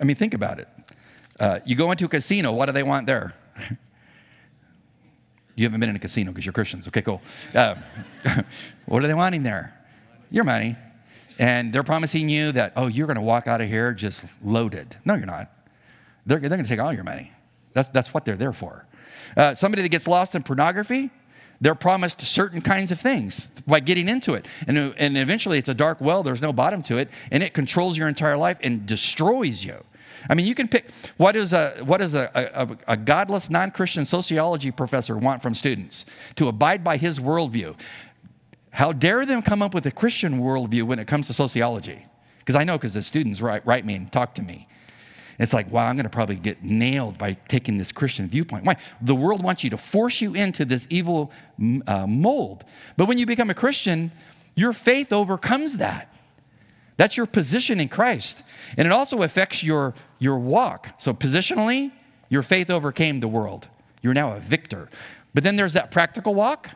I 0.00 0.02
mean, 0.02 0.16
think 0.16 0.34
about 0.34 0.58
it. 0.58 0.66
Uh, 1.38 1.60
you 1.64 1.76
go 1.76 1.92
into 1.92 2.06
a 2.06 2.08
casino, 2.08 2.50
what 2.50 2.66
do 2.66 2.72
they 2.72 2.82
want 2.82 3.06
there? 3.06 3.32
you 5.54 5.64
haven't 5.64 5.78
been 5.78 5.90
in 5.90 5.94
a 5.94 6.00
casino 6.00 6.32
because 6.32 6.44
you're 6.44 6.52
Christians. 6.52 6.88
Okay, 6.88 7.02
cool. 7.02 7.22
Uh, 7.54 7.76
what 8.86 9.04
are 9.04 9.06
they 9.06 9.14
wanting 9.14 9.44
there? 9.44 9.76
Your 10.30 10.44
money. 10.44 10.76
And 11.38 11.72
they're 11.72 11.82
promising 11.82 12.28
you 12.28 12.52
that, 12.52 12.74
oh, 12.76 12.86
you're 12.86 13.06
going 13.06 13.16
to 13.16 13.22
walk 13.22 13.46
out 13.46 13.60
of 13.60 13.68
here 13.68 13.92
just 13.92 14.24
loaded. 14.44 14.96
No, 15.04 15.14
you're 15.14 15.26
not. 15.26 15.50
They're, 16.26 16.38
they're 16.38 16.50
going 16.50 16.62
to 16.62 16.68
take 16.68 16.80
all 16.80 16.92
your 16.92 17.04
money. 17.04 17.32
That's, 17.72 17.88
that's 17.88 18.12
what 18.12 18.24
they're 18.24 18.36
there 18.36 18.52
for. 18.52 18.86
Uh, 19.36 19.54
somebody 19.54 19.82
that 19.82 19.88
gets 19.88 20.06
lost 20.06 20.34
in 20.34 20.42
pornography, 20.42 21.10
they're 21.60 21.74
promised 21.74 22.20
certain 22.22 22.60
kinds 22.60 22.90
of 22.90 23.00
things 23.00 23.48
by 23.66 23.80
getting 23.80 24.08
into 24.08 24.34
it. 24.34 24.46
And, 24.66 24.78
and 24.78 25.16
eventually 25.16 25.58
it's 25.58 25.68
a 25.68 25.74
dark 25.74 26.00
well, 26.00 26.22
there's 26.22 26.42
no 26.42 26.52
bottom 26.52 26.82
to 26.84 26.98
it, 26.98 27.10
and 27.30 27.42
it 27.42 27.54
controls 27.54 27.96
your 27.96 28.08
entire 28.08 28.36
life 28.36 28.58
and 28.62 28.86
destroys 28.86 29.64
you. 29.64 29.82
I 30.28 30.34
mean, 30.34 30.46
you 30.46 30.54
can 30.54 30.68
pick 30.68 30.90
what 31.16 31.36
is 31.36 31.52
a, 31.52 31.80
what 31.84 31.98
does 31.98 32.14
a, 32.14 32.30
a, 32.34 32.92
a 32.92 32.96
godless 32.96 33.48
non 33.48 33.70
Christian 33.70 34.04
sociology 34.04 34.70
professor 34.70 35.16
want 35.16 35.42
from 35.42 35.54
students? 35.54 36.04
To 36.36 36.48
abide 36.48 36.84
by 36.84 36.98
his 36.98 37.18
worldview. 37.18 37.74
How 38.70 38.92
dare 38.92 39.26
them 39.26 39.42
come 39.42 39.62
up 39.62 39.74
with 39.74 39.86
a 39.86 39.90
Christian 39.90 40.40
worldview 40.40 40.84
when 40.84 40.98
it 40.98 41.06
comes 41.06 41.26
to 41.26 41.32
sociology? 41.32 42.04
Because 42.38 42.56
I 42.56 42.64
know 42.64 42.78
because 42.78 42.94
the 42.94 43.02
students 43.02 43.40
write, 43.40 43.66
write 43.66 43.84
me 43.84 43.94
and 43.94 44.10
talk 44.10 44.34
to 44.36 44.42
me. 44.42 44.68
It's 45.38 45.54
like, 45.54 45.70
wow, 45.70 45.86
I'm 45.86 45.96
going 45.96 46.04
to 46.04 46.10
probably 46.10 46.36
get 46.36 46.62
nailed 46.62 47.16
by 47.16 47.32
taking 47.48 47.78
this 47.78 47.92
Christian 47.92 48.28
viewpoint. 48.28 48.64
Why? 48.64 48.76
The 49.00 49.14
world 49.14 49.42
wants 49.42 49.64
you 49.64 49.70
to 49.70 49.78
force 49.78 50.20
you 50.20 50.34
into 50.34 50.66
this 50.66 50.86
evil 50.90 51.32
uh, 51.86 52.06
mold. 52.06 52.64
But 52.98 53.06
when 53.06 53.16
you 53.16 53.24
become 53.24 53.48
a 53.48 53.54
Christian, 53.54 54.12
your 54.54 54.74
faith 54.74 55.12
overcomes 55.12 55.78
that. 55.78 56.14
That's 56.98 57.16
your 57.16 57.24
position 57.24 57.80
in 57.80 57.88
Christ. 57.88 58.42
And 58.76 58.84
it 58.84 58.92
also 58.92 59.22
affects 59.22 59.62
your, 59.62 59.94
your 60.18 60.38
walk. 60.38 60.88
So, 60.98 61.14
positionally, 61.14 61.90
your 62.28 62.42
faith 62.42 62.68
overcame 62.68 63.20
the 63.20 63.28
world. 63.28 63.66
You're 64.02 64.12
now 64.12 64.32
a 64.32 64.40
victor. 64.40 64.90
But 65.32 65.42
then 65.42 65.56
there's 65.56 65.72
that 65.72 65.90
practical 65.90 66.34
walk 66.34 66.68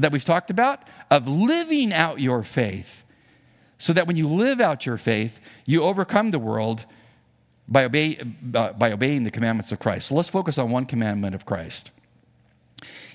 that 0.00 0.12
we've 0.12 0.24
talked 0.24 0.50
about 0.50 0.82
of 1.10 1.28
living 1.28 1.92
out 1.92 2.20
your 2.20 2.42
faith 2.42 3.04
so 3.78 3.92
that 3.92 4.06
when 4.06 4.16
you 4.16 4.28
live 4.28 4.60
out 4.60 4.86
your 4.86 4.96
faith, 4.96 5.38
you 5.66 5.82
overcome 5.82 6.30
the 6.30 6.38
world 6.38 6.84
by, 7.68 7.84
obey, 7.84 8.18
uh, 8.54 8.72
by 8.72 8.92
obeying 8.92 9.24
the 9.24 9.30
commandments 9.30 9.72
of 9.72 9.78
Christ. 9.78 10.08
So 10.08 10.14
let's 10.14 10.28
focus 10.28 10.58
on 10.58 10.70
one 10.70 10.86
commandment 10.86 11.34
of 11.34 11.46
Christ. 11.46 11.90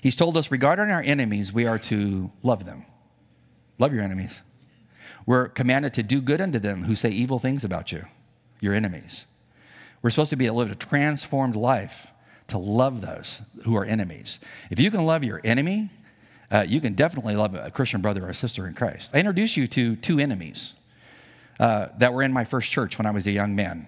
He's 0.00 0.16
told 0.16 0.36
us 0.36 0.50
regarding 0.50 0.90
our 0.90 1.02
enemies, 1.02 1.52
we 1.52 1.66
are 1.66 1.78
to 1.80 2.30
love 2.42 2.64
them. 2.64 2.86
Love 3.78 3.92
your 3.92 4.02
enemies. 4.02 4.40
We're 5.26 5.48
commanded 5.48 5.94
to 5.94 6.02
do 6.02 6.20
good 6.20 6.40
unto 6.40 6.58
them 6.58 6.84
who 6.84 6.96
say 6.96 7.10
evil 7.10 7.38
things 7.38 7.64
about 7.64 7.92
you, 7.92 8.04
your 8.60 8.74
enemies. 8.74 9.26
We're 10.02 10.10
supposed 10.10 10.30
to 10.30 10.36
be 10.36 10.46
able 10.46 10.56
to 10.56 10.60
live 10.60 10.72
a 10.72 10.74
transformed 10.74 11.56
life 11.56 12.06
to 12.48 12.58
love 12.58 13.00
those 13.00 13.40
who 13.62 13.76
are 13.76 13.84
enemies. 13.84 14.40
If 14.70 14.80
you 14.80 14.90
can 14.90 15.04
love 15.04 15.22
your 15.22 15.40
enemy, 15.44 15.90
uh, 16.50 16.64
you 16.66 16.80
can 16.80 16.94
definitely 16.94 17.36
love 17.36 17.54
a 17.54 17.70
Christian 17.70 18.00
brother 18.00 18.28
or 18.28 18.32
sister 18.32 18.66
in 18.66 18.74
Christ. 18.74 19.12
I 19.14 19.18
introduce 19.18 19.56
you 19.56 19.66
to 19.68 19.96
two 19.96 20.18
enemies 20.18 20.74
uh, 21.58 21.88
that 21.98 22.12
were 22.12 22.22
in 22.22 22.32
my 22.32 22.44
first 22.44 22.70
church 22.70 22.98
when 22.98 23.06
I 23.06 23.10
was 23.10 23.26
a 23.26 23.30
young 23.30 23.54
man. 23.54 23.86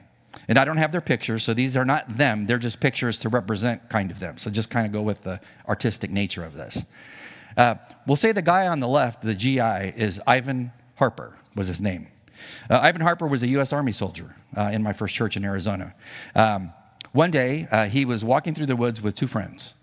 And 0.48 0.58
I 0.58 0.64
don't 0.64 0.78
have 0.78 0.92
their 0.92 1.00
pictures, 1.00 1.42
so 1.42 1.54
these 1.54 1.76
are 1.76 1.84
not 1.84 2.16
them. 2.16 2.46
They're 2.46 2.58
just 2.58 2.80
pictures 2.80 3.18
to 3.18 3.28
represent 3.28 3.88
kind 3.88 4.10
of 4.10 4.18
them. 4.18 4.38
So 4.38 4.50
just 4.50 4.70
kind 4.70 4.86
of 4.86 4.92
go 4.92 5.02
with 5.02 5.22
the 5.22 5.40
artistic 5.68 6.10
nature 6.10 6.44
of 6.44 6.54
this. 6.54 6.82
Uh, 7.56 7.74
we'll 8.06 8.16
say 8.16 8.32
the 8.32 8.42
guy 8.42 8.66
on 8.66 8.80
the 8.80 8.88
left, 8.88 9.22
the 9.22 9.34
GI, 9.34 9.92
is 9.96 10.20
Ivan 10.26 10.72
Harper, 10.96 11.36
was 11.54 11.66
his 11.66 11.80
name. 11.80 12.08
Uh, 12.70 12.80
Ivan 12.80 13.02
Harper 13.02 13.26
was 13.26 13.42
a 13.42 13.48
U.S. 13.48 13.72
Army 13.72 13.92
soldier 13.92 14.34
uh, 14.56 14.70
in 14.72 14.82
my 14.82 14.92
first 14.92 15.14
church 15.14 15.36
in 15.36 15.44
Arizona. 15.44 15.94
Um, 16.34 16.72
one 17.12 17.30
day, 17.30 17.68
uh, 17.70 17.86
he 17.86 18.04
was 18.04 18.24
walking 18.24 18.54
through 18.54 18.66
the 18.66 18.76
woods 18.76 19.02
with 19.02 19.14
two 19.14 19.26
friends. 19.26 19.74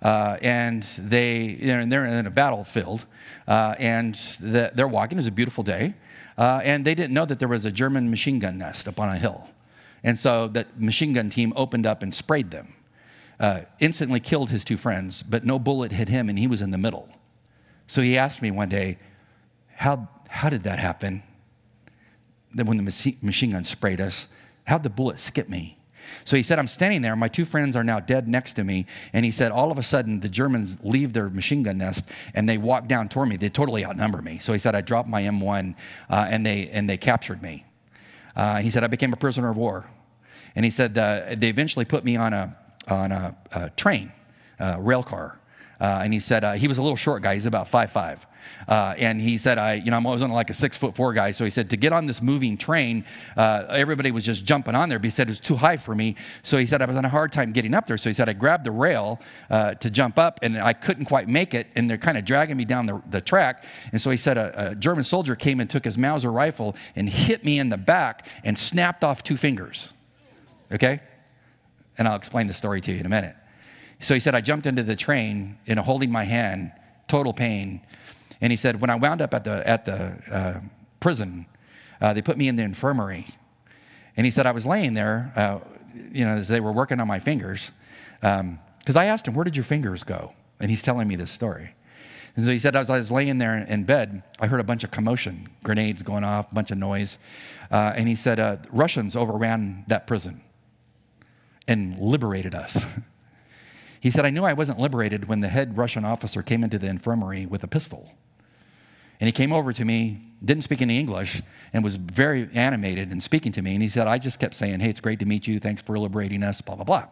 Uh, 0.00 0.36
and 0.42 0.84
they, 0.98 1.40
you 1.60 1.76
know, 1.76 1.84
they're 1.86 2.06
in 2.06 2.26
a 2.26 2.30
battlefield, 2.30 3.04
uh, 3.48 3.74
and 3.78 4.14
the, 4.40 4.70
they're 4.74 4.86
walking. 4.88 5.18
It 5.18 5.20
was 5.20 5.26
a 5.26 5.32
beautiful 5.32 5.64
day, 5.64 5.94
and 6.36 6.84
they 6.84 6.94
didn't 6.94 7.12
know 7.12 7.24
that 7.24 7.38
there 7.38 7.48
was 7.48 7.64
a 7.64 7.72
German 7.72 8.10
machine 8.10 8.38
gun 8.38 8.58
nest 8.58 8.86
up 8.86 9.00
on 9.00 9.08
a 9.08 9.18
hill. 9.18 9.48
And 10.04 10.18
so 10.18 10.48
that 10.48 10.80
machine 10.80 11.12
gun 11.12 11.30
team 11.30 11.52
opened 11.56 11.86
up 11.86 12.02
and 12.02 12.14
sprayed 12.14 12.50
them. 12.50 12.74
Uh, 13.40 13.60
instantly 13.78 14.18
killed 14.18 14.50
his 14.50 14.64
two 14.64 14.76
friends, 14.76 15.22
but 15.22 15.44
no 15.44 15.58
bullet 15.58 15.92
hit 15.92 16.08
him, 16.08 16.28
and 16.28 16.38
he 16.38 16.46
was 16.46 16.60
in 16.60 16.70
the 16.70 16.78
middle. 16.78 17.08
So 17.86 18.02
he 18.02 18.18
asked 18.18 18.42
me 18.42 18.50
one 18.50 18.68
day, 18.68 18.98
How, 19.76 20.08
how 20.28 20.50
did 20.50 20.64
that 20.64 20.78
happen? 20.78 21.22
Then 22.54 22.66
when 22.66 22.76
the 22.76 23.16
machine 23.22 23.50
gun 23.50 23.64
sprayed 23.64 24.00
us, 24.00 24.26
how'd 24.64 24.82
the 24.82 24.90
bullet 24.90 25.18
skip 25.18 25.48
me? 25.48 25.77
So 26.24 26.36
he 26.36 26.42
said, 26.42 26.58
I'm 26.58 26.66
standing 26.66 27.02
there. 27.02 27.16
My 27.16 27.28
two 27.28 27.44
friends 27.44 27.76
are 27.76 27.84
now 27.84 28.00
dead 28.00 28.28
next 28.28 28.54
to 28.54 28.64
me. 28.64 28.86
And 29.12 29.24
he 29.24 29.30
said, 29.30 29.52
all 29.52 29.70
of 29.70 29.78
a 29.78 29.82
sudden, 29.82 30.20
the 30.20 30.28
Germans 30.28 30.78
leave 30.82 31.12
their 31.12 31.28
machine 31.30 31.62
gun 31.62 31.78
nest 31.78 32.04
and 32.34 32.48
they 32.48 32.58
walk 32.58 32.88
down 32.88 33.08
toward 33.08 33.28
me. 33.28 33.36
They 33.36 33.48
totally 33.48 33.84
outnumber 33.84 34.22
me. 34.22 34.38
So 34.38 34.52
he 34.52 34.58
said, 34.58 34.74
I 34.74 34.80
dropped 34.80 35.08
my 35.08 35.22
M1 35.22 35.74
uh, 36.10 36.26
and, 36.28 36.44
they, 36.44 36.68
and 36.68 36.88
they 36.88 36.96
captured 36.96 37.42
me. 37.42 37.64
Uh, 38.36 38.58
he 38.58 38.70
said, 38.70 38.84
I 38.84 38.86
became 38.86 39.12
a 39.12 39.16
prisoner 39.16 39.50
of 39.50 39.56
war. 39.56 39.86
And 40.54 40.64
he 40.64 40.70
said, 40.70 40.96
uh, 40.96 41.34
they 41.36 41.48
eventually 41.48 41.84
put 41.84 42.04
me 42.04 42.16
on 42.16 42.32
a, 42.32 42.56
on 42.88 43.12
a, 43.12 43.36
a 43.52 43.70
train, 43.70 44.12
a 44.58 44.80
rail 44.80 45.02
car. 45.02 45.38
Uh, 45.80 46.00
and 46.02 46.12
he 46.12 46.20
said 46.20 46.44
uh, 46.44 46.52
he 46.52 46.66
was 46.66 46.78
a 46.78 46.82
little 46.82 46.96
short 46.96 47.22
guy. 47.22 47.34
He's 47.34 47.46
about 47.46 47.68
five 47.68 47.92
five, 47.92 48.26
uh, 48.68 48.94
and 48.98 49.20
he 49.20 49.38
said, 49.38 49.58
"I, 49.58 49.74
you 49.74 49.90
know, 49.90 49.96
I'm 49.96 50.06
always 50.06 50.22
on 50.22 50.30
like 50.30 50.50
a 50.50 50.54
six 50.54 50.76
foot 50.76 50.94
four 50.94 51.12
guy." 51.12 51.30
So 51.32 51.44
he 51.44 51.50
said 51.50 51.70
to 51.70 51.76
get 51.76 51.92
on 51.92 52.06
this 52.06 52.20
moving 52.22 52.56
train, 52.56 53.04
uh, 53.36 53.66
everybody 53.68 54.10
was 54.10 54.24
just 54.24 54.44
jumping 54.44 54.74
on 54.74 54.88
there. 54.88 54.98
But 54.98 55.04
he 55.06 55.10
said 55.10 55.28
it 55.28 55.30
was 55.30 55.40
too 55.40 55.56
high 55.56 55.76
for 55.76 55.94
me. 55.94 56.16
So 56.42 56.58
he 56.58 56.66
said 56.66 56.82
I 56.82 56.86
was 56.86 56.96
on 56.96 57.04
a 57.04 57.08
hard 57.08 57.32
time 57.32 57.52
getting 57.52 57.74
up 57.74 57.86
there. 57.86 57.98
So 57.98 58.10
he 58.10 58.14
said 58.14 58.28
I 58.28 58.32
grabbed 58.32 58.64
the 58.64 58.70
rail 58.70 59.20
uh, 59.50 59.74
to 59.74 59.90
jump 59.90 60.18
up, 60.18 60.40
and 60.42 60.58
I 60.58 60.72
couldn't 60.72 61.06
quite 61.06 61.28
make 61.28 61.54
it. 61.54 61.68
And 61.74 61.88
they're 61.88 61.98
kind 61.98 62.18
of 62.18 62.24
dragging 62.24 62.56
me 62.56 62.64
down 62.64 62.86
the, 62.86 63.02
the 63.10 63.20
track. 63.20 63.64
And 63.92 64.00
so 64.00 64.10
he 64.10 64.16
said 64.16 64.38
a, 64.38 64.70
a 64.70 64.74
German 64.74 65.04
soldier 65.04 65.36
came 65.36 65.60
and 65.60 65.68
took 65.68 65.84
his 65.84 65.96
Mauser 65.98 66.32
rifle 66.32 66.76
and 66.96 67.08
hit 67.08 67.44
me 67.44 67.58
in 67.58 67.68
the 67.68 67.76
back 67.76 68.26
and 68.44 68.58
snapped 68.58 69.04
off 69.04 69.22
two 69.22 69.36
fingers. 69.36 69.92
Okay, 70.70 71.00
and 71.96 72.06
I'll 72.06 72.16
explain 72.16 72.46
the 72.46 72.54
story 72.54 72.80
to 72.82 72.92
you 72.92 73.00
in 73.00 73.06
a 73.06 73.08
minute. 73.08 73.34
So 74.00 74.14
he 74.14 74.20
said, 74.20 74.34
I 74.34 74.40
jumped 74.40 74.66
into 74.66 74.82
the 74.82 74.94
train, 74.94 75.58
you 75.66 75.74
know, 75.74 75.82
holding 75.82 76.10
my 76.10 76.24
hand, 76.24 76.72
total 77.08 77.32
pain. 77.32 77.80
And 78.40 78.52
he 78.52 78.56
said, 78.56 78.80
when 78.80 78.90
I 78.90 78.94
wound 78.94 79.20
up 79.20 79.34
at 79.34 79.44
the, 79.44 79.66
at 79.68 79.84
the 79.84 80.16
uh, 80.30 80.60
prison, 81.00 81.46
uh, 82.00 82.12
they 82.12 82.22
put 82.22 82.36
me 82.36 82.48
in 82.48 82.56
the 82.56 82.62
infirmary. 82.62 83.26
And 84.16 84.24
he 84.24 84.30
said, 84.30 84.46
I 84.46 84.52
was 84.52 84.64
laying 84.64 84.94
there, 84.94 85.32
uh, 85.36 85.58
you 86.12 86.24
know, 86.24 86.34
as 86.34 86.48
they 86.48 86.60
were 86.60 86.72
working 86.72 87.00
on 87.00 87.08
my 87.08 87.18
fingers. 87.18 87.70
Because 88.20 88.40
um, 88.40 88.58
I 88.96 89.06
asked 89.06 89.26
him, 89.26 89.34
Where 89.34 89.44
did 89.44 89.56
your 89.56 89.64
fingers 89.64 90.04
go? 90.04 90.32
And 90.60 90.70
he's 90.70 90.82
telling 90.82 91.06
me 91.08 91.16
this 91.16 91.30
story. 91.30 91.74
And 92.36 92.44
so 92.44 92.52
he 92.52 92.58
said, 92.60 92.76
as 92.76 92.88
I 92.88 92.98
was 92.98 93.10
laying 93.10 93.38
there 93.38 93.56
in 93.56 93.82
bed, 93.82 94.22
I 94.38 94.46
heard 94.46 94.60
a 94.60 94.64
bunch 94.64 94.84
of 94.84 94.92
commotion, 94.92 95.48
grenades 95.64 96.02
going 96.02 96.22
off, 96.22 96.52
a 96.52 96.54
bunch 96.54 96.70
of 96.70 96.78
noise. 96.78 97.18
Uh, 97.70 97.92
and 97.96 98.06
he 98.08 98.14
said, 98.14 98.38
uh, 98.38 98.58
Russians 98.70 99.16
overran 99.16 99.84
that 99.88 100.06
prison 100.06 100.40
and 101.66 101.98
liberated 101.98 102.54
us. 102.54 102.84
He 104.00 104.10
said, 104.10 104.24
I 104.24 104.30
knew 104.30 104.44
I 104.44 104.52
wasn't 104.52 104.78
liberated 104.78 105.26
when 105.26 105.40
the 105.40 105.48
head 105.48 105.76
Russian 105.76 106.04
officer 106.04 106.40
came 106.42 106.62
into 106.62 106.78
the 106.78 106.86
infirmary 106.86 107.46
with 107.46 107.64
a 107.64 107.66
pistol. 107.66 108.12
And 109.20 109.26
he 109.26 109.32
came 109.32 109.52
over 109.52 109.72
to 109.72 109.84
me, 109.84 110.22
didn't 110.44 110.62
speak 110.62 110.80
any 110.80 110.98
English, 110.98 111.42
and 111.72 111.82
was 111.82 111.96
very 111.96 112.48
animated 112.54 113.10
and 113.10 113.22
speaking 113.22 113.50
to 113.52 113.62
me. 113.62 113.74
And 113.74 113.82
he 113.82 113.88
said, 113.88 114.06
I 114.06 114.18
just 114.18 114.38
kept 114.38 114.54
saying, 114.54 114.80
Hey, 114.80 114.90
it's 114.90 115.00
great 115.00 115.18
to 115.20 115.26
meet 115.26 115.46
you. 115.46 115.58
Thanks 115.58 115.82
for 115.82 115.98
liberating 115.98 116.42
us, 116.42 116.60
blah, 116.60 116.76
blah, 116.76 116.84
blah. 116.84 117.06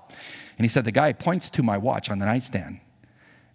And 0.59 0.65
he 0.65 0.69
said, 0.69 0.85
The 0.85 0.93
guy 0.93 1.13
points 1.13 1.51
to 1.51 1.63
my 1.63 1.77
watch 1.77 2.11
on 2.11 2.19
the 2.19 2.27
nightstand. 2.27 2.81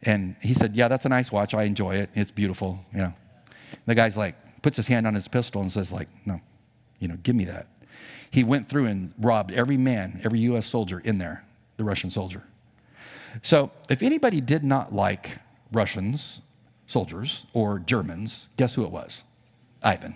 And 0.04 0.36
he 0.42 0.54
said, 0.54 0.76
Yeah, 0.76 0.88
that's 0.90 1.06
a 1.06 1.10
nice 1.10 1.32
watch. 1.32 1.54
I 1.54 1.64
enjoy 1.64 1.96
it. 1.96 2.10
It's 2.14 2.32
beautiful, 2.32 2.84
you 2.94 3.00
know. 3.00 3.14
The 3.86 3.96
guy's 3.96 4.18
like, 4.18 4.36
puts 4.62 4.78
his 4.78 4.88
hand 4.88 5.08
on 5.08 5.16
his 5.16 5.28
pistol 5.28 5.62
and 5.62 5.72
says, 5.72 5.92
like, 5.92 6.08
no, 6.26 6.40
you 7.00 7.08
know, 7.08 7.18
give 7.24 7.36
me 7.36 7.46
that. 7.46 7.68
He 8.30 8.44
went 8.44 8.70
through 8.70 8.86
and 8.86 9.14
robbed 9.20 9.52
every 9.52 9.78
man, 9.78 10.22
every 10.24 10.40
U.S. 10.42 10.66
soldier 10.66 11.00
in 11.00 11.18
there, 11.18 11.44
the 11.78 11.84
Russian 11.84 12.10
soldier. 12.10 12.44
So, 13.42 13.72
if 13.90 14.02
anybody 14.02 14.42
did 14.42 14.64
not 14.64 14.94
like 14.94 15.38
Russians, 15.72 16.42
soldiers, 16.92 17.46
or 17.54 17.80
Germans, 17.80 18.50
guess 18.58 18.76
who 18.76 18.84
it 18.84 18.92
was? 18.92 19.24
Ivan. 19.82 20.16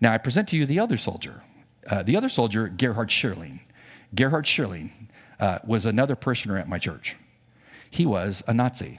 Now, 0.00 0.12
I 0.12 0.18
present 0.18 0.48
to 0.48 0.56
you 0.56 0.66
the 0.66 0.78
other 0.78 0.96
soldier. 0.96 1.42
Uh, 1.86 2.02
the 2.02 2.16
other 2.16 2.28
soldier, 2.28 2.68
Gerhard 2.68 3.10
Schierling. 3.10 3.60
Gerhard 4.14 4.46
Schierling 4.46 5.08
uh, 5.38 5.58
was 5.64 5.86
another 5.86 6.16
parishioner 6.16 6.58
at 6.58 6.68
my 6.68 6.78
church. 6.78 7.16
He 7.90 8.06
was 8.06 8.42
a 8.46 8.54
Nazi. 8.54 8.98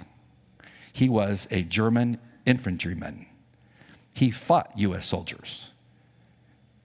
He 0.92 1.08
was 1.08 1.48
a 1.52 1.64
German 1.64 2.20
infantryman. 2.46 3.26
He 4.14 4.32
fought 4.32 4.72
U.S. 4.76 5.06
soldiers. 5.06 5.70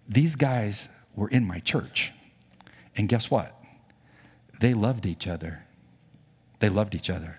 These 0.08 0.36
guys 0.36 0.88
were 1.16 1.28
in 1.28 1.44
my 1.44 1.58
church. 1.60 2.12
And 2.96 3.08
guess 3.08 3.30
what? 3.30 3.60
They 4.60 4.74
loved 4.74 5.04
each 5.06 5.26
other. 5.26 5.64
They 6.60 6.68
loved 6.68 6.94
each 6.94 7.10
other. 7.10 7.38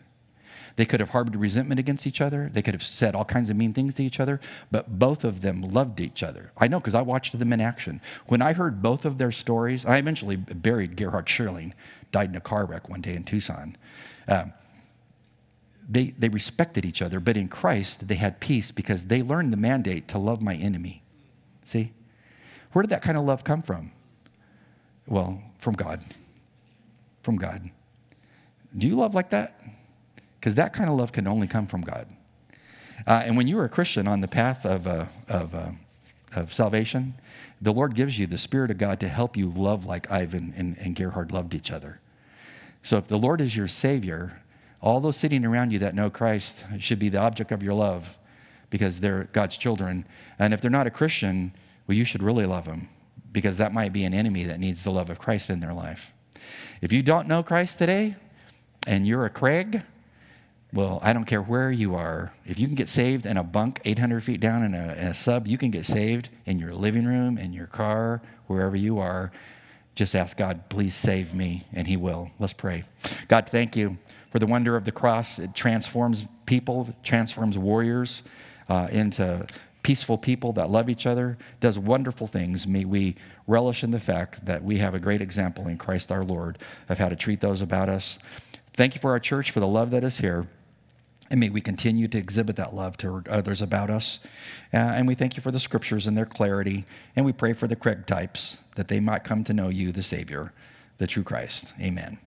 They 0.78 0.86
could 0.86 1.00
have 1.00 1.10
harbored 1.10 1.36
resentment 1.36 1.80
against 1.80 2.06
each 2.06 2.22
other. 2.22 2.50
They 2.54 2.62
could 2.62 2.76
have 2.76 2.84
said 2.84 3.16
all 3.16 3.26
kinds 3.26 3.50
of 3.50 3.58
mean 3.58 3.74
things 3.74 3.96
to 3.96 4.04
each 4.04 4.20
other, 4.20 4.40
but 4.72 5.00
both 5.00 5.24
of 5.24 5.42
them 5.42 5.63
loved 5.63 6.00
each 6.00 6.22
other. 6.22 6.52
I 6.56 6.68
know 6.68 6.80
because 6.80 6.94
I 6.94 7.02
watched 7.02 7.38
them 7.38 7.52
in 7.52 7.60
action. 7.60 8.00
When 8.28 8.44
I 8.44 8.54
heard 8.54 8.82
both 8.82 9.04
of 9.04 9.18
their 9.18 9.32
stories, 9.32 9.86
I 9.86 9.98
eventually 9.98 10.36
buried 10.36 10.96
Gerhard 10.96 11.28
Schierling, 11.28 11.74
died 12.12 12.30
in 12.30 12.36
a 12.36 12.42
car 12.42 12.66
wreck 12.66 12.90
one 12.90 13.02
day 13.02 13.16
in 13.16 13.24
Tucson. 13.24 13.76
Um, 14.28 14.54
they, 15.90 16.13
they 16.20 16.30
respected 16.30 16.86
each 16.86 17.02
other, 17.02 17.20
but 17.20 17.38
in 17.38 17.48
Christ, 17.48 18.08
they 18.08 18.16
had 18.16 18.40
peace 18.40 18.70
because 18.70 19.06
they 19.06 19.24
learned 19.24 19.52
the 19.52 19.58
mandate 19.58 20.08
to 20.10 20.20
love 20.20 20.44
my 20.44 20.54
enemy. 20.54 21.02
See? 21.63 21.92
Where 22.74 22.84
did 22.84 22.92
that 22.92 23.02
kind 23.02 23.18
of 23.18 23.24
love 23.24 23.44
come 23.44 23.63
from? 23.63 23.92
Well, 25.08 25.42
from 25.58 25.74
God. 25.74 26.04
From 27.24 27.38
God. 27.38 27.72
Do 28.78 28.88
you 28.88 28.96
love 28.96 29.16
like 29.16 29.32
that? 29.32 29.60
Because 30.39 30.56
that 30.56 30.73
kind 30.73 30.89
of 30.89 30.97
love 30.97 31.12
can 31.12 31.28
only 31.28 31.47
come 31.47 31.65
from 31.65 31.82
God. 31.82 32.08
Uh, 33.06 33.23
and 33.26 33.38
when 33.38 33.47
you 33.47 33.60
are 33.60 33.65
a 33.65 33.69
Christian 33.69 34.08
on 34.08 34.21
the 34.21 34.28
path 34.28 34.65
of, 34.65 34.88
uh, 34.88 35.06
of, 35.28 35.54
uh, 35.54 35.69
of 36.36 36.54
salvation, 36.54 37.13
the 37.62 37.71
Lord 37.71 37.95
gives 37.95 38.17
you 38.17 38.28
the 38.28 38.38
Spirit 38.38 38.71
of 38.71 38.78
God 38.78 39.00
to 39.00 39.08
help 39.08 39.36
you 39.36 39.50
love 39.50 39.86
like 39.86 40.12
Ivan 40.12 40.54
and, 40.58 40.78
and 40.78 40.95
Gerhard 40.95 41.32
loved 41.32 41.54
each 41.54 41.71
other. 41.71 42.00
So 42.84 42.97
if 42.97 43.08
the 43.08 43.17
Lord 43.17 43.41
is 43.41 43.56
your 43.56 43.67
Savior, 43.67 44.41
all 44.82 45.00
those 45.00 45.17
sitting 45.17 45.43
around 45.43 45.71
you 45.71 45.80
that 45.80 45.95
know 45.95 46.10
Christ 46.10 46.65
should 46.80 47.00
be 47.00 47.10
the 47.10 47.19
object 47.19 47.52
of 47.52 47.63
your 47.63 47.73
love 47.73 48.17
because 48.69 49.00
they're 49.00 49.26
God's 49.34 49.58
children. 49.58 50.06
And 50.39 50.54
if 50.54 50.62
they're 50.62 50.71
not 50.71 50.88
a 50.88 50.91
Christian, 50.91 51.52
well, 51.88 51.97
you 51.97 52.06
should 52.06 52.21
really 52.21 52.45
love 52.45 52.65
them 52.65 52.89
because 53.32 53.58
that 53.58 53.73
might 53.73 53.93
be 53.93 54.06
an 54.06 54.13
enemy 54.13 54.43
that 54.45 54.60
needs 54.60 54.84
the 54.84 54.91
love 54.91 55.10
of 55.10 55.19
Christ 55.19 55.50
in 55.50 55.60
their 55.60 55.73
life. 55.73 56.12
If 56.82 56.93
you 56.93 57.02
don't 57.02 57.28
know 57.28 57.43
Christ 57.43 57.78
today, 57.78 58.15
and 58.86 59.06
you're 59.06 59.26
a 59.26 59.30
Craig, 59.30 59.82
well, 60.78 61.00
I 61.02 61.12
don't 61.12 61.26
care 61.26 61.42
where 61.42 61.72
you 61.72 61.96
are. 61.96 62.32
If 62.46 62.60
you 62.60 62.68
can 62.68 62.76
get 62.76 62.88
saved 62.88 63.26
in 63.26 63.38
a 63.38 63.44
bunk 63.44 63.82
800 63.84 64.24
feet 64.24 64.40
down 64.40 64.63
in 64.63 64.76
a, 64.76 64.94
in 64.94 65.08
a, 65.08 65.13
sub, 65.16 65.48
you 65.48 65.58
can 65.58 65.72
get 65.72 65.88
saved 65.88 66.30
in 66.46 66.60
your 66.60 66.72
living 66.72 67.04
room, 67.04 67.40
in 67.40 67.52
your 67.52 67.66
car, 67.66 68.22
wherever 68.46 68.76
you 68.76 69.00
are. 69.00 69.32
Just 69.96 70.16
ask 70.16 70.38
God, 70.38 70.70
please 70.70 70.94
save 70.94 71.34
me, 71.34 71.66
and 71.74 71.88
He 71.88 71.98
will. 71.98 72.30
Let's 72.38 72.54
pray. 72.54 72.84
God, 73.28 73.50
thank 73.50 73.76
you 73.76 73.98
for 74.32 74.38
the 74.38 74.46
wonder 74.46 74.76
of 74.76 74.86
the 74.86 74.92
cross. 74.92 75.40
It 75.40 75.56
transforms 75.56 76.28
people, 76.45 76.93
transforms 77.01 77.58
warriors 77.58 78.22
uh, 78.70 78.88
into 78.91 79.47
peaceful 79.82 80.16
people 80.16 80.54
that 80.54 80.70
love 80.70 80.91
each 80.91 81.08
other, 81.08 81.39
does 81.60 81.80
wonderful 81.80 82.28
things. 82.28 82.68
May 82.68 82.86
we 82.86 83.16
relish 83.47 83.84
in 83.84 83.89
the 83.89 83.99
fact 83.99 84.45
that 84.45 84.64
we 84.64 84.78
have 84.78 84.93
a 84.93 84.99
great 84.99 85.24
example 85.24 85.70
in 85.70 85.80
Christ 85.80 86.12
our 86.12 86.24
Lord 86.24 86.60
of 86.88 86.99
how 86.99 87.10
to 87.10 87.16
treat 87.16 87.41
those 87.41 87.64
about 87.64 87.89
us. 87.89 88.20
Thank 88.74 88.93
you 88.93 89.01
for 89.01 89.10
our 89.10 89.20
church, 89.20 89.49
for 89.49 89.60
the 89.60 89.66
love 89.66 89.89
that 89.89 90.04
is 90.04 90.20
here. 90.20 90.45
And 91.30 91.39
may 91.39 91.49
we 91.49 91.61
continue 91.61 92.07
to 92.07 92.17
exhibit 92.17 92.55
that 92.55 92.73
love 92.73 92.97
to 92.97 93.23
others 93.30 93.61
about 93.61 93.89
us. 93.89 94.19
Uh, 94.73 94.78
and 94.78 95.07
we 95.07 95.15
thank 95.15 95.36
you 95.36 95.43
for 95.43 95.51
the 95.51 95.59
scriptures 95.59 96.07
and 96.07 96.17
their 96.17 96.25
clarity. 96.25 96.86
And 97.15 97.25
we 97.25 97.34
pray 97.34 97.53
for 97.53 97.67
the 97.67 97.75
Craig 97.75 98.05
types 98.05 98.61
that 98.75 98.88
they 98.88 98.99
might 98.99 99.23
come 99.23 99.43
to 99.45 99.53
know 99.53 99.69
you, 99.69 99.91
the 99.91 100.03
Savior, 100.03 100.53
the 100.99 101.07
true 101.07 101.23
Christ. 101.23 101.73
Amen. 101.82 102.17